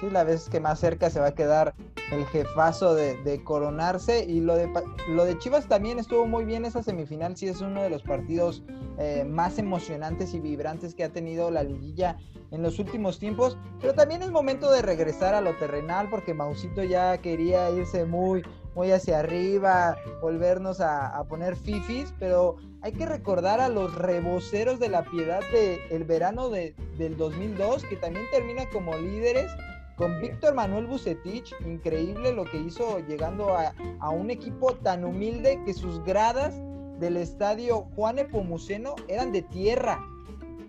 Sí, 0.00 0.08
la 0.10 0.24
vez 0.24 0.48
que 0.48 0.60
más 0.60 0.78
cerca 0.78 1.10
se 1.10 1.20
va 1.20 1.28
a 1.28 1.34
quedar 1.34 1.74
el 2.12 2.24
jefazo 2.26 2.94
de, 2.94 3.42
coronarse 3.44 4.24
y 4.24 4.40
lo 4.40 4.56
de, 4.56 4.68
lo 5.08 5.24
de 5.24 5.38
Chivas 5.38 5.66
también 5.66 5.98
estuvo 5.98 6.26
muy 6.26 6.44
bien 6.44 6.64
esa 6.64 6.82
semifinal, 6.82 7.36
sí 7.36 7.48
es 7.48 7.60
uno 7.60 7.82
de 7.82 7.90
los 7.90 8.02
partidos 8.02 8.62
eh, 8.98 9.24
más 9.24 9.58
emocionantes 9.58 10.34
y 10.34 10.40
vibrantes 10.40 10.94
que 10.94 11.04
ha 11.04 11.10
tenido 11.10 11.50
la 11.50 11.62
liguilla 11.62 12.16
en 12.50 12.62
los 12.62 12.78
últimos 12.78 13.18
tiempos, 13.18 13.56
pero 13.80 13.94
también 13.94 14.22
es 14.22 14.30
momento 14.30 14.70
de 14.72 14.82
regresar 14.82 15.34
a 15.34 15.40
lo 15.40 15.56
terrenal 15.56 16.08
porque 16.10 16.34
Mausito 16.34 16.82
ya 16.82 17.18
quería 17.18 17.70
irse 17.70 18.04
muy, 18.04 18.42
muy 18.74 18.92
hacia 18.92 19.18
arriba, 19.18 19.96
volvernos 20.20 20.80
a, 20.80 21.22
poner 21.28 21.56
fifis, 21.56 22.14
pero 22.18 22.56
hay 22.82 22.92
que 22.92 23.06
recordar 23.06 23.60
a 23.60 23.68
los 23.68 23.94
reboceros 23.94 24.78
de 24.78 24.88
la 24.88 25.04
piedad 25.04 25.40
del 25.52 25.78
el 25.90 26.04
verano 26.04 26.48
de, 26.48 26.74
del 26.96 27.16
2002, 27.16 27.84
que 27.84 27.96
también 27.96 28.24
termina 28.30 28.68
como 28.70 28.96
líderes, 28.96 29.50
con 29.96 30.20
Víctor 30.20 30.54
Manuel 30.54 30.86
Bucetich, 30.86 31.52
increíble 31.66 32.32
lo 32.32 32.44
que 32.44 32.56
hizo 32.56 33.00
llegando 33.00 33.54
a, 33.54 33.74
a 33.98 34.08
un 34.08 34.30
equipo 34.30 34.74
tan 34.76 35.04
humilde 35.04 35.60
que 35.66 35.74
sus 35.74 36.02
gradas 36.04 36.54
del 36.98 37.16
estadio 37.16 37.86
Juan 37.96 38.18
Epomuceno 38.18 38.94
eran 39.08 39.32
de 39.32 39.42
tierra, 39.42 40.00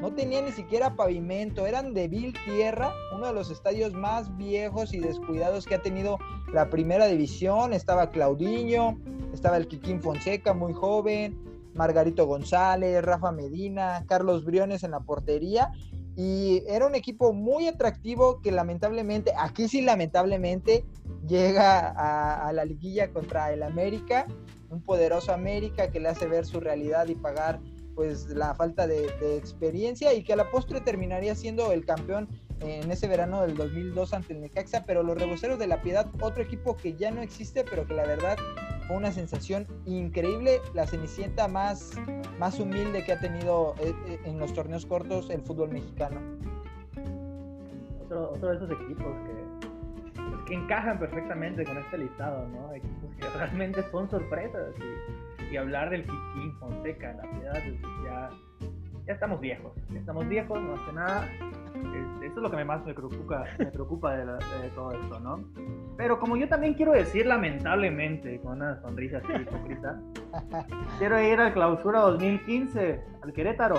no 0.02 0.14
tenía 0.14 0.42
ni 0.42 0.52
siquiera 0.52 0.96
pavimento, 0.96 1.68
eran 1.68 1.94
de 1.94 2.08
vil 2.08 2.34
tierra, 2.44 2.92
uno 3.16 3.28
de 3.28 3.34
los 3.34 3.52
estadios 3.52 3.94
más 3.94 4.36
viejos 4.36 4.96
y 4.96 5.00
descuidados 5.00 5.68
que 5.68 5.76
ha 5.76 5.82
tenido 5.82 6.18
la 6.52 6.72
primera 6.72 7.06
división. 7.06 7.72
Estaba 7.72 8.10
Claudiño, 8.10 8.98
estaba 9.32 9.58
el 9.58 9.68
Quiquín 9.68 10.02
Fonseca, 10.02 10.56
muy 10.56 10.74
joven, 10.74 11.40
Margarito 11.76 12.26
González, 12.26 13.04
Rafa 13.04 13.32
Medina, 13.32 14.04
Carlos 14.08 14.44
Briones 14.44 14.84
en 14.84 14.92
la 14.92 15.02
portería. 15.02 15.72
Y 16.16 16.64
era 16.68 16.88
un 16.88 16.96
equipo 16.96 17.32
muy 17.32 17.68
atractivo 17.68 18.42
que 18.42 18.52
lamentablemente, 18.52 19.32
aquí 19.38 19.68
sí 19.68 19.82
lamentablemente, 19.82 20.84
llega 21.28 21.92
a, 21.92 22.48
a 22.48 22.54
la 22.54 22.66
liguilla 22.66 23.14
contra 23.14 23.54
el 23.54 23.62
América, 23.62 24.26
un 24.72 24.82
poderoso 24.82 25.32
América 25.32 25.92
que 25.92 26.00
le 26.00 26.10
hace 26.10 26.26
ver 26.26 26.46
su 26.48 26.60
realidad 26.60 27.08
y 27.08 27.16
pagar 27.16 27.60
pues 27.96 28.30
la 28.30 28.56
falta 28.56 28.88
de, 28.88 29.06
experiencia 29.38 30.14
y 30.14 30.24
que 30.24 30.34
a 30.34 30.36
la 30.36 30.50
postre 30.50 30.82
terminaría 30.82 31.36
siendo 31.36 31.72
el 31.72 31.86
campeón 31.86 32.28
en 32.60 32.92
ese 32.92 33.08
verano 33.08 33.42
del 33.42 33.56
2002 33.56 34.14
ante 34.14 34.34
el 34.34 34.42
Necaxa, 34.42 34.84
pero 34.86 35.02
los 35.04 35.18
Reboceros 35.18 35.58
de 35.58 35.68
la 35.68 35.82
Piedad, 35.82 36.08
otro 36.22 36.44
equipo 36.44 36.78
que 36.78 36.94
ya 36.94 37.10
no 37.10 37.22
existe, 37.22 37.64
pero 37.64 37.88
que 37.88 37.94
la 37.94 38.06
verdad 38.06 38.38
fue 38.88 38.98
una 38.98 39.12
sensación 39.12 39.68
increíble, 39.86 40.62
la 40.74 40.86
cenicienta 40.86 41.48
más, 41.48 41.94
más 42.40 42.60
humilde 42.60 43.04
que 43.04 43.14
ha 43.14 43.20
tenido 43.20 43.74
eh, 43.80 43.94
eh, 44.08 44.20
en 44.26 44.38
los 44.38 44.54
torneos 44.54 44.86
cortos 44.86 45.30
el 45.30 45.42
fútbol 45.42 45.70
mexicano. 45.70 46.22
Otro, 48.06 48.32
otro 48.34 48.50
de 48.50 48.56
esos 48.58 48.72
equipos 48.72 49.16
que 49.26 49.42
que 50.46 50.56
encajan 50.56 51.00
perfectamente 51.00 51.64
con 51.64 51.78
este 51.78 51.98
listado, 51.98 52.48
¿no? 52.50 52.74
Equipos 52.74 53.16
que 53.16 53.30
realmente 53.38 53.84
son 53.90 54.10
sorpresas. 54.10 54.76
Y, 54.78 55.31
hablar 55.58 55.90
del 55.90 56.04
Kikín, 56.04 56.54
Fonseca, 56.60 57.14
la 57.14 57.24
ciudad, 57.24 57.64
ya, 58.06 58.30
ya 59.06 59.14
estamos 59.14 59.40
viejos. 59.40 59.74
Ya 59.90 60.00
estamos 60.00 60.28
viejos, 60.28 60.62
no 60.62 60.74
hace 60.74 60.94
nada. 60.94 61.28
Este, 61.76 62.28
eso 62.28 62.36
es 62.38 62.44
lo 62.44 62.52
que 62.52 62.64
más 62.64 62.86
me 62.86 62.94
preocupa, 62.94 63.46
me 63.58 63.66
preocupa 63.66 64.16
de, 64.16 64.70
todo 64.76 64.92
esto, 64.92 65.20
¿no? 65.20 65.44
Pero 65.98 66.20
como 66.20 66.38
yo 66.38 66.48
también 66.48 66.74
quiero 66.74 66.92
decir, 66.92 67.26
lamentablemente, 67.26 68.40
con 68.42 68.58
una 68.58 68.80
sonrisa 68.82 69.18
así 69.18 69.34
hipócrita, 69.34 70.00
quiero 71.00 71.22
ir 71.22 71.40
al 71.40 71.54
clausura 71.54 72.02
2015, 72.02 73.02
al 73.24 73.34
Querétaro. 73.34 73.76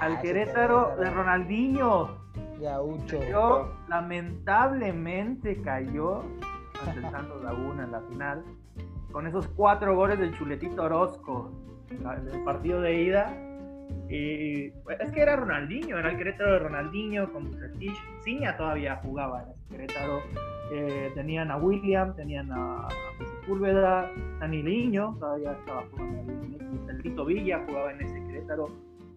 Al 0.00 0.16
ah, 0.16 0.20
Querétaro 0.20 0.96
de 0.96 1.10
Ronaldinho. 1.10 2.24
Gaucho. 2.60 3.76
lamentablemente 3.88 5.60
cayó 5.60 6.22
ante 6.86 6.98
el 7.00 7.10
Santos 7.10 7.42
Laguna 7.42 7.84
en 7.84 7.92
la 7.92 8.00
final. 8.02 8.44
Con 9.14 9.28
esos 9.28 9.46
cuatro 9.46 9.94
goles 9.94 10.18
del 10.18 10.36
chuletito 10.36 10.82
Orozco 10.82 11.52
en 11.88 12.28
el 12.34 12.42
partido 12.42 12.80
de 12.80 13.00
ida. 13.00 13.32
Y 14.10 14.66
es 14.66 15.12
que 15.12 15.20
era 15.20 15.36
Ronaldinho, 15.36 15.98
era 15.98 16.10
el 16.10 16.16
Querétaro 16.16 16.54
de 16.54 16.58
Ronaldinho 16.58 17.32
con 17.32 17.44
Bucetich. 17.44 17.96
Ciña 18.24 18.56
todavía 18.56 18.96
jugaba 18.96 19.44
en 19.44 19.50
ese 19.52 19.68
Querétaro. 19.68 20.20
Eh, 20.72 21.12
tenían 21.14 21.52
a 21.52 21.58
William, 21.58 22.16
tenían 22.16 22.50
a, 22.50 22.88
Sepúlveda, 23.20 24.10
Liño, 24.50 25.14
todavía 25.20 25.52
estaba 25.52 25.84
jugando. 25.92 26.32
El 26.88 27.24
Villa 27.26 27.62
jugaba 27.68 27.92
en 27.92 28.00
ese 28.00 28.20
Querétaro 28.26 28.68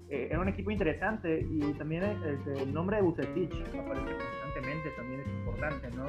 eh, 0.10 0.28
era 0.30 0.40
un 0.40 0.48
equipo 0.48 0.72
interesante 0.72 1.46
y 1.52 1.60
también 1.74 2.04
el, 2.04 2.74
nombre 2.74 2.98
de 2.98 3.02
Bucetich 3.02 3.54
aparece 3.78 4.16
también 4.62 5.22
es 5.22 5.28
importante, 5.28 5.90
¿no? 5.92 6.08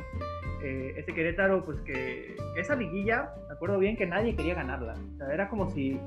Eh, 0.63 0.95
ese 0.97 1.13
Querétaro, 1.13 1.65
pues 1.65 1.81
que 1.81 2.37
esa 2.57 2.75
liguilla, 2.75 3.31
me 3.49 3.55
acuerdo 3.55 3.79
bien 3.79 3.97
que 3.97 4.07
nadie 4.07 4.35
quería 4.35 4.55
ganarla, 4.55 4.95
o 4.95 5.17
sea, 5.17 5.33
era 5.33 5.49
como 5.49 5.71
si, 5.71 6.01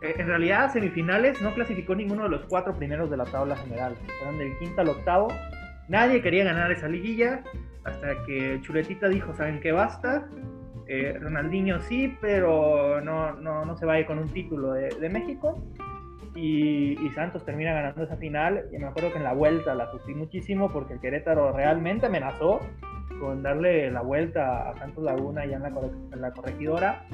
eh, 0.00 0.14
en 0.16 0.26
realidad 0.26 0.72
semifinales 0.72 1.40
no 1.40 1.54
clasificó 1.54 1.94
ninguno 1.94 2.24
de 2.24 2.30
los 2.30 2.44
cuatro 2.46 2.74
primeros 2.74 3.10
de 3.10 3.16
la 3.16 3.24
tabla 3.24 3.56
general, 3.56 3.94
fueron 4.18 4.38
del 4.38 4.56
quinto 4.58 4.80
al 4.80 4.88
octavo, 4.88 5.28
nadie 5.88 6.22
quería 6.22 6.44
ganar 6.44 6.72
esa 6.72 6.88
liguilla, 6.88 7.42
hasta 7.84 8.24
que 8.26 8.60
Chuletita 8.62 9.08
dijo, 9.08 9.34
¿saben 9.34 9.60
qué 9.60 9.72
basta? 9.72 10.28
Ronaldinho 11.20 11.80
sí, 11.80 12.16
pero 12.20 13.00
no, 13.00 13.34
no, 13.34 13.64
no 13.64 13.76
se 13.76 13.84
va 13.84 13.94
a 13.94 14.00
ir 14.00 14.06
con 14.06 14.20
un 14.20 14.28
título 14.28 14.72
de, 14.72 14.88
de 14.88 15.08
México 15.08 15.60
y, 16.36 17.10
Santos 17.14 17.44
termina 17.44 17.72
ganando 17.72 18.02
esa 18.02 18.16
final. 18.16 18.66
Y 18.72 18.78
me 18.78 18.86
acuerdo 18.86 19.10
que 19.10 19.18
en 19.18 19.24
la 19.24 19.32
vuelta 19.32 19.74
la 19.74 19.90
sufrí 19.90 20.14
muchísimo 20.14 20.70
porque 20.70 20.94
el 20.94 21.00
Querétaro 21.00 21.52
realmente 21.52 22.06
amenazó 22.06 22.60
con 23.20 23.42
darle 23.42 23.90
la 23.90 24.02
vuelta 24.02 24.68
a 24.68 24.74
Santos 24.74 25.02
Laguna 25.02 25.46
ya 25.46 25.56
en 25.56 26.20
la, 26.20 26.32
corregidora. 26.32 27.06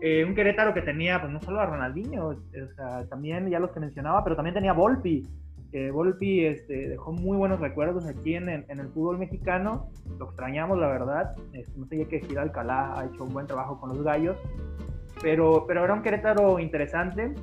Eh, 0.00 0.24
un 0.24 0.34
Querétaro 0.34 0.74
que 0.74 0.82
tenía, 0.82 1.20
pues 1.20 1.32
no 1.32 1.40
solo 1.40 1.60
a 1.60 1.66
Ronaldinho, 1.66 2.26
o 2.26 2.74
sea, 2.74 3.06
también 3.08 3.48
ya 3.48 3.60
los 3.60 3.70
que 3.70 3.80
mencionaba, 3.80 4.24
pero 4.24 4.36
también 4.36 4.54
tenía 4.54 4.72
Volpi. 4.72 5.22
Volpi 5.92 6.46
este, 6.46 6.88
dejó 6.90 7.10
muy 7.10 7.36
buenos 7.36 7.58
recuerdos 7.58 8.06
aquí 8.06 8.36
en, 8.36 8.48
en, 8.48 8.78
el 8.78 8.88
fútbol 8.90 9.18
mexicano. 9.18 9.88
Lo 10.20 10.26
extrañamos, 10.26 10.78
la 10.78 10.86
verdad. 10.86 11.34
Este, 11.52 11.76
no 11.76 11.86
sé 11.86 12.06
que 12.06 12.20
Gil 12.20 12.38
Alcalá 12.38 12.96
ha 12.96 13.06
hecho 13.06 13.24
un 13.24 13.32
buen 13.32 13.48
trabajo 13.48 13.80
con 13.80 13.88
los 13.88 14.02
gallos. 14.04 14.36
Pero, 15.20 15.64
pero 15.66 15.82
era 15.82 15.94
un 15.94 16.02
Querétaro 16.02 16.60
interesante 16.60 17.34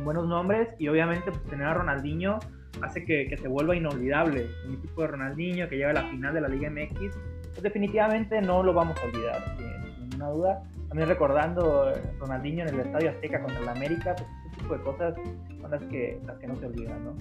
con 0.00 0.04
buenos 0.04 0.26
nombres 0.26 0.68
y 0.78 0.88
obviamente 0.88 1.30
pues, 1.30 1.42
tener 1.44 1.66
a 1.66 1.74
Ronaldinho 1.74 2.38
hace 2.82 3.04
que, 3.04 3.28
que, 3.28 3.36
se 3.36 3.48
vuelva 3.48 3.76
inolvidable. 3.76 4.48
Un 4.66 4.74
equipo 4.74 5.02
de 5.02 5.08
Ronaldinho 5.08 5.68
que 5.68 5.76
llega 5.76 5.90
a 5.90 5.94
la 5.94 6.04
final 6.04 6.32
de 6.32 6.40
la 6.40 6.48
Liga 6.48 6.70
MX, 6.70 7.14
pues 7.50 7.62
definitivamente 7.62 8.40
no 8.40 8.62
lo 8.62 8.72
vamos 8.72 8.96
a 9.02 9.04
olvidar, 9.04 9.56
sin, 9.56 10.08
ninguna 10.08 10.30
duda. 10.30 10.62
También 10.88 11.08
recordando 11.08 11.90
eh, 11.90 12.00
Ronaldinho 12.18 12.66
en 12.66 12.74
el 12.74 12.80
Estadio 12.80 13.10
Azteca 13.10 13.42
contra 13.42 13.60
el 13.60 13.68
América, 13.68 14.16
pues 14.16 14.28
este 14.46 14.62
tipo 14.62 14.74
de 14.74 14.82
cosas 14.82 15.14
son 15.60 15.70
las 15.70 15.82
que, 15.84 16.18
las 16.26 16.38
que 16.38 16.46
no 16.46 16.56
se 16.56 16.66
olvidan, 16.66 17.04
¿no? 17.04 17.16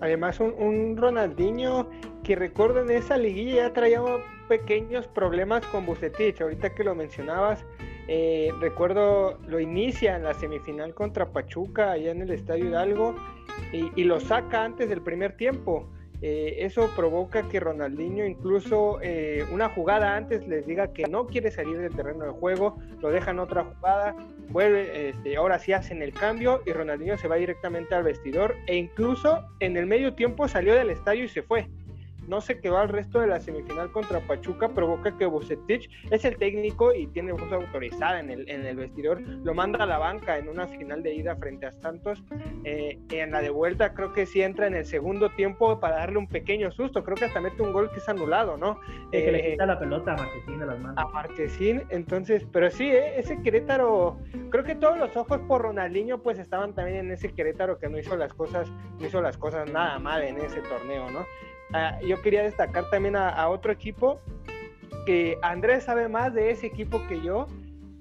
Además, 0.00 0.38
un, 0.40 0.52
un 0.58 0.96
Ronaldinho 0.96 1.88
que 2.22 2.36
recuerden 2.36 2.90
esa 2.90 3.16
liguilla 3.16 3.54
ya 3.54 3.72
traía 3.72 4.02
pequeños 4.48 5.06
problemas 5.08 5.64
con 5.66 5.86
Bucetich. 5.86 6.42
Ahorita 6.42 6.74
que 6.74 6.84
lo 6.84 6.94
mencionabas, 6.94 7.64
eh, 8.08 8.50
recuerdo, 8.60 9.38
lo 9.48 9.60
inicia 9.60 10.16
en 10.16 10.24
la 10.24 10.34
semifinal 10.34 10.94
contra 10.94 11.26
Pachuca, 11.26 11.92
allá 11.92 12.10
en 12.10 12.22
el 12.22 12.30
Estadio 12.30 12.66
Hidalgo, 12.66 13.14
y, 13.72 14.04
lo 14.04 14.20
saca 14.20 14.64
antes 14.64 14.88
del 14.88 15.00
primer 15.00 15.36
tiempo. 15.36 15.88
Eh, 16.22 16.64
eso 16.64 16.90
provoca 16.96 17.48
que 17.48 17.60
Ronaldinho 17.60 18.24
incluso 18.24 18.98
eh, 19.02 19.44
una 19.52 19.68
jugada 19.68 20.16
antes 20.16 20.46
les 20.46 20.66
diga 20.66 20.92
que 20.92 21.04
no 21.04 21.26
quiere 21.26 21.50
salir 21.50 21.78
del 21.78 21.94
terreno 21.94 22.24
de 22.24 22.30
juego, 22.30 22.78
lo 23.00 23.10
dejan 23.10 23.38
otra 23.38 23.64
jugada, 23.64 24.14
vuelve, 24.48 25.10
este, 25.10 25.36
ahora 25.36 25.58
sí 25.58 25.72
hacen 25.72 26.02
el 26.02 26.14
cambio 26.14 26.62
y 26.64 26.72
Ronaldinho 26.72 27.18
se 27.18 27.28
va 27.28 27.36
directamente 27.36 27.94
al 27.94 28.04
vestidor 28.04 28.54
e 28.66 28.76
incluso 28.76 29.44
en 29.60 29.76
el 29.76 29.86
medio 29.86 30.14
tiempo 30.14 30.48
salió 30.48 30.74
del 30.74 30.90
estadio 30.90 31.24
y 31.24 31.28
se 31.28 31.42
fue 31.42 31.68
no 32.28 32.40
se 32.40 32.60
quedó 32.60 32.78
al 32.78 32.88
resto 32.88 33.20
de 33.20 33.26
la 33.26 33.40
semifinal 33.40 33.90
contra 33.92 34.20
Pachuca, 34.20 34.68
provoca 34.68 35.16
que 35.16 35.26
Bucetich 35.26 35.90
es 36.10 36.24
el 36.24 36.36
técnico 36.36 36.94
y 36.94 37.06
tiene 37.08 37.32
voz 37.32 37.50
autorizada 37.52 38.20
en 38.20 38.30
el, 38.30 38.48
en 38.48 38.64
el 38.66 38.76
vestidor, 38.76 39.20
lo 39.20 39.54
manda 39.54 39.84
a 39.84 39.86
la 39.86 39.98
banca 39.98 40.38
en 40.38 40.48
una 40.48 40.66
final 40.66 41.02
de 41.02 41.14
ida 41.14 41.36
frente 41.36 41.66
a 41.66 41.72
Santos. 41.72 42.22
Eh, 42.64 42.98
en 43.10 43.30
la 43.30 43.40
de 43.40 43.50
vuelta 43.50 43.94
creo 43.94 44.12
que 44.12 44.26
sí 44.26 44.42
entra 44.42 44.66
en 44.66 44.74
el 44.74 44.84
segundo 44.84 45.30
tiempo 45.30 45.80
para 45.80 45.96
darle 45.96 46.18
un 46.18 46.26
pequeño 46.26 46.70
susto, 46.72 47.04
creo 47.04 47.16
que 47.16 47.26
hasta 47.26 47.40
mete 47.40 47.62
un 47.62 47.72
gol 47.72 47.90
que 47.90 47.98
es 47.98 48.08
anulado, 48.08 48.56
¿no? 48.56 48.80
que 49.10 49.30
le 49.30 49.38
eh, 49.38 49.50
quita 49.52 49.66
la 49.66 49.78
pelota 49.78 50.12
a 50.12 50.16
Marquesín 50.16 50.58
de 50.58 50.66
las 50.66 50.78
manos. 50.78 50.98
A 50.98 51.08
Marquesín, 51.08 51.82
entonces, 51.90 52.46
pero 52.52 52.70
sí, 52.70 52.88
eh, 52.88 53.18
ese 53.18 53.40
Querétaro, 53.42 54.18
creo 54.50 54.64
que 54.64 54.74
todos 54.74 54.98
los 54.98 55.16
ojos 55.16 55.40
por 55.46 55.62
Ronaldinho 55.62 56.22
pues 56.22 56.38
estaban 56.38 56.74
también 56.74 56.98
en 56.98 57.10
ese 57.12 57.32
Querétaro 57.32 57.78
que 57.78 57.88
no 57.88 57.98
hizo 57.98 58.16
las 58.16 58.32
cosas, 58.34 58.70
no 58.98 59.06
hizo 59.06 59.20
las 59.20 59.36
cosas 59.36 59.70
nada 59.70 59.98
mal 59.98 60.22
en 60.22 60.38
ese 60.38 60.60
torneo, 60.62 61.10
¿no? 61.10 61.24
Ah, 61.76 61.98
yo 62.06 62.22
quería 62.22 62.44
destacar 62.44 62.88
también 62.88 63.16
a, 63.16 63.48
otro 63.48 63.72
equipo 63.72 64.20
que 65.06 65.36
Andrés 65.42 65.82
sabe 65.82 66.08
más 66.08 66.32
de 66.32 66.52
ese 66.52 66.68
equipo 66.68 67.04
que 67.08 67.20
yo, 67.20 67.48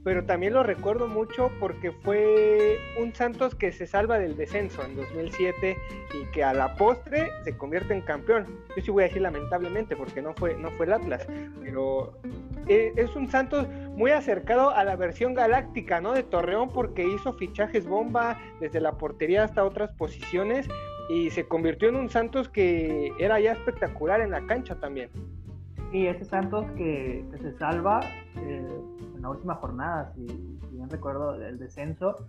pero 0.04 0.26
también 0.26 0.54
lo 0.54 0.62
recuerdo 0.62 1.08
mucho 1.08 1.50
porque 1.60 1.92
fue 1.92 2.78
un 3.00 3.16
Santos 3.16 3.56
que 3.56 3.72
se 3.72 3.88
salva 3.88 4.20
del 4.20 4.38
descenso 4.38 4.84
en 4.84 4.96
2007 4.96 5.76
y 6.14 6.32
que 6.32 6.44
a 6.44 6.54
la 6.54 6.76
postre 6.76 7.32
se 7.44 7.58
convierte 7.58 7.96
en 7.96 8.02
campeón. 8.02 8.46
Yo 8.76 8.84
sí 8.84 8.92
voy 8.92 9.06
a 9.06 9.08
decir 9.08 9.24
lamentablemente 9.24 9.96
porque 9.96 10.22
no 10.22 10.36
fue, 10.36 10.56
no 10.56 10.70
fue 10.70 10.86
el 10.86 10.94
Atlas, 10.94 11.26
pero 11.64 12.14
eh, 12.68 12.94
es 12.96 13.16
un 13.16 13.28
Santos 13.28 13.68
muy 13.96 14.12
acercado 14.12 14.70
a 14.70 14.84
la 14.84 14.96
versión 14.96 15.34
galáctica, 15.34 16.00
¿no? 16.00 16.14
De 16.14 16.22
Torreón 16.22 16.70
porque 16.70 17.08
hizo 17.08 17.34
fichajes 17.34 17.88
bomba 17.88 18.38
desde 18.60 18.80
la 18.80 18.92
portería 19.00 19.44
hasta 19.46 19.66
otras 19.66 19.90
posiciones 19.94 20.68
y 21.10 21.30
se 21.30 21.48
convirtió 21.48 21.90
en 21.90 21.96
un 21.96 22.10
Santos 22.10 22.50
que 22.50 23.12
era 23.20 23.40
ya 23.40 23.54
espectacular 23.54 24.22
en 24.22 24.32
la 24.32 24.46
cancha 24.46 24.76
también. 24.76 25.10
Y 25.92 26.08
ese 26.08 26.26
Santos 26.26 26.66
que, 26.76 27.24
se 27.42 27.52
salva 27.54 28.00
eh, 28.38 28.68
en 29.16 29.22
la 29.22 29.30
última 29.30 29.56
jornada, 29.56 30.12
si, 30.16 30.26
bien 30.72 30.90
recuerdo, 30.90 31.36
el 31.36 31.60
descenso, 31.60 32.28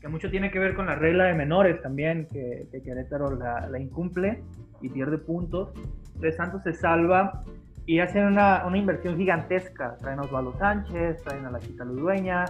que 0.00 0.08
mucho 0.08 0.30
tiene 0.30 0.50
que 0.50 0.58
ver 0.58 0.74
con 0.74 0.86
la 0.86 0.96
regla 0.96 1.24
de 1.24 1.34
menores 1.34 1.80
también, 1.80 2.28
que, 2.30 2.68
que 2.70 2.82
Querétaro 2.82 3.34
la, 3.34 3.78
incumple 3.78 4.42
y 4.82 4.90
pierde 4.90 5.18
puntos. 5.18 5.70
Entonces 6.08 6.36
Santos 6.36 6.62
se 6.62 6.74
salva 6.74 7.42
y 7.86 8.00
hacen 8.00 8.24
una, 8.26 8.66
una 8.66 8.76
inversión 8.76 9.16
gigantesca. 9.16 9.96
Traen 9.98 10.18
a 10.18 10.22
Osvaldo 10.22 10.52
Sánchez, 10.58 11.22
traen 11.22 11.46
a 11.46 11.50
la 11.50 11.58
Chica 11.60 11.84
Ludueña, 11.84 12.44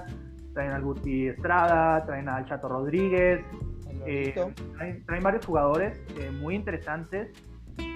traen 0.53 0.73
al 0.73 0.83
Guti 0.83 1.29
Estrada, 1.29 2.05
traen 2.07 2.29
al 2.29 2.47
Chato 2.47 2.69
Rodríguez, 2.69 3.45
eh, 4.07 4.35
traen, 5.05 5.23
varios 5.23 5.45
jugadores 5.45 6.01
eh, 6.19 6.31
muy 6.31 6.55
interesantes. 6.55 7.31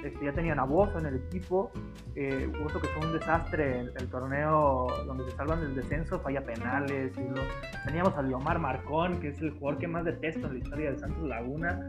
Este, 0.05 0.25
ya 0.25 0.33
tenían 0.33 0.59
a 0.59 0.65
Bozo 0.65 0.99
en 0.99 1.07
el 1.07 1.17
equipo. 1.17 1.71
Eh, 2.15 2.51
Bozo 2.61 2.81
que 2.81 2.89
fue 2.89 3.07
un 3.07 3.13
desastre 3.13 3.81
el, 3.81 3.93
el, 3.99 4.09
torneo 4.09 4.89
donde 5.07 5.25
se 5.25 5.37
salvan 5.37 5.61
del 5.61 5.75
descenso, 5.75 6.21
falla 6.21 6.43
penales. 6.43 7.13
Y 7.17 7.87
teníamos 7.87 8.15
a 8.17 8.23
Liomar 8.23 8.59
Marcón, 8.59 9.21
que 9.21 9.29
es 9.29 9.41
el 9.41 9.53
jugador 9.53 9.79
que 9.79 9.89
más 9.89 10.05
detesto 10.05 10.47
en 10.47 10.55
la 10.55 10.59
historia 10.59 10.91
del 10.91 10.99
Santos 10.99 11.23
Laguna. 11.23 11.81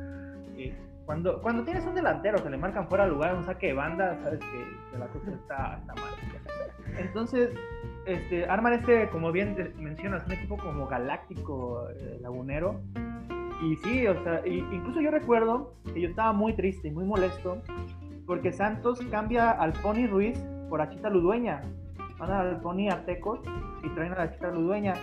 Eh, 0.58 0.74
cuando, 1.06 1.42
cuando 1.42 1.64
tienes 1.64 1.84
un 1.86 1.96
delantero 1.96 2.42
que 2.42 2.50
le 2.50 2.58
marcan 2.58 2.88
fuera 2.88 3.06
de 3.06 3.12
lugar, 3.12 3.36
un 3.36 3.46
saque 3.46 3.68
de 3.68 3.74
banda, 3.74 4.18
sabes 4.24 4.40
que, 4.40 4.98
la 4.98 5.08
cosa 5.08 5.32
está, 5.32 5.78
está, 5.80 5.94
mal. 5.96 6.14
Entonces, 6.98 7.50
este, 8.06 8.46
arman 8.46 8.74
este, 8.74 9.10
como 9.10 9.32
bien 9.32 9.74
mencionas, 9.78 10.26
un 10.26 10.34
equipo 10.34 10.58
como 10.58 10.88
galáctico 10.88 11.88
lagunero 12.22 12.82
y 13.62 13.76
sí, 13.78 14.08
o 14.08 14.24
sea, 14.24 14.42
incluso 14.46 15.02
yo 15.02 15.12
recuerdo 15.12 15.76
que 15.94 16.02
yo 16.02 16.10
estaba 16.10 16.34
muy 16.34 16.54
triste 16.54 16.88
y 16.88 16.92
muy 16.92 17.06
molesto 17.06 17.62
porque 18.26 18.52
Santos 18.52 19.00
cambia 19.12 19.52
al 19.52 19.74
Pony 19.74 20.08
Ruiz 20.08 20.40
por 20.70 20.82
Achita 20.82 21.10
Ludueña. 21.10 21.62
Van 22.18 22.32
al 22.32 22.62
Pony 22.62 22.90
Artecos 22.90 23.40
y 23.84 23.90
traen 23.90 24.14
a 24.14 24.24
Achita 24.24 24.52
Ludueña. 24.52 24.94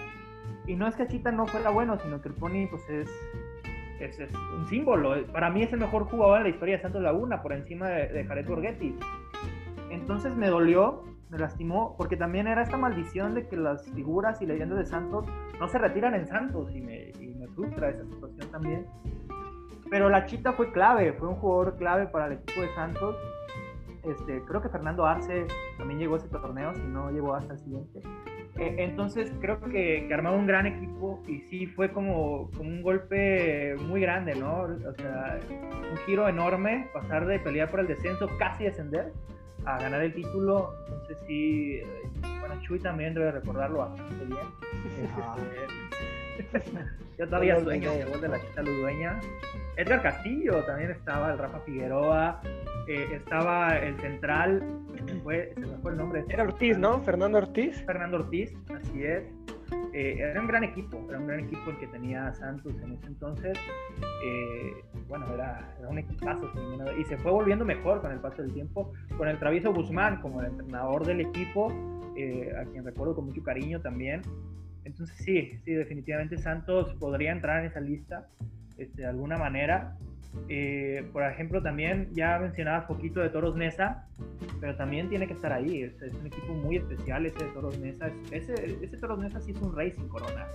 Y 0.66 0.76
no 0.76 0.86
es 0.86 0.96
que 0.96 1.02
Achita 1.02 1.30
no 1.30 1.46
fuera 1.46 1.70
bueno, 1.70 1.98
sino 1.98 2.20
que 2.20 2.28
el 2.28 2.34
Pony 2.34 2.66
pues 2.70 2.88
es, 2.88 3.10
es, 4.00 4.18
un 4.56 4.66
símbolo. 4.68 5.26
Para 5.26 5.50
mí 5.50 5.62
es 5.62 5.72
el 5.72 5.80
mejor 5.80 6.04
jugador 6.04 6.38
en 6.38 6.44
la 6.44 6.48
historia 6.50 6.76
de 6.76 6.82
Santos 6.82 7.02
Laguna, 7.02 7.42
por 7.42 7.52
encima 7.52 7.88
de, 7.88 8.08
de 8.08 8.24
Jared 8.24 8.46
Borghetti. 8.46 8.96
entonces 9.90 10.34
me 10.36 10.48
dolió, 10.48 11.04
me 11.28 11.38
lastimó, 11.38 11.96
porque 11.98 12.16
también 12.16 12.46
era 12.46 12.62
esta 12.62 12.76
maldición 12.76 13.34
de 13.34 13.46
que 13.46 13.56
las 13.56 13.88
figuras 13.90 14.40
y 14.40 14.46
leyendas 14.46 14.78
de 14.78 14.86
Santos 14.86 15.26
no 15.60 15.68
se 15.68 15.78
retiran 15.78 16.14
en 16.14 16.26
Santos 16.26 16.72
y 16.72 16.78
y 16.78 16.80
me 16.80 17.12
frustra 17.58 17.90
esa 17.90 18.04
situación 18.04 18.50
también. 18.50 18.86
Pero 19.90 20.08
la 20.08 20.26
Chita 20.26 20.52
fue 20.52 20.70
clave, 20.72 21.12
fue 21.14 21.28
un 21.28 21.36
jugador 21.36 21.76
clave 21.76 22.06
para 22.06 22.26
el 22.26 22.32
equipo 22.34 22.60
de 22.60 22.68
Santos. 22.74 23.16
Este, 24.04 24.42
creo 24.44 24.62
que 24.62 24.68
Fernando 24.68 25.04
Arce 25.04 25.46
también 25.76 25.98
llegó 25.98 26.14
a 26.14 26.18
ese 26.18 26.28
torneo, 26.28 26.74
si 26.74 26.82
no 26.82 27.10
llegó 27.10 27.34
hasta 27.34 27.54
el 27.54 27.58
siguiente. 27.58 28.00
Eh, 28.56 28.76
entonces 28.78 29.32
creo 29.40 29.60
que, 29.60 30.06
que, 30.08 30.14
armaba 30.14 30.36
un 30.36 30.46
gran 30.46 30.66
equipo 30.66 31.22
y 31.26 31.40
sí 31.42 31.66
fue 31.66 31.92
como, 31.92 32.50
como, 32.56 32.68
un 32.68 32.82
golpe 32.82 33.76
muy 33.86 34.00
grande, 34.00 34.34
¿no? 34.34 34.62
O 34.62 34.94
sea, 34.94 35.38
un 35.48 35.96
giro 36.06 36.28
enorme, 36.28 36.88
pasar 36.92 37.26
de 37.26 37.38
pelear 37.38 37.70
por 37.70 37.80
el 37.80 37.86
descenso, 37.86 38.28
casi 38.38 38.64
descender, 38.64 39.12
a 39.64 39.78
ganar 39.78 40.02
el 40.02 40.14
título. 40.14 40.74
Entonces 40.86 41.18
sí, 41.26 41.76
eh, 41.76 41.86
bueno, 42.40 42.60
Chuy 42.62 42.78
también 42.80 43.14
debe 43.14 43.32
recordarlo 43.32 43.78
bastante 43.78 44.24
bien. 44.24 44.38
Ah. 45.16 45.36
Yo 47.18 47.26
todavía 47.26 47.60
sueño 47.60 47.90
el 47.92 48.08
gol 48.08 48.20
de 48.20 48.28
la 48.28 48.40
Chita 48.40 48.62
Ludueña. 48.62 49.20
Edgar 49.76 50.02
Castillo 50.02 50.64
también 50.64 50.90
estaba, 50.90 51.32
el 51.32 51.38
Rafa 51.38 51.60
Figueroa, 51.60 52.40
eh, 52.86 53.08
estaba 53.12 53.76
el 53.78 53.96
central, 54.00 54.62
fue, 55.22 55.52
se 55.54 55.60
me 55.60 55.76
fue 55.78 55.92
el 55.92 55.98
nombre. 55.98 56.24
Era 56.28 56.44
Ortiz, 56.44 56.78
¿no? 56.78 57.00
Fernando 57.02 57.38
Ortiz. 57.38 57.84
Fernando 57.84 58.18
Ortiz, 58.18 58.52
así 58.74 59.04
es. 59.04 59.24
Eh, 59.92 60.16
era 60.18 60.40
un 60.40 60.46
gran 60.46 60.64
equipo, 60.64 61.04
era 61.08 61.18
un 61.18 61.26
gran 61.26 61.40
equipo 61.40 61.70
el 61.70 61.78
que 61.78 61.86
tenía 61.88 62.32
Santos 62.34 62.74
en 62.82 62.92
ese 62.92 63.06
entonces. 63.06 63.58
Eh, 64.24 64.72
bueno, 65.08 65.26
era, 65.34 65.74
era, 65.78 65.88
un 65.88 65.98
equipazo 65.98 66.50
y 66.98 67.04
se 67.04 67.16
fue 67.18 67.32
volviendo 67.32 67.64
mejor 67.64 68.00
con 68.00 68.12
el 68.12 68.20
paso 68.20 68.42
del 68.42 68.52
tiempo, 68.52 68.92
con 69.16 69.28
el 69.28 69.38
Travieso 69.38 69.72
Guzmán 69.72 70.20
como 70.20 70.40
el 70.40 70.48
entrenador 70.48 71.06
del 71.06 71.20
equipo, 71.20 71.68
a 71.68 72.64
quien 72.64 72.84
recuerdo 72.84 73.14
con 73.14 73.26
mucho 73.26 73.42
cariño 73.42 73.80
también. 73.80 74.22
Entonces 74.84 75.16
sí, 75.18 75.58
sí, 75.64 75.72
definitivamente 75.72 76.38
Santos 76.38 76.94
podría 76.94 77.32
entrar 77.32 77.60
en 77.60 77.70
esa 77.70 77.80
lista 77.80 78.26
este, 78.78 79.02
de 79.02 79.08
alguna 79.08 79.36
manera. 79.36 79.96
Eh, 80.48 81.08
por 81.12 81.22
ejemplo, 81.22 81.62
también 81.62 82.08
ya 82.12 82.38
mencionabas 82.38 82.84
poquito 82.84 83.20
de 83.20 83.28
Toros 83.28 83.56
Nesa, 83.56 84.06
pero 84.60 84.76
también 84.76 85.08
tiene 85.08 85.26
que 85.26 85.34
estar 85.34 85.52
ahí. 85.52 85.82
Es, 85.82 86.00
un 86.14 86.26
equipo 86.26 86.54
muy 86.54 86.76
especial 86.76 87.26
ese 87.26 87.44
de 87.44 87.50
Toros 87.50 87.78
Nesa. 87.78 88.10
Ese, 88.30 88.54
ese 88.82 88.96
Toros 88.96 89.18
Nesa 89.18 89.40
sí 89.40 89.52
es 89.52 89.60
un 89.60 89.74
rey 89.74 89.90
sin 89.92 90.08
corona, 90.08 90.46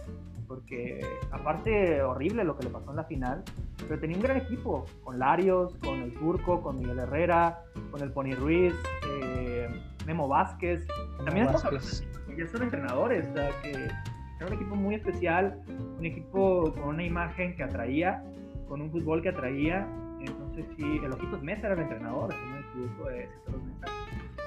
porque 0.47 1.05
aparte 1.31 2.01
horrible 2.01 2.43
lo 2.43 2.57
que 2.57 2.65
le 2.65 2.69
pasó 2.69 2.91
en 2.91 2.97
la 2.97 3.03
final, 3.03 3.43
pero 3.87 3.99
tenía 3.99 4.17
un 4.17 4.23
gran 4.23 4.37
equipo, 4.37 4.85
con 5.03 5.19
Larios, 5.19 5.75
con 5.77 6.01
el 6.01 6.13
Turco, 6.13 6.61
con 6.61 6.79
Miguel 6.79 6.99
Herrera, 6.99 7.59
con 7.91 8.01
el 8.01 8.11
Pony 8.11 8.33
Ruiz, 8.35 8.73
eh, 9.07 9.67
Memo 10.05 10.27
Vázquez. 10.27 10.85
También 11.25 11.47
Vázquez. 11.47 12.03
ya 12.37 12.47
son 12.47 12.63
entrenadores, 12.63 13.27
o 13.29 13.33
sea, 13.33 13.49
que 13.61 13.71
era 13.71 14.47
un 14.47 14.53
equipo 14.53 14.75
muy 14.75 14.95
especial, 14.95 15.61
un 15.97 16.05
equipo 16.05 16.73
con 16.73 16.95
una 16.95 17.03
imagen 17.03 17.55
que 17.55 17.63
atraía, 17.63 18.23
con 18.67 18.81
un 18.81 18.91
fútbol 18.91 19.21
que 19.21 19.29
atraía. 19.29 19.87
Entonces 20.19 20.65
sí, 20.75 20.83
el 21.03 21.11
Ojitos 21.11 21.43
Mesa 21.43 21.67
era 21.67 21.75
el 21.75 21.81
entrenador, 21.81 22.33
si 22.33 22.39
no 22.39 22.51
me 22.51 22.59
equivoco, 22.59 23.09
de 23.09 23.23
ese 23.23 23.33
Toros 23.45 23.63
Mesa. 23.63 23.87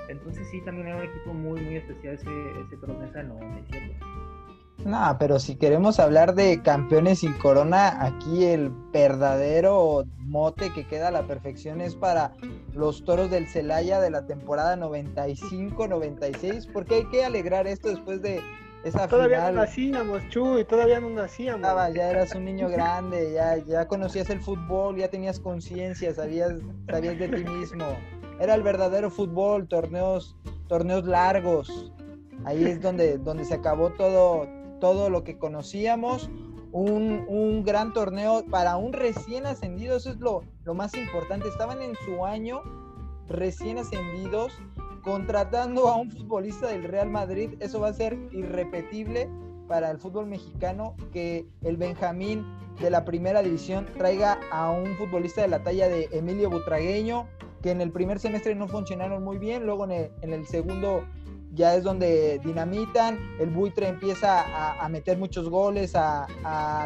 Entonces 0.09 0.49
sí, 0.51 0.61
también 0.63 0.89
era 0.89 0.97
un 0.97 1.05
equipo 1.05 1.35
muy, 1.35 1.61
muy 1.61 1.77
especial 1.77 2.15
ese, 2.15 2.31
ese 2.61 2.77
Toros 2.77 2.99
Mesa 2.99 3.19
del 3.19 3.29
97. 3.29 3.97
No, 4.85 5.17
pero 5.19 5.41
si 5.41 5.57
queremos 5.57 5.99
hablar 5.99 6.35
de 6.37 6.63
campeones 6.63 7.19
sin 7.19 7.33
corona, 7.33 8.05
aquí 8.05 8.45
el 8.45 8.71
verdadero 8.93 10.05
mote 10.19 10.73
que 10.73 10.87
queda 10.87 11.09
a 11.09 11.11
la 11.11 11.27
perfección 11.27 11.81
es 11.81 11.97
para 11.97 12.35
los 12.73 13.05
toros 13.05 13.29
del 13.31 13.49
Celaya 13.49 14.01
de 14.01 14.11
la 14.11 14.27
temporada 14.27 14.77
95-96, 14.77 16.71
porque 16.73 16.97
hay 16.97 17.07
que 17.07 17.25
alegrar 17.25 17.67
esto 17.67 17.89
después 17.89 18.23
de 18.23 18.41
todavía 18.93 19.51
no 19.51 19.61
nacíamos, 19.61 20.29
Chuy, 20.29 20.65
todavía 20.65 21.01
no 21.01 21.11
nacíamos. 21.11 21.63
ya 21.95 22.11
eras 22.11 22.35
un 22.35 22.45
niño 22.45 22.69
grande, 22.69 23.33
ya, 23.33 23.57
ya 23.57 23.87
conocías 23.89 24.31
el 24.31 24.41
fútbol, 24.41 24.97
ya 24.97 25.09
tenías 25.09 25.41
conciencia, 25.41 26.15
sabías, 26.15 26.53
sabías 26.89 27.19
de 27.19 27.29
ti 27.29 27.45
mismo. 27.45 27.87
Era 28.39 28.55
el 28.55 28.63
verdadero 28.63 29.11
fútbol, 29.11 29.67
torneos, 29.67 30.37
torneos 30.69 31.05
largos. 31.05 31.93
Ahí 32.45 32.65
es 32.65 32.81
donde, 32.81 33.19
donde 33.19 33.45
se 33.45 33.55
acabó 33.55 33.91
todo, 33.91 34.47
todo 34.81 35.11
lo 35.11 35.25
que 35.25 35.39
conocíamos. 35.39 36.31
Un, 36.73 37.25
un, 37.29 37.65
gran 37.65 37.95
torneo 37.95 38.45
para 38.51 38.77
un 38.77 38.93
recién 38.93 39.47
ascendido, 39.47 39.97
eso 39.97 40.11
es 40.11 40.19
lo, 40.19 40.43
lo 40.65 40.75
más 40.75 40.95
importante. 40.95 41.49
Estaban 41.49 41.81
en 41.81 41.95
su 42.05 42.27
año 42.27 42.61
recién 43.29 43.79
ascendidos 43.79 44.53
contratando 45.07 45.87
a 45.87 45.97
un 45.97 46.11
futbolista 46.11 46.67
del 46.67 46.83
Real 46.83 47.09
Madrid, 47.09 47.51
eso 47.61 47.79
va 47.79 47.89
a 47.89 47.93
ser 47.93 48.19
irrepetible 48.33 49.31
para 49.69 49.89
el 49.93 49.99
fútbol 49.99 50.27
mexicano 50.27 50.97
que 51.13 51.47
el 51.63 51.77
Benjamín 51.77 52.45
de 52.81 52.91
la 52.91 53.05
primera 53.05 53.41
división 53.41 53.87
traiga 53.97 54.41
a 54.51 54.69
un 54.73 54.97
futbolista 54.97 55.43
de 55.43 55.49
la 55.49 55.63
talla 55.63 55.89
de 55.89 56.09
Emilio 56.11 56.51
Butragueño, 56.51 57.29
que 57.63 57.71
en 57.71 57.81
el 57.81 57.93
primer 57.93 58.19
semestre 58.19 58.57
no 58.57 58.67
funcionaron 58.67 59.23
muy 59.23 59.39
bien, 59.39 59.65
luego 59.65 59.85
en 59.85 60.11
el, 60.33 60.47
segundo 60.49 61.05
ya 61.57 61.75
es 61.75 61.83
donde 61.83 62.39
dinamitan, 62.45 63.19
el 63.41 63.51
buitre 63.51 63.89
empieza 63.89 64.45
a, 64.85 64.89
meter 64.89 65.19
muchos 65.19 65.49
goles, 65.49 65.95
a, 65.97 66.27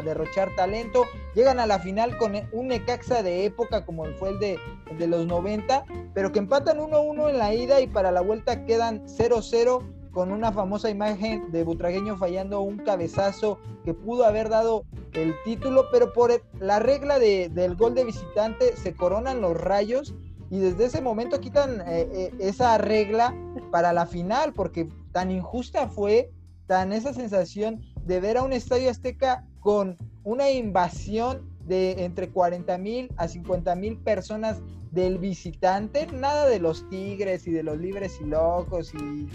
derrochar 0.05 0.55
talento, 0.57 1.05
llegan 1.35 1.59
a 1.59 1.67
la 1.67 1.79
final 1.81 2.17
con 2.17 2.33
un 2.53 2.69
Necaxa 2.69 3.23
de 3.23 3.45
época 3.45 3.85
como 3.85 4.05
fue 4.19 4.31
el 4.31 4.39
de, 4.39 4.59
de 4.97 5.07
los 5.07 5.27
90, 5.27 5.85
pero 6.15 6.33
que 6.33 6.39
empatan 6.39 6.79
1-1 6.79 7.31
en 7.31 7.39
la 7.39 7.53
ida 7.53 7.81
y 7.81 7.89
para 7.89 8.13
la 8.13 8.21
vuelta 8.21 8.65
quedan 8.65 9.05
0-0 9.07 9.83
con 10.13 10.33
una 10.33 10.53
famosa 10.53 10.91
imagen 10.91 11.51
de 11.53 11.63
Butragueño 11.65 12.17
fallando 12.17 12.61
un 12.61 12.79
cabezazo 12.79 13.59
que 13.85 13.95
pudo 13.95 14.25
haber 14.25 14.49
dado 14.49 14.85
el 15.13 15.35
título, 15.45 15.87
pero 15.93 16.13
por 16.13 16.43
la 16.59 16.79
regla 16.79 17.19
del 17.19 17.77
gol 17.77 17.95
de 17.95 18.05
visitante 18.05 18.77
se 18.77 18.95
coronan 18.95 19.41
los 19.41 19.61
rayos 19.61 20.15
y 20.51 20.59
desde 20.59 20.87
ese 20.87 21.01
momento 21.01 21.41
quitan 21.41 21.81
eh, 21.83 22.09
eh, 22.13 22.35
esa 22.41 22.77
regla 22.77 23.35
para 23.71 23.93
la 23.93 24.05
final, 24.05 24.53
porque 24.53 24.89
tan 25.13 25.31
injusta 25.31 25.89
fue, 25.89 26.31
tan 26.67 26.93
esa 26.93 27.15
sensación 27.15 27.81
de 28.05 28.21
ver 28.21 28.37
a 28.37 28.43
un 28.43 28.53
estadio 28.53 28.91
azteca 28.91 29.47
con 29.61 29.97
una 30.25 30.51
invasión 30.51 31.49
de 31.67 32.05
entre 32.05 32.31
40 32.31 32.77
mil 32.79 33.13
a 33.17 33.29
50 33.29 33.77
mil 33.77 33.97
personas 33.99 34.61
del 34.91 35.19
visitante, 35.19 36.09
nada 36.09 36.49
de 36.49 36.59
los 36.59 36.89
tigres 36.89 37.47
y 37.47 37.53
de 37.53 37.63
los 37.63 37.79
libres 37.79 38.19
y 38.21 38.25
locos 38.25 38.93
y, 38.93 39.29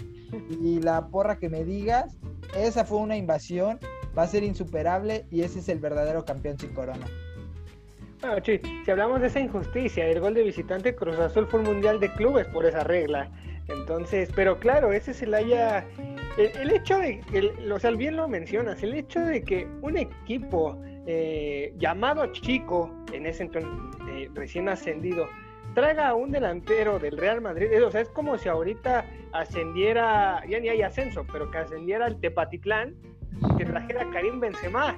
y 0.60 0.80
la 0.80 1.08
porra 1.08 1.38
que 1.38 1.48
me 1.48 1.64
digas, 1.64 2.18
esa 2.54 2.84
fue 2.84 2.98
una 2.98 3.16
invasión, 3.16 3.80
va 4.16 4.24
a 4.24 4.28
ser 4.28 4.44
insuperable 4.44 5.26
y 5.30 5.42
ese 5.42 5.60
es 5.60 5.68
el 5.70 5.78
verdadero 5.78 6.26
campeón 6.26 6.58
sin 6.58 6.74
corona. 6.74 7.06
Si 8.84 8.90
hablamos 8.90 9.20
de 9.20 9.26
esa 9.26 9.40
injusticia, 9.40 10.06
el 10.06 10.20
gol 10.20 10.34
de 10.34 10.42
visitante 10.42 10.94
Cruz 10.94 11.18
Azul 11.18 11.46
fue 11.46 11.60
un 11.60 11.66
mundial 11.66 12.00
de 12.00 12.10
clubes 12.12 12.46
por 12.46 12.64
esa 12.64 12.82
regla. 12.82 13.30
Entonces, 13.68 14.30
pero 14.34 14.58
claro, 14.58 14.92
ese 14.92 15.12
se 15.12 15.26
la 15.26 15.38
haya. 15.38 15.86
El, 16.38 16.70
hecho 16.70 16.98
de, 16.98 17.20
el, 17.32 17.72
o 17.72 17.78
sea, 17.78 17.90
bien 17.92 18.16
lo 18.16 18.28
mencionas, 18.28 18.82
el 18.82 18.94
hecho 18.94 19.20
de 19.20 19.42
que 19.42 19.66
un 19.80 19.96
equipo 19.96 20.78
eh, 21.06 21.72
llamado 21.78 22.26
Chico, 22.32 22.90
en 23.12 23.26
ese 23.26 23.44
entonces 23.44 23.70
eh, 24.10 24.28
recién 24.34 24.68
ascendido, 24.68 25.26
traiga 25.74 26.08
a 26.08 26.14
un 26.14 26.30
delantero 26.30 26.98
del 26.98 27.16
Real 27.16 27.40
Madrid, 27.40 27.82
o 27.82 27.90
sea, 27.90 28.02
es 28.02 28.08
como 28.10 28.36
si 28.36 28.48
ahorita 28.48 29.06
ascendiera, 29.32 30.42
ya 30.46 30.60
ni 30.60 30.68
hay 30.68 30.82
ascenso, 30.82 31.24
pero 31.32 31.50
que 31.50 31.58
ascendiera 31.58 32.04
al 32.04 32.20
Tepatitlán, 32.20 32.94
que 33.56 33.64
trajera 33.64 34.02
a 34.02 34.10
Karim 34.10 34.38
Benzema 34.38 34.96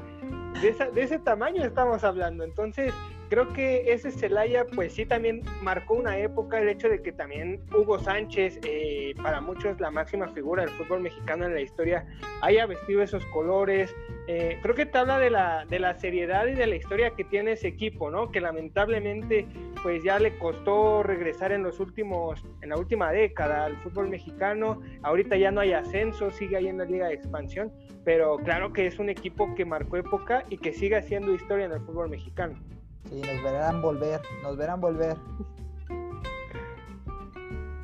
de, 0.62 1.02
ese 1.02 1.18
tamaño 1.18 1.64
estamos 1.64 2.04
hablando. 2.04 2.44
Entonces, 2.44 2.92
creo 3.28 3.52
que 3.52 3.92
ese 3.92 4.10
Celaya, 4.10 4.66
pues 4.66 4.92
sí, 4.92 5.06
también 5.06 5.42
marcó 5.62 5.94
una 5.94 6.18
época 6.18 6.58
el 6.58 6.68
hecho 6.68 6.88
de 6.88 7.02
que 7.02 7.12
también 7.12 7.60
Hugo 7.72 7.98
Sánchez, 7.98 8.60
eh, 8.64 9.14
para 9.22 9.40
muchos 9.40 9.80
la 9.80 9.90
máxima 9.90 10.28
figura 10.28 10.64
del 10.64 10.72
fútbol 10.72 11.00
mexicano 11.00 11.46
en 11.46 11.54
la 11.54 11.60
historia, 11.60 12.06
haya 12.42 12.66
vestido 12.66 13.02
esos 13.02 13.24
colores. 13.26 13.94
Eh, 14.26 14.58
creo 14.62 14.74
que 14.74 14.86
te 14.86 14.98
habla 14.98 15.18
de 15.18 15.30
la, 15.30 15.64
de 15.66 15.78
la 15.78 15.98
seriedad 15.98 16.46
y 16.46 16.54
de 16.54 16.66
la 16.66 16.76
historia 16.76 17.10
que 17.10 17.24
tiene 17.24 17.52
ese 17.52 17.68
equipo, 17.68 18.10
¿no? 18.10 18.30
Que 18.30 18.40
lamentablemente, 18.40 19.46
pues 19.82 20.02
ya 20.02 20.18
le 20.18 20.36
costó 20.38 21.02
regresar 21.02 21.52
en 21.52 21.62
los 21.62 21.80
últimos, 21.80 22.44
en 22.60 22.70
la 22.70 22.76
última 22.76 23.10
década 23.10 23.64
al 23.64 23.76
fútbol 23.78 24.08
mexicano. 24.08 24.82
Ahorita 25.02 25.36
ya 25.36 25.50
no 25.50 25.60
hay 25.60 25.72
ascenso, 25.72 26.30
sigue 26.30 26.56
ahí 26.56 26.68
en 26.68 26.78
la 26.78 26.84
Liga 26.84 27.08
de 27.08 27.14
Expansión 27.14 27.72
pero 28.08 28.38
claro 28.38 28.72
que 28.72 28.86
es 28.86 28.98
un 28.98 29.10
equipo 29.10 29.54
que 29.54 29.66
marcó 29.66 29.98
época 29.98 30.42
y 30.48 30.56
que 30.56 30.72
sigue 30.72 30.96
haciendo 30.96 31.34
historia 31.34 31.66
en 31.66 31.72
el 31.72 31.80
fútbol 31.80 32.08
mexicano. 32.08 32.58
Sí, 33.04 33.22
nos 33.22 33.42
verán 33.42 33.80
volver, 33.80 34.20
nos 34.42 34.56
verán 34.56 34.80
volver. 34.80 35.16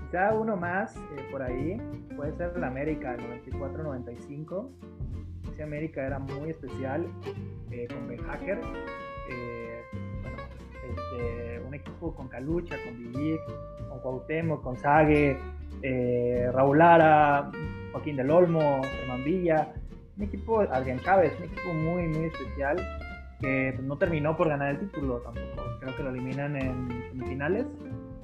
Quizá 0.01 0.35
uno 0.35 0.57
más 0.57 0.97
eh, 0.97 1.27
por 1.31 1.43
ahí, 1.43 1.81
puede 2.17 2.37
ser 2.37 2.53
el 2.57 2.65
América, 2.65 3.15
el 3.15 3.43
94-95. 3.45 4.69
Ese 5.53 5.63
América 5.63 6.05
era 6.07 6.19
muy 6.19 6.51
especial 6.51 7.07
eh, 7.71 7.87
con 7.89 8.09
Ben 8.09 8.23
Hacker. 8.23 8.61
Eh, 9.31 9.83
bueno, 10.23 10.37
este, 10.91 11.61
un 11.67 11.75
equipo 11.75 12.15
con 12.15 12.29
Calucha, 12.29 12.77
con 12.85 12.99
Villic, 12.99 13.41
con 13.89 14.01
Cuauhtémoc, 14.01 14.63
con 14.63 14.77
Sague, 14.77 15.39
Raúl 16.53 16.79
Lara, 16.79 17.51
Joaquín 17.93 18.17
del 18.17 18.31
Olmo, 18.31 18.83
Germán 18.83 19.25
Villa, 19.25 19.73
un 20.17 20.23
equipo, 20.25 20.61
Adrián 20.61 21.01
Chávez, 21.01 21.33
un 21.39 21.45
equipo 21.45 21.73
muy, 21.73 22.09
muy 22.09 22.27
especial 22.27 22.77
que 23.45 23.79
no 23.83 23.99
terminó 23.99 24.37
por 24.37 24.49
ganar 24.49 24.71
el 24.71 24.79
título 24.79 25.19
tampoco. 25.19 25.63
Creo 25.81 25.97
que 25.97 26.03
lo 26.03 26.11
eliminan 26.11 26.57
en 26.57 26.89
semifinales. 27.11 27.67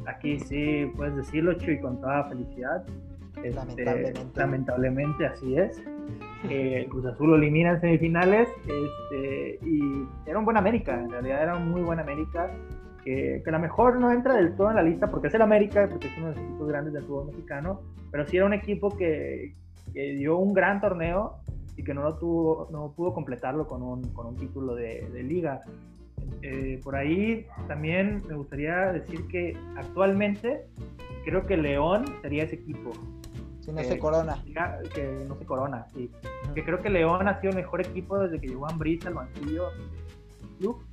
Aquí 0.07 0.41
sí 0.41 0.91
puedes 0.97 1.15
decirlo, 1.15 1.53
Chuy, 1.55 1.79
con 1.79 2.01
toda 2.01 2.25
felicidad. 2.25 2.85
Este, 3.37 3.51
lamentablemente. 3.51 4.21
lamentablemente. 4.35 5.27
así 5.27 5.57
es. 5.57 5.83
el 6.49 6.89
Cruz 6.89 7.05
Azul 7.05 7.31
lo 7.31 7.37
elimina 7.37 7.73
en 7.73 7.81
semifinales 7.83 8.49
este, 8.63 9.59
y 9.63 10.07
era 10.27 10.39
un 10.39 10.47
buen 10.47 10.57
América, 10.57 10.99
en 10.99 11.11
realidad 11.11 11.43
era 11.43 11.57
un 11.57 11.71
muy 11.71 11.83
buen 11.83 12.01
América. 12.01 12.51
Que, 13.05 13.41
que 13.43 13.49
a 13.49 13.53
lo 13.53 13.59
mejor 13.59 13.99
no 13.99 14.13
entra 14.13 14.35
del 14.35 14.55
todo 14.57 14.69
en 14.69 14.77
la 14.77 14.83
lista 14.83 15.11
porque 15.11 15.29
es 15.29 15.35
el 15.35 15.41
América, 15.41 15.89
porque 15.91 16.09
es 16.09 16.19
uno 16.19 16.29
de 16.29 16.35
los 16.35 16.45
equipos 16.45 16.69
grandes 16.69 16.93
del 16.93 17.03
fútbol 17.05 17.29
mexicano, 17.29 17.81
pero 18.11 18.27
sí 18.27 18.37
era 18.37 18.45
un 18.45 18.53
equipo 18.53 18.95
que, 18.95 19.55
que 19.95 20.17
dio 20.17 20.37
un 20.37 20.53
gran 20.53 20.83
torneo 20.83 21.41
y 21.81 21.83
que 21.83 21.95
no, 21.95 22.03
lo 22.03 22.19
tuvo, 22.19 22.69
no 22.71 22.93
pudo 22.93 23.15
completarlo 23.15 23.67
con 23.67 23.83
un, 23.83 24.03
con 24.13 24.27
un 24.27 24.37
título 24.37 24.75
de, 24.75 25.09
de 25.15 25.23
liga. 25.23 25.63
Eh, 26.43 26.79
por 26.85 26.95
ahí 26.95 27.47
también 27.69 28.23
me 28.29 28.35
gustaría 28.35 28.93
decir 28.93 29.27
que 29.29 29.57
actualmente 29.79 30.67
creo 31.25 31.47
que 31.47 31.57
León 31.57 32.05
sería 32.21 32.45
ese 32.45 32.57
equipo. 32.57 32.93
Si 33.61 33.73
no 33.73 33.83
se 33.83 33.99
corona. 33.99 34.43
Que 34.95 35.25
no 35.27 35.37
se 35.37 35.47
corona, 35.47 35.87
sí. 35.95 36.11
Que 36.55 36.63
creo 36.63 36.81
que 36.81 36.91
León 36.91 37.27
ha 37.27 37.41
sido 37.41 37.53
el 37.53 37.57
mejor 37.57 37.81
equipo 37.81 38.19
desde 38.19 38.39
que 38.39 38.49
llegó 38.49 38.69
Ambriz 38.69 39.07
al 39.07 39.15
banquillo 39.15 39.69
club 40.59 40.85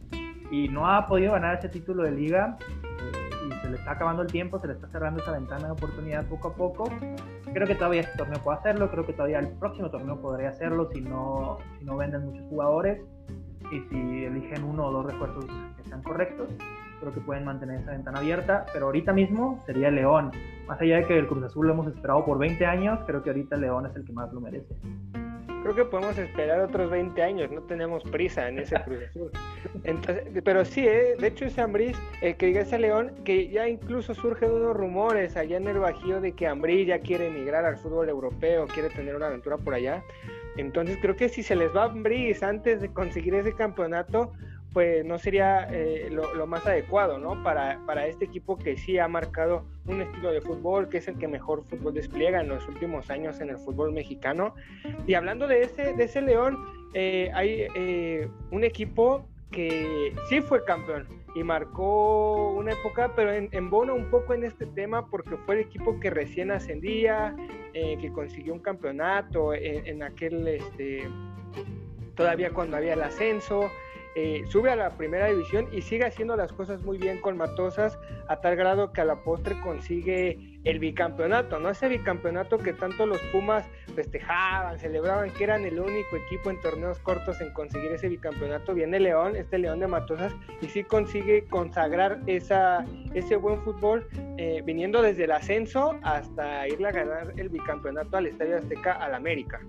y 0.50 0.70
no 0.70 0.90
ha 0.90 1.06
podido 1.06 1.34
ganar 1.34 1.58
ese 1.58 1.68
título 1.68 2.04
de 2.04 2.12
liga 2.12 2.58
y 3.46 3.62
se 3.62 3.70
le 3.70 3.76
está 3.76 3.92
acabando 3.92 4.22
el 4.22 4.32
tiempo, 4.32 4.58
se 4.62 4.68
le 4.68 4.74
está 4.74 4.88
cerrando 4.88 5.22
esa 5.22 5.34
ventana 5.34 5.66
de 5.66 5.72
oportunidad 5.72 6.26
poco 6.28 6.48
a 6.48 6.54
poco. 6.54 6.90
Creo 7.54 7.68
que 7.68 7.76
todavía 7.76 8.02
este 8.02 8.18
torneo 8.18 8.40
puede 8.44 8.58
hacerlo, 8.60 8.90
creo 8.92 9.06
que 9.06 9.14
todavía 9.14 9.40
el 9.40 9.50
próximo 9.58 9.90
torneo 9.90 10.22
podría 10.22 10.50
hacerlo 10.50 10.90
si 10.94 11.02
no, 11.02 11.58
si 11.80 11.86
no 11.86 11.98
venden 11.98 12.26
muchos 12.26 12.46
jugadores 12.50 13.02
y 13.72 13.80
si 13.90 14.26
eligen 14.26 14.64
uno 14.64 14.88
o 14.88 14.92
dos 14.92 15.06
refuerzos 15.06 15.46
que 15.78 15.84
sean 15.90 16.04
correctos. 16.04 16.50
Creo 17.00 17.14
que 17.14 17.22
pueden 17.22 17.46
mantener 17.46 17.82
esa 17.82 17.92
ventana 17.92 18.20
abierta, 18.20 18.66
pero 18.74 18.88
ahorita 18.88 19.14
mismo 19.14 19.62
sería 19.66 19.92
León. 19.92 20.32
Más 20.68 20.82
allá 20.82 20.98
de 20.98 21.06
que 21.06 21.18
el 21.18 21.28
Cruz 21.28 21.44
Azul 21.44 21.68
lo 21.68 21.74
hemos 21.74 21.88
esperado 21.88 22.26
por 22.26 22.38
20 22.38 22.66
años, 22.66 23.00
creo 23.06 23.24
que 23.24 23.30
ahorita 23.30 23.56
León 23.56 23.86
es 23.86 23.96
el 23.96 24.04
que 24.04 24.14
más 24.14 24.32
lo 24.34 24.42
merece 24.42 24.76
creo 25.68 25.86
que 25.86 25.92
podemos 25.92 26.18
esperar 26.18 26.62
otros 26.62 26.90
20 26.90 27.22
años, 27.22 27.52
no 27.52 27.62
tenemos 27.62 28.02
prisa 28.04 28.48
en 28.48 28.60
ese 28.60 28.82
Cruz 28.84 29.00
Azul. 29.10 29.32
Entonces, 29.84 30.24
pero 30.46 30.64
sí, 30.64 30.88
¿eh? 30.88 31.16
de 31.20 31.28
hecho 31.28 31.44
es 31.44 31.60
Ambriz 31.60 31.98
el 32.22 32.38
que 32.38 32.46
diga 32.46 32.62
ese 32.62 32.80
León, 32.80 33.12
que 33.26 33.50
ya 33.50 33.68
incluso 33.68 34.14
surgen 34.14 34.52
unos 34.52 34.78
rumores 34.78 35.36
allá 35.36 35.58
en 35.58 35.68
el 35.68 35.80
Bajío 35.80 36.22
de 36.22 36.32
que 36.32 36.48
Ambriz 36.48 36.88
ya 36.88 37.00
quiere 37.00 37.28
emigrar 37.28 37.66
al 37.66 37.78
fútbol 37.78 38.08
europeo, 38.08 38.66
quiere 38.68 38.90
tener 38.90 39.16
una 39.16 39.28
aventura 39.28 39.58
por 39.58 39.74
allá. 39.74 40.04
Entonces 40.56 40.98
creo 41.02 41.18
que 41.18 41.28
si 41.28 41.44
se 41.44 41.56
les 41.56 41.76
va 41.76 41.84
a 41.84 41.86
Ambriz 41.88 42.44
antes 42.44 42.80
de 42.80 42.88
conseguir 42.94 43.36
ese 43.36 43.54
campeonato, 43.54 44.32
pues 44.78 45.04
no 45.04 45.18
sería 45.18 45.68
eh, 45.72 46.08
lo, 46.12 46.46
más 46.46 46.64
adecuado, 46.68 47.18
¿no? 47.18 47.42
Para, 47.42 47.82
para 47.88 48.06
este 48.06 48.26
equipo 48.26 48.60
que 48.60 48.78
sí 48.78 49.00
ha 49.00 49.08
marcado 49.08 49.66
un 49.88 50.02
estilo 50.04 50.32
de 50.32 50.40
fútbol 50.40 50.88
que 50.88 51.00
es 51.00 51.08
el 51.08 51.18
que 51.18 51.28
mejor 51.28 51.64
fútbol 51.64 51.96
despliega 51.96 52.42
en 52.42 52.50
los 52.50 52.68
últimos 52.68 53.10
años 53.10 53.40
en 53.40 53.50
el 53.50 53.58
fútbol 53.58 53.92
mexicano. 53.92 54.54
Y 55.08 55.16
hablando 55.16 55.48
de 55.48 55.64
ese, 55.64 55.94
de 55.94 56.04
ese 56.04 56.22
León, 56.22 56.64
eh, 56.94 57.32
hay 57.34 57.66
eh, 57.74 58.30
un 58.52 58.64
equipo 58.64 59.26
que 59.50 60.14
sí 60.30 60.42
fue 60.42 60.64
campeón 60.64 61.08
y 61.34 61.42
marcó 61.42 62.52
una 62.52 62.74
época, 62.74 63.14
pero 63.16 63.34
en, 63.34 63.70
bono 63.72 63.96
un 63.96 64.12
poco 64.12 64.36
en 64.36 64.44
este 64.44 64.68
tema 64.68 65.10
porque 65.10 65.38
fue 65.38 65.56
el 65.56 65.62
equipo 65.62 66.00
que 66.00 66.12
recién 66.12 66.52
ascendía, 66.52 67.36
que 67.74 68.12
consiguió 68.14 68.54
un 68.54 68.60
campeonato 68.60 69.56
en, 69.56 69.88
en 69.88 70.04
aquel, 70.04 70.48
este, 70.48 71.10
todavía 72.14 72.52
cuando 72.52 72.78
había 72.78 72.94
el 72.94 73.02
ascenso. 73.02 73.72
Eh, 74.20 74.46
sube 74.48 74.72
a 74.72 74.76
la 74.76 74.90
primera 74.98 75.28
división 75.28 75.68
y 75.72 75.84
sigue 75.84 76.04
haciendo 76.04 76.36
las 76.36 76.52
cosas 76.52 76.82
muy 76.82 76.98
bien 76.98 77.22
con 77.22 77.38
Matosas, 77.38 78.00
a 78.28 78.42
tal 78.42 78.56
grado 78.56 78.92
que 78.92 79.02
a 79.02 79.06
la 79.06 79.18
postre 79.18 79.62
consigue 79.62 80.60
el 80.64 80.80
bicampeonato, 80.80 81.60
¿no? 81.60 81.70
Ese 81.70 81.88
bicampeonato 81.88 82.58
que 82.58 82.74
tanto 82.74 83.06
los 83.06 83.22
Pumas 83.32 83.64
festejaban, 83.94 84.80
celebraban 84.80 85.30
que 85.34 85.44
eran 85.44 85.66
el 85.66 85.80
único 85.80 86.18
equipo 86.18 86.50
en 86.50 86.60
torneos 86.62 86.98
cortos 86.98 87.40
en 87.42 87.54
conseguir 87.54 87.92
ese 87.92 88.10
bicampeonato. 88.10 88.74
Viene 88.74 89.00
León, 89.00 89.36
este 89.36 89.60
León 89.60 89.82
de 89.82 89.86
Matosas, 89.86 90.34
y 90.62 90.66
sí 90.66 90.84
consigue 90.84 91.46
consagrar 91.46 92.20
esa, 92.26 92.86
ese 93.14 93.36
buen 93.36 93.62
fútbol, 93.62 94.08
eh, 94.38 94.64
viniendo 94.66 95.04
desde 95.04 95.26
el 95.26 95.32
ascenso 95.32 96.00
hasta 96.02 96.68
irle 96.68 96.88
a 96.88 96.92
ganar 96.92 97.34
el 97.38 97.50
bicampeonato 97.50 98.18
al 98.18 98.26
Estadio 98.26 98.58
Azteca 98.58 98.94
al 98.94 99.14
América. 99.14 99.62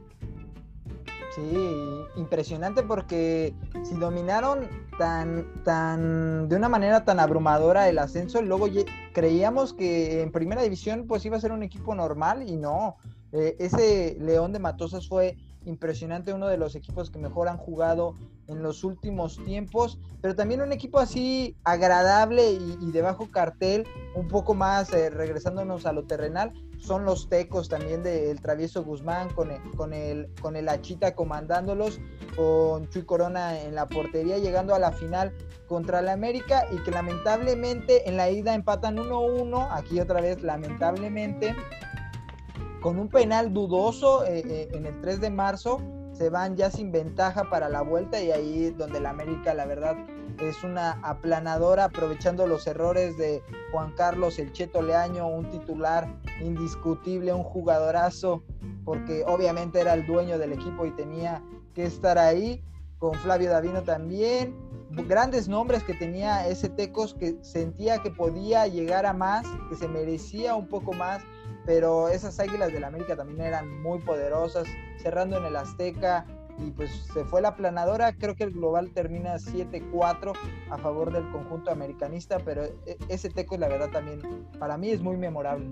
Sí, 1.39 2.05
impresionante 2.17 2.83
porque 2.83 3.55
si 3.85 3.95
dominaron 3.95 4.67
tan, 4.99 5.47
tan, 5.63 6.49
de 6.49 6.57
una 6.57 6.69
manera 6.69 7.05
tan 7.05 7.21
abrumadora 7.21 7.89
el 7.89 7.99
ascenso, 8.01 8.43
luego 8.43 8.67
creíamos 9.13 9.73
que 9.73 10.23
en 10.23 10.33
primera 10.33 10.63
división 10.63 11.07
pues 11.07 11.25
iba 11.25 11.37
a 11.37 11.41
ser 11.41 11.53
un 11.53 11.63
equipo 11.63 11.95
normal 11.95 12.43
y 12.49 12.57
no. 12.57 12.97
Eh, 13.31 13.55
ese 13.61 14.17
León 14.19 14.53
de 14.53 14.59
Matosas 14.59 15.07
fue 15.07 15.37
impresionante, 15.65 16.33
uno 16.33 16.49
de 16.49 16.57
los 16.57 16.75
equipos 16.75 17.09
que 17.09 17.21
mejor 17.21 17.47
han 17.49 17.59
jugado 17.59 18.15
en 18.49 18.61
los 18.63 18.83
últimos 18.83 19.37
tiempos, 19.45 20.01
pero 20.21 20.35
también 20.35 20.61
un 20.61 20.73
equipo 20.73 20.99
así 20.99 21.55
agradable 21.63 22.51
y, 22.51 22.91
de 22.91 23.03
bajo 23.03 23.31
cartel, 23.31 23.87
un 24.17 24.27
poco 24.27 24.55
más 24.55 24.93
eh, 24.93 25.11
regresándonos 25.11 25.87
a 25.87 25.93
lo 25.93 26.05
terrenal, 26.05 26.53
son 26.79 27.05
los 27.05 27.29
tecos 27.29 27.69
también 27.69 28.03
del 28.03 28.41
travieso 28.41 28.85
Guzmán 28.85 29.29
con 29.31 29.51
el, 29.51 29.61
con 29.77 29.93
el, 29.93 30.29
con 30.41 30.57
el 30.57 30.69
Achita 30.69 31.15
comandándolos, 31.15 32.01
con 32.37 32.89
Chuy 32.89 33.03
Corona 33.03 33.61
en 33.61 33.75
la 33.75 33.87
portería, 33.87 34.39
llegando 34.39 34.75
a 34.75 34.79
la 34.79 34.93
final 34.93 35.35
contra 35.67 36.01
el 36.01 36.09
América 36.09 36.67
y 36.73 36.83
que 36.83 36.91
lamentablemente 36.91 38.09
en 38.09 38.17
la 38.17 38.31
ida 38.31 38.55
empatan 38.55 38.97
1-1, 38.97 39.69
aquí 39.71 40.01
otra 40.01 40.21
vez 40.21 40.43
lamentablemente, 40.43 41.55
con 42.81 42.99
un 42.99 43.09
penal 43.09 43.53
dudoso 43.53 44.25
eh, 44.25 44.43
eh, 44.47 44.69
en 44.73 44.87
el 44.87 45.01
3 45.01 45.21
de 45.21 45.31
marzo, 45.31 45.83
se 46.13 46.31
van 46.31 46.57
ya 46.57 46.71
sin 46.71 46.91
ventaja 46.91 47.49
para 47.51 47.69
la 47.69 47.83
vuelta 47.83 48.21
y 48.21 48.31
ahí 48.31 48.71
donde 48.71 48.99
el 48.99 49.07
América 49.07 49.55
la 49.55 49.67
verdad 49.67 49.97
es 50.41 50.63
una 50.63 50.93
aplanadora 51.03 51.85
aprovechando 51.85 52.47
los 52.47 52.67
errores 52.67 53.17
de 53.17 53.43
Juan 53.73 53.93
Carlos 53.97 54.39
El 54.39 54.53
Cheto 54.53 54.83
Leaño, 54.83 55.27
un 55.27 55.51
titular 55.51 56.09
indiscutible, 56.41 57.33
un 57.33 57.43
jugadorazo, 57.43 58.43
porque 58.85 59.25
obviamente 59.27 59.81
era 59.81 59.95
el 59.95 60.07
dueño 60.07 60.39
del 60.39 60.53
equipo 60.53 60.87
y 60.87 60.91
tenía 60.93 61.43
que 61.75 61.85
estar 61.85 62.19
ahí, 62.19 62.63
con 62.99 63.15
Flavio 63.15 63.51
Davino 63.51 63.83
también, 63.83 64.57
grandes 65.07 65.49
nombres 65.49 65.85
que 65.85 65.95
tenía 65.95 66.49
ese 66.49 66.69
Tecos 66.69 67.15
que 67.15 67.37
sentía 67.43 67.99
que 67.99 68.11
podía 68.11 68.67
llegar 68.67 69.07
a 69.07 69.13
más, 69.13 69.47
que 69.69 69.77
se 69.77 69.87
merecía 69.87 70.55
un 70.55 70.69
poco 70.69 70.93
más, 70.93 71.23
pero 71.65 72.09
esas 72.09 72.41
Águilas 72.41 72.73
del 72.73 72.85
América 72.85 73.15
también 73.15 73.41
eran 73.41 73.83
muy 73.83 74.01
poderosas, 74.01 74.67
cerrando 75.03 75.37
en 75.39 75.45
el 75.45 75.57
Azteca, 75.57 76.27
y 76.59 76.71
pues 76.71 76.91
se 77.13 77.25
fue 77.25 77.41
la 77.41 77.57
planadora. 77.57 78.13
Creo 78.13 78.35
que 78.35 78.45
el 78.45 78.53
global 78.53 78.91
termina 78.91 79.37
7-4 79.37 80.33
a 80.71 80.79
favor 80.79 81.13
del 81.13 81.29
conjunto 81.31 81.71
americanista, 81.71 82.39
pero 82.45 82.65
e, 82.65 82.99
ese 83.09 83.31
teco, 83.31 83.57
la 83.57 83.69
verdad, 83.69 83.91
también 83.91 84.21
para 84.59 84.77
mí 84.77 84.91
es 84.91 85.01
muy 85.01 85.17
memorable. 85.17 85.67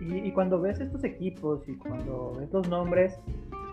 Y, 0.00 0.32
cuando 0.32 0.60
ves 0.60 0.80
estos 0.80 1.04
equipos 1.04 1.68
y 1.68 1.76
cuando 1.76 2.32
ves 2.38 2.50
los 2.52 2.66
nombres, 2.68 3.20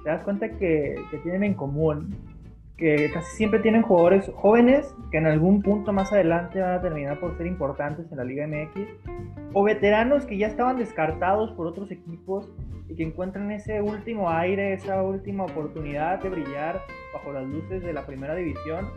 te 0.03 0.09
das 0.09 0.23
cuenta 0.23 0.49
que, 0.49 0.95
que 1.09 1.17
tienen 1.19 1.43
en 1.43 1.53
común 1.53 2.36
que 2.77 3.09
casi 3.11 3.35
siempre 3.35 3.59
tienen 3.59 3.81
jugadores 3.81 4.31
jóvenes 4.35 4.95
que 5.11 5.17
en 5.17 5.25
algún 5.25 5.63
punto 5.63 5.91
más 5.93 6.13
adelante 6.13 6.61
van 6.61 6.75
a 6.75 6.81
terminar 6.81 7.19
por 7.19 7.35
ser 7.37 7.47
importantes 7.47 8.11
en 8.11 8.17
la 8.17 8.23
Liga 8.23 8.45
MX, 8.47 8.87
o 9.53 9.63
veteranos 9.63 10.25
que 10.25 10.37
ya 10.37 10.47
estaban 10.47 10.77
descartados 10.77 11.51
por 11.53 11.65
otros 11.65 11.89
equipos 11.91 12.51
y 12.87 12.95
que 12.95 13.03
encuentran 13.03 13.51
ese 13.51 13.81
último 13.81 14.29
aire, 14.29 14.73
esa 14.73 15.01
última 15.01 15.45
oportunidad 15.45 16.21
de 16.21 16.29
brillar 16.29 16.81
bajo 17.13 17.33
las 17.33 17.45
luces 17.47 17.81
de 17.81 17.93
la 17.93 18.05
primera 18.05 18.35
división. 18.35 18.89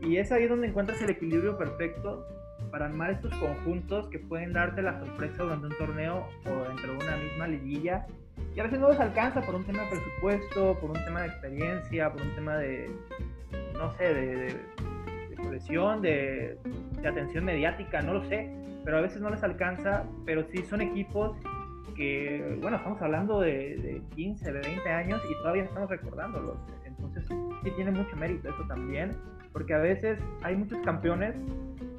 Y 0.00 0.16
es 0.16 0.32
ahí 0.32 0.46
donde 0.46 0.68
encuentras 0.68 1.00
el 1.02 1.10
equilibrio 1.10 1.56
perfecto 1.56 2.26
para 2.70 2.86
armar 2.86 3.10
estos 3.10 3.34
conjuntos 3.36 4.08
que 4.08 4.18
pueden 4.18 4.52
darte 4.52 4.82
la 4.82 4.98
sorpresa 4.98 5.42
durante 5.42 5.66
un 5.66 5.76
torneo 5.76 6.26
o 6.44 6.68
dentro 6.68 6.92
de 6.92 6.98
una 6.98 7.16
misma 7.16 7.48
liguilla. 7.48 8.06
Y 8.56 8.60
a 8.60 8.62
veces 8.62 8.80
no 8.80 8.88
les 8.88 8.98
alcanza 8.98 9.42
por 9.42 9.54
un 9.54 9.64
tema 9.64 9.82
de 9.82 9.90
presupuesto, 9.90 10.78
por 10.80 10.90
un 10.90 11.04
tema 11.04 11.20
de 11.20 11.28
experiencia, 11.28 12.10
por 12.10 12.22
un 12.22 12.34
tema 12.34 12.56
de, 12.56 12.90
no 13.74 13.92
sé, 13.92 14.14
de, 14.14 14.36
de, 16.00 16.58
de 17.02 17.08
atención 17.08 17.44
mediática, 17.44 18.00
no 18.00 18.14
lo 18.14 18.24
sé. 18.24 18.50
Pero 18.82 18.96
a 18.96 19.00
veces 19.02 19.20
no 19.20 19.28
les 19.28 19.42
alcanza, 19.42 20.04
pero 20.24 20.42
sí 20.44 20.62
son 20.64 20.80
equipos 20.80 21.36
que, 21.94 22.58
bueno, 22.62 22.78
estamos 22.78 23.02
hablando 23.02 23.40
de, 23.40 23.76
de 23.76 24.02
15, 24.14 24.50
de 24.50 24.60
20 24.60 24.88
años 24.88 25.20
y 25.30 25.34
todavía 25.42 25.64
estamos 25.64 25.90
recordándolos. 25.90 26.56
Entonces, 26.86 27.26
sí 27.62 27.70
tiene 27.72 27.90
mucho 27.90 28.16
mérito 28.16 28.48
eso 28.48 28.64
también, 28.68 29.10
porque 29.52 29.74
a 29.74 29.78
veces 29.78 30.18
hay 30.42 30.56
muchos 30.56 30.78
campeones 30.78 31.34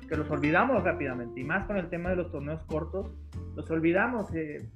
que 0.10 0.16
los 0.16 0.28
olvidamos 0.32 0.84
rápidamente, 0.84 1.40
y 1.40 1.44
más 1.44 1.68
con 1.68 1.78
el 1.78 1.88
tema 1.90 2.10
de 2.10 2.16
los 2.16 2.32
torneos 2.32 2.64
cortos, 2.64 3.12
los 3.56 3.70
olvidamos. 3.70 4.34
Eh, 4.34 4.68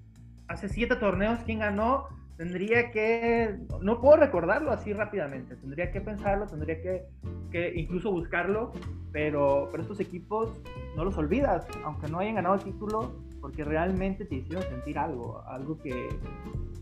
hace 0.51 0.69
siete 0.69 0.95
torneos, 0.95 1.39
¿quién 1.45 1.59
ganó? 1.59 2.07
Tendría 2.37 2.91
que, 2.91 3.55
no 3.81 4.01
puedo 4.01 4.17
recordarlo 4.17 4.71
así 4.71 4.93
rápidamente, 4.93 5.55
tendría 5.55 5.91
que 5.91 6.01
pensarlo, 6.01 6.47
tendría 6.47 6.81
que, 6.81 7.05
que 7.51 7.73
incluso 7.75 8.11
buscarlo, 8.11 8.71
pero, 9.11 9.69
pero 9.71 9.83
estos 9.83 9.99
equipos 9.99 10.59
no 10.95 11.05
los 11.05 11.17
olvidas, 11.17 11.67
aunque 11.83 12.07
no 12.07 12.19
hayan 12.19 12.35
ganado 12.35 12.55
el 12.55 12.63
título, 12.63 13.13
porque 13.39 13.63
realmente 13.63 14.25
te 14.25 14.35
hicieron 14.35 14.63
sentir 14.63 14.97
algo, 14.97 15.43
algo 15.47 15.77
que, 15.77 16.09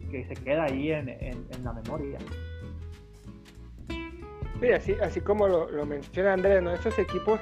que 0.10 0.26
se 0.26 0.34
queda 0.36 0.64
ahí 0.64 0.92
en, 0.92 1.10
en, 1.10 1.64
la 1.64 1.74
memoria. 1.74 2.20
Sí, 4.60 4.72
así, 4.72 4.94
así 5.02 5.22
como 5.22 5.48
lo, 5.48 5.70
lo 5.72 5.86
menciona 5.86 6.34
Andrés, 6.34 6.62
¿no? 6.62 6.72
Estos 6.72 6.98
equipos 7.00 7.40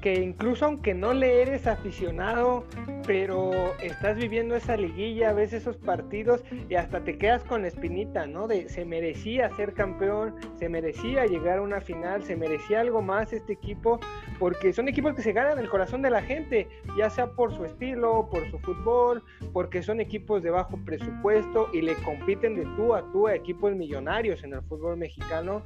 que 0.00 0.14
incluso 0.20 0.64
aunque 0.64 0.94
no 0.94 1.12
le 1.12 1.42
eres 1.42 1.66
aficionado, 1.66 2.64
pero 3.06 3.50
estás 3.82 4.16
viviendo 4.16 4.54
esa 4.54 4.76
liguilla, 4.76 5.32
ves 5.32 5.52
esos 5.52 5.76
partidos 5.76 6.44
y 6.68 6.74
hasta 6.74 7.02
te 7.02 7.18
quedas 7.18 7.42
con 7.44 7.62
la 7.62 7.68
espinita, 7.68 8.26
¿no? 8.26 8.46
De 8.46 8.68
se 8.68 8.84
merecía 8.84 9.50
ser 9.56 9.74
campeón, 9.74 10.34
se 10.58 10.68
merecía 10.68 11.26
llegar 11.26 11.58
a 11.58 11.62
una 11.62 11.80
final, 11.80 12.22
se 12.22 12.36
merecía 12.36 12.80
algo 12.80 13.02
más 13.02 13.32
este 13.32 13.54
equipo, 13.54 13.98
porque 14.38 14.72
son 14.72 14.88
equipos 14.88 15.14
que 15.14 15.22
se 15.22 15.32
ganan 15.32 15.58
el 15.58 15.68
corazón 15.68 16.02
de 16.02 16.10
la 16.10 16.22
gente, 16.22 16.68
ya 16.96 17.10
sea 17.10 17.32
por 17.32 17.54
su 17.54 17.64
estilo, 17.64 18.28
por 18.30 18.48
su 18.50 18.58
fútbol, 18.58 19.22
porque 19.52 19.82
son 19.82 20.00
equipos 20.00 20.42
de 20.42 20.50
bajo 20.50 20.78
presupuesto 20.84 21.68
y 21.72 21.82
le 21.82 21.94
compiten 21.96 22.54
de 22.54 22.64
tú 22.76 22.94
a 22.94 23.10
tú 23.10 23.26
a 23.26 23.34
equipos 23.34 23.74
millonarios 23.74 24.44
en 24.44 24.54
el 24.54 24.62
fútbol 24.62 24.96
mexicano. 24.96 25.62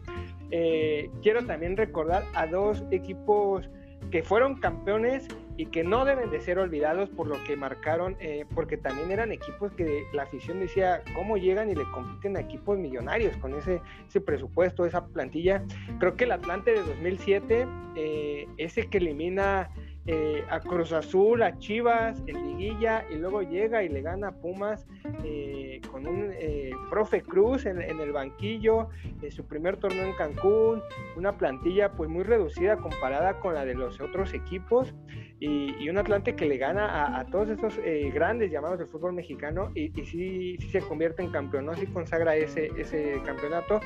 Eh, 0.51 1.11
quiero 1.23 1.45
también 1.45 1.77
recordar 1.77 2.25
a 2.35 2.47
dos 2.47 2.85
equipos 2.91 3.69
que 4.13 4.23
fueron 4.23 4.57
campeones 4.57 5.27
y 5.57 5.67
que 5.67 5.83
no 5.85 6.05
deben 6.05 6.31
de 6.31 6.41
ser 6.41 6.59
olvidados 6.59 7.09
por 7.09 7.27
lo 7.27 7.43
que 7.45 7.57
marcaron, 7.57 8.15
eh, 8.21 8.45
porque 8.55 8.77
también 8.77 9.11
eran 9.11 9.33
equipos 9.33 9.73
que 9.73 10.05
la 10.13 10.25
afición 10.25 10.61
decía 10.61 11.03
cómo 11.15 11.39
llegan 11.39 11.71
y 11.71 11.75
le 11.75 11.85
compiten 11.93 12.37
a 12.37 12.41
equipos 12.41 12.79
millonarios 12.79 13.35
con 13.39 13.55
ese, 13.55 13.81
ese 14.07 14.21
presupuesto, 14.21 14.85
esa 14.85 15.07
plantilla. 15.07 15.65
Creo 15.99 16.15
que 16.15 16.25
el 16.25 16.33
Atlante 16.33 16.73
de 16.73 16.83
2007, 16.83 17.67
eh, 17.97 18.47
ese 18.59 18.87
que 18.89 18.99
elimina 18.99 19.71
eh, 20.07 20.45
a 20.51 20.59
Cruz 20.59 20.93
Azul, 20.93 21.43
a 21.43 21.57
Chivas, 21.59 22.21
en 22.27 22.45
Liguilla, 22.49 23.05
y 23.09 23.15
luego 23.15 23.43
llega 23.43 23.85
y 23.85 23.89
le 23.89 24.03
gana 24.03 24.29
a 24.29 24.33
Pumas 24.33 24.85
eh, 25.23 25.81
con 25.93 26.09
un 26.09 26.31
eh, 26.33 26.73
profe 26.91 27.23
Cruz 27.23 27.67
en, 27.67 27.81
el 27.81 28.11
banquillo, 28.11 28.89
su 29.31 29.47
primer 29.47 29.77
torneo 29.77 30.05
en 30.05 30.15
Cancún, 30.15 30.83
una 31.17 31.39
plantilla 31.39 31.93
pues 31.93 32.11
muy 32.11 32.25
reducida 32.25 32.77
comparada 32.79 33.39
con 33.39 33.55
la 33.55 33.65
de 33.65 33.75
los 33.75 34.01
otros 34.01 34.35
equipos, 34.35 34.93
y, 35.39 35.89
un 35.89 35.99
Atlante 35.99 36.35
que 36.35 36.47
le 36.47 36.57
gana 36.57 37.19
a, 37.19 37.27
todos 37.27 37.49
esos 37.49 37.79
grandes 38.13 38.51
llamados 38.51 38.79
del 38.79 38.89
fútbol 38.89 39.13
mexicano, 39.13 39.71
y, 39.75 39.99
y 40.01 40.05
sí, 40.05 40.57
se 40.69 40.81
convierte 40.81 41.23
en 41.23 41.31
campeón, 41.31 41.67
¿no? 41.67 41.75
Sí 41.75 41.87
consagra 41.87 42.35
ese, 42.35 42.71
ese 42.77 43.21
campeonato. 43.25 43.81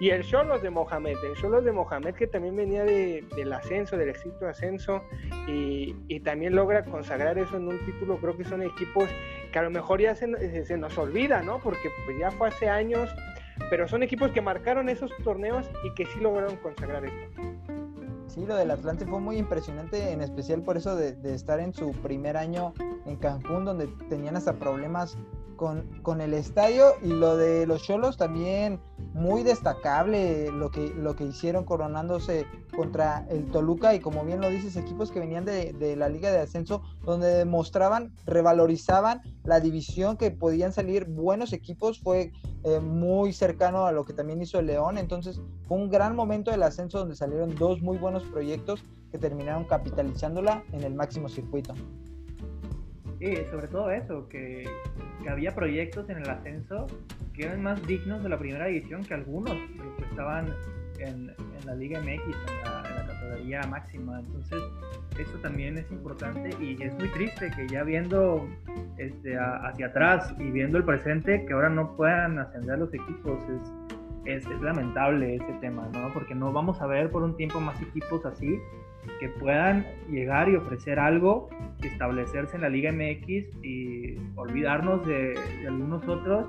Y 0.00 0.10
el 0.10 0.22
Cholos 0.22 0.62
de 0.62 0.70
Mohamed, 0.70 1.16
el 1.24 1.34
Cholos 1.34 1.64
de 1.64 1.72
Mohamed 1.72 2.14
que 2.14 2.28
también 2.28 2.54
venía 2.54 2.84
del 2.84 3.52
ascenso, 3.52 3.96
del 3.96 4.10
éxito 4.10 4.46
ascenso, 4.46 5.02
y, 5.46 6.20
también 6.20 6.54
logra 6.54 6.84
consagrar 6.84 7.38
eso 7.38 7.56
en 7.56 7.68
un 7.68 7.84
título. 7.86 8.18
Creo 8.18 8.36
que 8.36 8.44
son 8.44 8.62
equipos 8.62 9.08
que 9.52 9.58
a 9.58 9.62
lo 9.62 9.70
mejor 9.70 10.00
ya 10.00 10.14
se, 10.14 10.64
se 10.64 10.76
nos 10.76 10.96
olvida, 10.98 11.42
¿no? 11.42 11.58
Porque 11.58 11.88
pues 12.04 12.18
ya 12.18 12.30
fue 12.30 12.48
hace 12.48 12.68
años, 12.68 13.08
pero 13.70 13.88
son 13.88 14.02
equipos 14.02 14.30
que 14.32 14.40
marcaron 14.40 14.88
esos 14.88 15.10
torneos 15.24 15.70
y 15.84 15.94
que 15.94 16.06
sí 16.06 16.20
lograron 16.20 16.56
consagrar 16.56 17.04
esto. 17.04 17.42
Sí, 18.26 18.44
lo 18.46 18.56
del 18.56 18.70
Atlante 18.70 19.06
fue 19.06 19.20
muy 19.20 19.38
impresionante, 19.38 20.12
en 20.12 20.20
especial 20.20 20.62
por 20.62 20.76
eso 20.76 20.94
de, 20.94 21.14
de 21.14 21.34
estar 21.34 21.60
en 21.60 21.72
su 21.72 21.92
primer 21.92 22.36
año 22.36 22.74
en 23.06 23.16
Cancún, 23.16 23.64
donde 23.64 23.88
tenían 24.10 24.36
hasta 24.36 24.52
problemas 24.52 25.16
con, 25.58 26.20
el 26.22 26.32
estadio 26.32 26.92
y 27.02 27.08
lo 27.08 27.36
de 27.36 27.66
los 27.66 27.82
Cholos 27.82 28.16
también 28.16 28.80
muy 29.12 29.42
destacable 29.42 30.50
lo 30.50 30.70
que, 30.70 30.94
lo 30.96 31.14
que 31.16 31.24
hicieron 31.24 31.64
coronándose 31.64 32.46
contra 32.74 33.26
el 33.28 33.44
Toluca 33.50 33.94
y 33.94 34.00
como 34.00 34.24
bien 34.24 34.40
lo 34.40 34.48
dices, 34.48 34.76
equipos 34.76 35.10
que 35.10 35.20
venían 35.20 35.44
de, 35.44 35.74
de 35.74 35.96
la 35.96 36.08
Liga 36.08 36.30
de 36.30 36.40
Ascenso 36.40 36.82
donde 37.04 37.26
demostraban, 37.28 38.14
revalorizaban 38.24 39.20
la 39.44 39.60
división 39.60 40.16
que 40.16 40.30
podían 40.30 40.72
salir 40.72 41.06
buenos 41.06 41.52
equipos, 41.52 42.00
fue 42.00 42.32
eh, 42.64 42.80
muy 42.80 43.32
cercano 43.32 43.86
a 43.86 43.92
lo 43.92 44.04
que 44.04 44.12
también 44.12 44.40
hizo 44.40 44.58
el 44.58 44.66
León, 44.66 44.96
entonces 44.96 45.40
fue 45.66 45.78
un 45.78 45.90
gran 45.90 46.16
momento 46.16 46.50
del 46.50 46.62
ascenso 46.62 46.98
donde 46.98 47.16
salieron 47.16 47.54
dos 47.56 47.82
muy 47.82 47.98
buenos 47.98 48.22
proyectos 48.24 48.82
que 49.10 49.18
terminaron 49.18 49.64
capitalizándola 49.64 50.62
en 50.72 50.84
el 50.84 50.94
máximo 50.94 51.28
circuito. 51.28 51.74
Sí, 53.18 53.36
sobre 53.50 53.66
todo 53.66 53.90
eso, 53.90 54.28
que, 54.28 54.68
había 55.28 55.54
proyectos 55.54 56.08
en 56.08 56.18
el 56.18 56.30
ascenso 56.30 56.86
que 57.34 57.44
eran 57.44 57.62
más 57.62 57.84
dignos 57.86 58.22
de 58.22 58.28
la 58.28 58.38
primera 58.38 58.66
división 58.66 59.04
que 59.04 59.14
algunos 59.14 59.54
que 59.98 60.04
estaban 60.10 60.54
en, 61.00 61.34
la 61.66 61.74
Liga 61.74 62.00
MX, 62.00 62.22
en 62.22 62.64
la, 62.64 63.06
categoría 63.06 63.62
máxima. 63.62 64.20
Entonces, 64.20 64.62
eso 65.18 65.38
también 65.42 65.76
es 65.76 65.90
importante 65.90 66.50
y 66.60 66.80
es 66.80 66.94
muy 66.94 67.08
triste 67.08 67.50
que 67.54 67.66
ya 67.68 67.82
viendo 67.82 68.48
este, 68.96 69.36
hacia 69.36 69.88
atrás 69.88 70.32
y 70.38 70.50
viendo 70.50 70.78
el 70.78 70.84
presente, 70.84 71.44
que 71.44 71.52
ahora 71.52 71.68
no 71.68 71.96
puedan 71.96 72.38
ascender 72.38 72.78
los 72.78 72.94
equipos, 72.94 73.38
es, 74.24 74.44
es, 74.44 74.50
es 74.50 74.60
lamentable 74.62 75.34
ese 75.34 75.52
tema, 75.60 75.88
¿no? 75.92 76.12
Porque 76.14 76.34
no 76.34 76.52
vamos 76.52 76.80
a 76.80 76.86
ver 76.86 77.10
por 77.10 77.22
un 77.22 77.36
tiempo 77.36 77.60
más 77.60 77.80
equipos 77.82 78.24
así 78.24 78.58
que 79.20 79.28
puedan 79.28 79.86
llegar 80.10 80.48
y 80.48 80.56
ofrecer 80.56 80.98
algo, 80.98 81.48
establecerse 81.82 82.56
en 82.56 82.62
la 82.62 82.68
Liga 82.68 82.92
MX 82.92 83.64
y 83.64 84.16
olvidarnos 84.36 85.06
de, 85.06 85.34
algunos 85.66 86.06
otros 86.08 86.46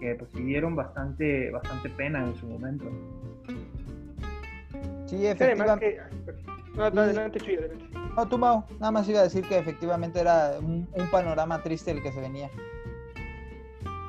que 0.00 0.14
pues 0.14 0.32
dieron 0.32 0.76
bastante, 0.76 1.50
bastante 1.50 1.88
pena 1.90 2.24
en 2.24 2.34
su 2.34 2.46
momento. 2.46 2.84
Sí, 5.06 5.26
efectivamente. 5.26 6.00
No, 6.74 6.84
adelante, 6.84 7.38
No, 8.16 8.28
tú, 8.28 8.36
Mau, 8.36 8.64
nada 8.80 8.90
más 8.90 9.08
iba 9.08 9.20
a 9.20 9.22
decir 9.22 9.46
que 9.46 9.58
efectivamente 9.58 10.20
era 10.20 10.58
un, 10.58 10.88
panorama 11.10 11.62
triste 11.62 11.92
el 11.92 12.02
que 12.02 12.10
se 12.10 12.20
venía. 12.20 12.50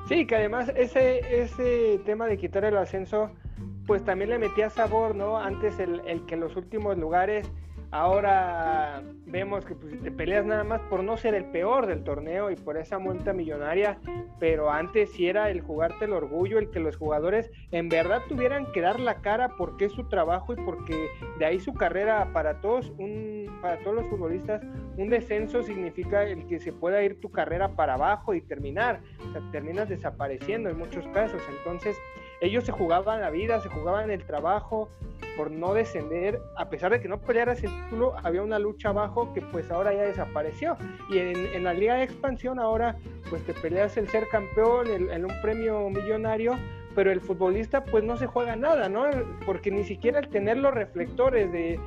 Sí, 0.07 0.25
que 0.25 0.35
además 0.35 0.71
ese, 0.75 1.19
ese 1.43 1.99
tema 2.05 2.25
de 2.25 2.37
quitar 2.37 2.65
el 2.65 2.77
ascenso, 2.77 3.29
pues 3.85 4.03
también 4.03 4.31
le 4.31 4.39
metía 4.39 4.69
sabor, 4.71 5.15
¿no? 5.15 5.37
Antes 5.37 5.79
el, 5.79 6.01
el 6.07 6.25
que 6.25 6.33
en 6.33 6.41
los 6.41 6.55
últimos 6.55 6.97
lugares 6.97 7.47
Ahora 7.91 9.01
vemos 9.25 9.65
que 9.65 9.75
pues, 9.75 10.01
te 10.01 10.11
peleas 10.11 10.45
nada 10.45 10.63
más 10.63 10.81
por 10.81 11.03
no 11.03 11.17
ser 11.17 11.33
el 11.33 11.45
peor 11.45 11.87
del 11.87 12.03
torneo 12.03 12.51
y 12.51 12.55
por 12.55 12.77
esa 12.77 12.99
multa 12.99 13.33
millonaria, 13.33 13.99
pero 14.39 14.71
antes 14.71 15.11
sí 15.11 15.27
era 15.27 15.49
el 15.49 15.61
jugarte 15.61 16.05
el 16.05 16.13
orgullo, 16.13 16.59
el 16.59 16.69
que 16.71 16.79
los 16.79 16.97
jugadores 16.97 17.51
en 17.71 17.89
verdad 17.89 18.21
tuvieran 18.27 18.71
que 18.71 18.81
dar 18.81 18.99
la 18.99 19.21
cara 19.21 19.49
porque 19.57 19.85
es 19.85 19.91
su 19.91 20.07
trabajo 20.09 20.53
y 20.53 20.57
porque 20.57 21.07
de 21.39 21.45
ahí 21.45 21.59
su 21.59 21.73
carrera 21.73 22.29
para 22.33 22.59
todos, 22.61 22.91
un, 22.97 23.59
para 23.61 23.79
todos 23.79 23.95
los 23.95 24.07
futbolistas, 24.07 24.61
un 24.97 25.09
descenso 25.09 25.63
significa 25.63 26.23
el 26.23 26.47
que 26.47 26.59
se 26.59 26.73
pueda 26.73 27.03
ir 27.03 27.19
tu 27.19 27.31
carrera 27.31 27.75
para 27.75 27.95
abajo 27.95 28.33
y 28.33 28.41
terminar, 28.41 29.01
o 29.27 29.31
sea, 29.31 29.41
terminas 29.51 29.89
desapareciendo 29.89 30.69
en 30.69 30.77
muchos 30.77 31.07
casos, 31.09 31.41
entonces 31.49 31.97
ellos 32.45 32.65
se 32.65 32.71
jugaban 32.71 33.21
la 33.21 33.29
vida, 33.29 33.59
se 33.61 33.69
jugaban 33.69 34.11
el 34.11 34.25
trabajo 34.25 34.89
por 35.35 35.51
no 35.51 35.73
descender, 35.73 36.41
a 36.55 36.69
pesar 36.69 36.91
de 36.91 37.01
que 37.01 37.09
no 37.09 37.19
pelearas 37.19 37.63
el 37.63 37.71
título, 37.83 38.15
había 38.23 38.41
una 38.41 38.57
lucha 38.57 38.89
abajo 38.89 39.33
que 39.33 39.41
pues 39.41 39.69
ahora 39.69 39.93
ya 39.93 40.03
desapareció. 40.03 40.77
Y 41.09 41.17
en, 41.17 41.63
la 41.63 41.73
liga 41.73 41.95
de 41.95 42.03
expansión 42.03 42.59
ahora 42.59 42.95
pues 43.29 43.43
te 43.45 43.53
peleas 43.53 43.97
el 43.97 44.07
ser 44.07 44.27
campeón, 44.29 44.87
en 44.87 45.25
un 45.25 45.41
premio 45.41 45.89
millonario, 45.89 46.57
pero 46.95 47.11
el 47.11 47.19
futbolista 47.19 47.83
pues 47.83 48.03
no 48.03 48.17
se 48.17 48.25
juega 48.25 48.55
nada, 48.55 48.87
¿no? 48.87 49.05
Porque 49.45 49.69
ni 49.69 49.83
siquiera 49.83 50.19
el 50.19 50.29
tener 50.29 50.57
los 50.57 50.73
reflectores 50.73 51.51
de, 51.51 51.79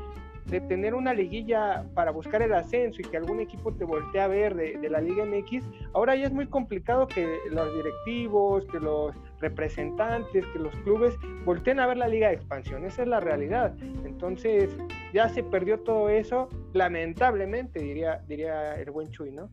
de 0.46 0.60
tener 0.60 0.94
una 0.94 1.14
liguilla 1.14 1.84
para 1.94 2.10
buscar 2.10 2.42
el 2.42 2.52
ascenso 2.54 3.00
y 3.00 3.04
que 3.04 3.16
algún 3.16 3.40
equipo 3.40 3.72
te 3.72 3.84
voltee 3.84 4.20
a 4.20 4.28
ver 4.28 4.54
de, 4.54 4.78
de, 4.78 4.90
la 4.90 5.00
Liga 5.00 5.24
MX, 5.24 5.64
ahora 5.94 6.14
ya 6.14 6.26
es 6.26 6.32
muy 6.32 6.46
complicado 6.46 7.06
que 7.06 7.38
los 7.50 7.74
directivos, 7.74 8.64
que 8.66 8.80
los 8.80 9.14
representantes, 9.40 10.44
que 10.46 10.58
los 10.58 10.74
clubes 10.76 11.16
volteen 11.44 11.80
a 11.80 11.86
ver 11.86 11.96
la 11.96 12.08
Liga 12.08 12.28
de 12.28 12.34
Expansión. 12.34 12.84
Esa 12.84 13.02
es 13.02 13.08
la 13.08 13.20
realidad. 13.20 13.74
Entonces, 14.04 14.76
ya 15.12 15.28
se 15.28 15.42
perdió 15.42 15.80
todo 15.80 16.08
eso, 16.08 16.48
lamentablemente, 16.72 17.80
diría, 17.80 18.22
diría 18.26 18.74
el 18.74 18.90
buen 18.90 19.10
Chuy, 19.10 19.30
¿no? 19.30 19.50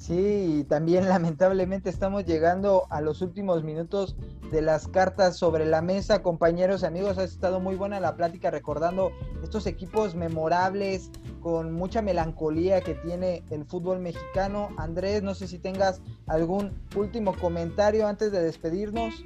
Sí, 0.00 0.60
y 0.60 0.64
también 0.64 1.08
lamentablemente 1.08 1.90
estamos 1.90 2.24
llegando 2.24 2.86
a 2.88 3.02
los 3.02 3.20
últimos 3.20 3.62
minutos 3.62 4.16
de 4.50 4.62
las 4.62 4.88
cartas 4.88 5.36
sobre 5.36 5.66
la 5.66 5.82
mesa. 5.82 6.22
Compañeros 6.22 6.82
y 6.82 6.86
amigos, 6.86 7.18
ha 7.18 7.24
estado 7.24 7.60
muy 7.60 7.76
buena 7.76 8.00
la 8.00 8.16
plática 8.16 8.50
recordando 8.50 9.12
estos 9.42 9.66
equipos 9.66 10.14
memorables 10.14 11.10
con 11.42 11.72
mucha 11.72 12.00
melancolía 12.00 12.80
que 12.80 12.94
tiene 12.94 13.44
el 13.50 13.66
fútbol 13.66 14.00
mexicano. 14.00 14.70
Andrés, 14.78 15.22
no 15.22 15.34
sé 15.34 15.46
si 15.46 15.58
tengas 15.58 16.00
algún 16.26 16.72
último 16.96 17.34
comentario 17.34 18.06
antes 18.08 18.32
de 18.32 18.42
despedirnos. 18.42 19.22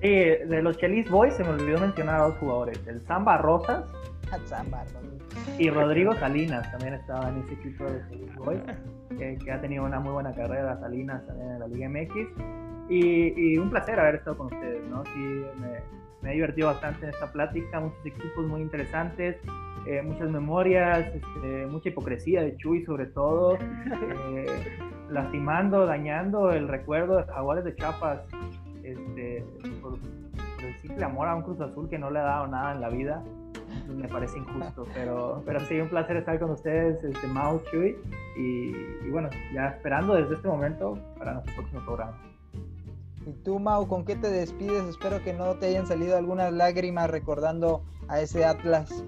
Sí, 0.00 0.08
de 0.08 0.60
los 0.60 0.76
Chelis 0.78 1.08
Boys 1.08 1.34
se 1.34 1.44
me 1.44 1.50
olvidó 1.50 1.78
mencionar 1.78 2.20
a 2.20 2.24
dos 2.24 2.36
jugadores, 2.38 2.80
el 2.88 3.06
Samba 3.06 3.36
Rosas 3.42 3.84
y 5.58 5.70
Rodrigo 5.70 6.14
Salinas 6.14 6.70
también 6.70 6.94
estaba 6.94 7.28
en 7.28 7.38
ese 7.38 7.54
equipo 7.54 7.84
de 7.84 8.02
Boys, 8.36 8.60
que, 9.22 9.44
que, 9.44 9.52
ha 9.52 9.60
tenido 9.60 9.84
una 9.84 10.00
muy 10.00 10.12
buena 10.12 10.32
carrera, 10.34 10.78
Salinas 10.80 11.24
también 11.26 11.50
en 11.50 11.60
la 11.60 11.66
Liga 11.68 11.88
MX. 11.88 12.14
Y, 12.88 13.34
y 13.36 13.58
un 13.58 13.70
placer 13.70 13.98
haber 13.98 14.16
estado 14.16 14.36
con 14.36 14.46
ustedes, 14.46 14.82
¿no? 14.88 15.04
Sí, 15.04 15.44
me, 15.60 16.02
me 16.22 16.30
he 16.30 16.34
divertido 16.34 16.68
bastante 16.68 17.04
en 17.04 17.10
esta 17.10 17.30
plática, 17.30 17.80
muchos 17.80 18.04
equipos 18.04 18.46
muy 18.46 18.60
interesantes, 18.60 19.36
eh, 19.86 20.02
muchas 20.02 20.30
memorias, 20.30 21.06
este, 21.14 21.66
mucha 21.66 21.88
hipocresía 21.88 22.42
de 22.42 22.56
Chuy 22.56 22.84
sobre 22.84 23.06
todo, 23.06 23.56
eh, 24.34 24.46
lastimando, 25.10 25.86
dañando 25.86 26.52
el 26.52 26.68
recuerdo 26.68 27.16
de 27.16 27.24
Jaguares 27.24 27.64
de 27.64 27.74
Chiapas 27.74 28.20
este, 28.82 29.44
por, 29.80 29.94
el 29.94 30.74
simple 30.80 31.04
amor 31.04 31.28
a 31.28 31.34
un 31.34 31.42
Cruz 31.42 31.60
Azul 31.60 31.88
que 31.88 31.98
no 31.98 32.10
le 32.10 32.20
ha 32.20 32.22
dado 32.22 32.46
nada 32.46 32.72
en 32.72 32.80
la 32.80 32.88
vida. 32.88 33.22
Me 33.88 34.08
parece 34.08 34.38
injusto, 34.38 34.86
pero, 34.94 35.42
pero 35.44 35.60
sí, 35.60 35.80
un 35.80 35.88
placer 35.88 36.16
estar 36.16 36.38
con 36.38 36.50
ustedes, 36.50 37.02
este, 37.02 37.26
Mao, 37.26 37.62
Chuy, 37.70 37.96
y, 38.36 38.74
y 39.04 39.10
bueno, 39.10 39.28
ya 39.52 39.68
esperando 39.68 40.14
desde 40.14 40.34
este 40.36 40.48
momento 40.48 40.98
para 41.18 41.34
nuestro 41.34 41.54
próximo 41.54 41.84
programa. 41.84 42.18
Y 43.26 43.32
tú, 43.44 43.58
Mau, 43.58 43.86
¿con 43.86 44.04
qué 44.04 44.16
te 44.16 44.30
despides? 44.30 44.84
Espero 44.84 45.22
que 45.22 45.32
no 45.32 45.54
te 45.54 45.66
hayan 45.66 45.86
salido 45.86 46.16
algunas 46.16 46.52
lágrimas 46.52 47.10
recordando 47.10 47.82
a 48.08 48.20
ese 48.20 48.44
Atlas. 48.44 49.04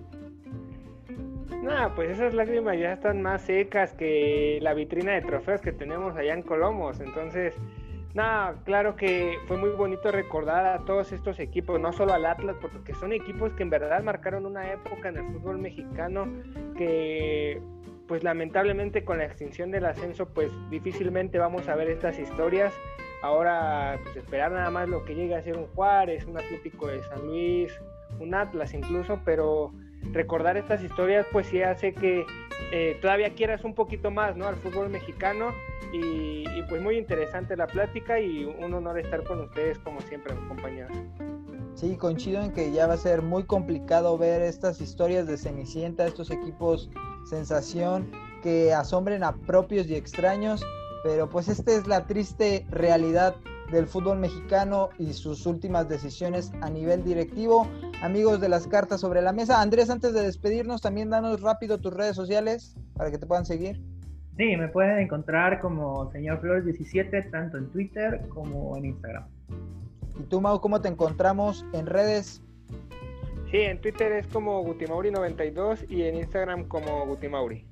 No, 1.62 1.94
pues 1.94 2.10
esas 2.10 2.34
lágrimas 2.34 2.78
ya 2.78 2.92
están 2.92 3.22
más 3.22 3.42
secas 3.42 3.94
que 3.94 4.58
la 4.60 4.74
vitrina 4.74 5.12
de 5.12 5.22
trofeos 5.22 5.62
que 5.62 5.72
tenemos 5.72 6.14
allá 6.14 6.34
en 6.34 6.42
Colomos. 6.42 7.00
Entonces, 7.00 7.54
nada, 8.14 8.56
claro 8.64 8.96
que 8.96 9.38
fue 9.46 9.56
muy 9.56 9.70
bonito 9.70 10.10
recordar 10.10 10.64
a 10.66 10.84
todos 10.84 11.12
estos 11.12 11.38
equipos, 11.40 11.80
no 11.80 11.92
solo 11.92 12.14
al 12.14 12.24
Atlas, 12.24 12.56
porque 12.60 12.94
son 12.94 13.12
equipos 13.12 13.52
que 13.52 13.64
en 13.64 13.70
verdad 13.70 14.02
marcaron 14.02 14.46
una 14.46 14.72
época 14.72 15.08
en 15.08 15.18
el 15.18 15.24
fútbol 15.32 15.58
mexicano 15.58 16.26
que 16.76 17.60
pues 18.06 18.22
lamentablemente 18.22 19.04
con 19.04 19.18
la 19.18 19.24
extinción 19.24 19.70
del 19.70 19.86
ascenso 19.86 20.26
pues 20.28 20.50
difícilmente 20.70 21.38
vamos 21.38 21.68
a 21.68 21.74
ver 21.74 21.88
estas 21.88 22.18
historias. 22.18 22.72
Ahora, 23.22 23.98
pues 24.02 24.16
esperar 24.16 24.52
nada 24.52 24.70
más 24.70 24.88
lo 24.88 25.04
que 25.04 25.14
llegue 25.14 25.34
a 25.34 25.42
ser 25.42 25.56
un 25.56 25.66
Juárez, 25.68 26.26
un 26.26 26.36
Atlético 26.36 26.88
de 26.88 27.02
San 27.04 27.26
Luis, 27.26 27.72
un 28.20 28.34
Atlas 28.34 28.74
incluso, 28.74 29.18
pero 29.24 29.72
recordar 30.12 30.58
estas 30.58 30.82
historias 30.82 31.26
pues 31.32 31.46
sí 31.46 31.62
hace 31.62 31.94
que 31.94 32.26
eh, 32.72 32.98
todavía 33.00 33.34
quieras 33.34 33.64
un 33.64 33.74
poquito 33.74 34.10
más 34.10 34.36
¿no? 34.36 34.46
al 34.46 34.56
fútbol 34.56 34.88
mexicano 34.88 35.52
y, 35.92 36.44
pues 36.68 36.82
muy 36.82 36.96
interesante 36.96 37.56
la 37.56 37.66
plática 37.66 38.18
y 38.18 38.44
un 38.44 38.72
honor 38.74 38.98
estar 38.98 39.22
con 39.22 39.40
ustedes 39.40 39.78
como 39.78 40.00
siempre 40.00 40.34
compañeros. 40.48 40.90
Sí, 41.74 41.96
coincido 41.96 42.42
en 42.42 42.52
que 42.52 42.72
ya 42.72 42.86
va 42.86 42.94
a 42.94 42.96
ser 42.96 43.22
muy 43.22 43.44
complicado 43.44 44.16
ver 44.16 44.42
estas 44.42 44.80
historias 44.80 45.26
de 45.26 45.36
Cenicienta, 45.36 46.06
estos 46.06 46.30
equipos 46.30 46.88
sensación 47.28 48.10
que 48.42 48.72
asombren 48.72 49.24
a 49.24 49.34
propios 49.34 49.86
y 49.88 49.94
extraños 49.94 50.64
pero 51.04 51.28
pues 51.28 51.48
esta 51.48 51.72
es 51.72 51.86
la 51.86 52.06
triste 52.06 52.66
realidad 52.70 53.36
del 53.70 53.86
fútbol 53.86 54.18
mexicano 54.18 54.88
y 54.98 55.12
sus 55.12 55.44
últimas 55.44 55.86
decisiones 55.86 56.50
a 56.62 56.70
nivel 56.70 57.04
directivo. 57.04 57.68
Amigos 58.04 58.38
de 58.38 58.50
las 58.50 58.66
cartas 58.66 59.00
sobre 59.00 59.22
la 59.22 59.32
mesa, 59.32 59.62
Andrés, 59.62 59.88
antes 59.88 60.12
de 60.12 60.20
despedirnos, 60.20 60.82
también 60.82 61.08
danos 61.08 61.40
rápido 61.40 61.78
tus 61.78 61.94
redes 61.94 62.14
sociales 62.14 62.76
para 62.98 63.10
que 63.10 63.16
te 63.16 63.24
puedan 63.24 63.46
seguir. 63.46 63.80
Sí, 64.36 64.54
me 64.58 64.68
pueden 64.68 64.98
encontrar 64.98 65.58
como 65.58 66.12
señor 66.12 66.38
Flores 66.42 66.66
17, 66.66 67.22
tanto 67.22 67.56
en 67.56 67.70
Twitter 67.70 68.20
como 68.28 68.76
en 68.76 68.84
Instagram. 68.84 69.24
¿Y 70.20 70.22
tú, 70.24 70.42
Mau, 70.42 70.60
cómo 70.60 70.82
te 70.82 70.88
encontramos 70.88 71.64
en 71.72 71.86
redes? 71.86 72.42
Sí, 73.50 73.60
en 73.62 73.80
Twitter 73.80 74.12
es 74.12 74.26
como 74.26 74.62
Gutimauri92 74.66 75.88
y 75.88 76.02
en 76.02 76.16
Instagram 76.16 76.68
como 76.68 77.06
Gutimauri. 77.06 77.66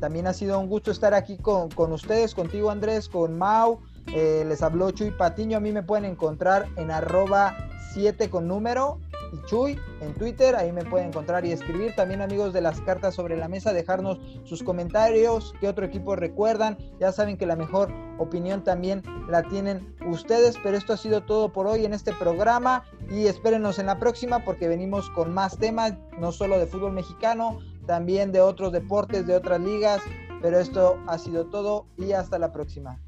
También 0.00 0.26
ha 0.26 0.32
sido 0.32 0.58
un 0.58 0.66
gusto 0.66 0.90
estar 0.90 1.14
aquí 1.14 1.38
con, 1.38 1.70
ustedes, 1.92 2.34
contigo 2.34 2.68
Andrés, 2.68 3.08
con 3.08 3.38
Mau. 3.38 3.78
Eh, 4.12 4.44
les 4.44 4.60
habló 4.60 4.90
Chuy 4.90 5.12
Patiño. 5.12 5.58
A 5.58 5.60
mí 5.60 5.70
me 5.70 5.84
pueden 5.84 6.04
encontrar 6.04 6.66
en 6.74 6.90
arroba 6.90 7.54
7 7.94 8.28
con 8.28 8.48
número 8.48 8.98
y 9.34 9.46
Chuy 9.46 9.78
en 10.00 10.14
Twitter. 10.14 10.54
Ahí 10.56 10.72
me 10.72 10.84
pueden 10.84 11.08
encontrar 11.08 11.44
y 11.44 11.52
escribir. 11.52 11.94
También 11.94 12.22
amigos 12.22 12.52
de 12.52 12.60
las 12.60 12.80
cartas 12.80 13.14
sobre 13.14 13.36
la 13.36 13.48
mesa, 13.48 13.72
dejarnos 13.72 14.20
sus 14.44 14.62
comentarios, 14.62 15.54
qué 15.60 15.68
otro 15.68 15.84
equipo 15.84 16.16
recuerdan. 16.16 16.78
Ya 17.00 17.12
saben 17.12 17.36
que 17.36 17.46
la 17.46 17.56
mejor 17.56 17.92
opinión 18.18 18.62
también 18.64 19.02
la 19.28 19.42
tienen 19.42 19.94
ustedes. 20.06 20.56
Pero 20.62 20.76
esto 20.76 20.92
ha 20.92 20.96
sido 20.96 21.22
todo 21.22 21.52
por 21.52 21.66
hoy 21.66 21.84
en 21.84 21.92
este 21.92 22.12
programa 22.12 22.84
y 23.10 23.26
espérenos 23.26 23.78
en 23.78 23.86
la 23.86 23.98
próxima 23.98 24.44
porque 24.44 24.68
venimos 24.68 25.10
con 25.10 25.32
más 25.32 25.58
temas, 25.58 25.94
no 26.18 26.32
solo 26.32 26.58
de 26.58 26.66
fútbol 26.66 26.92
mexicano, 26.92 27.58
también 27.86 28.32
de 28.32 28.40
otros 28.40 28.72
deportes, 28.72 29.26
de 29.26 29.36
otras 29.36 29.60
ligas. 29.60 30.00
Pero 30.40 30.58
esto 30.58 30.98
ha 31.06 31.18
sido 31.18 31.46
todo 31.46 31.86
y 31.96 32.12
hasta 32.12 32.38
la 32.38 32.52
próxima. 32.52 33.03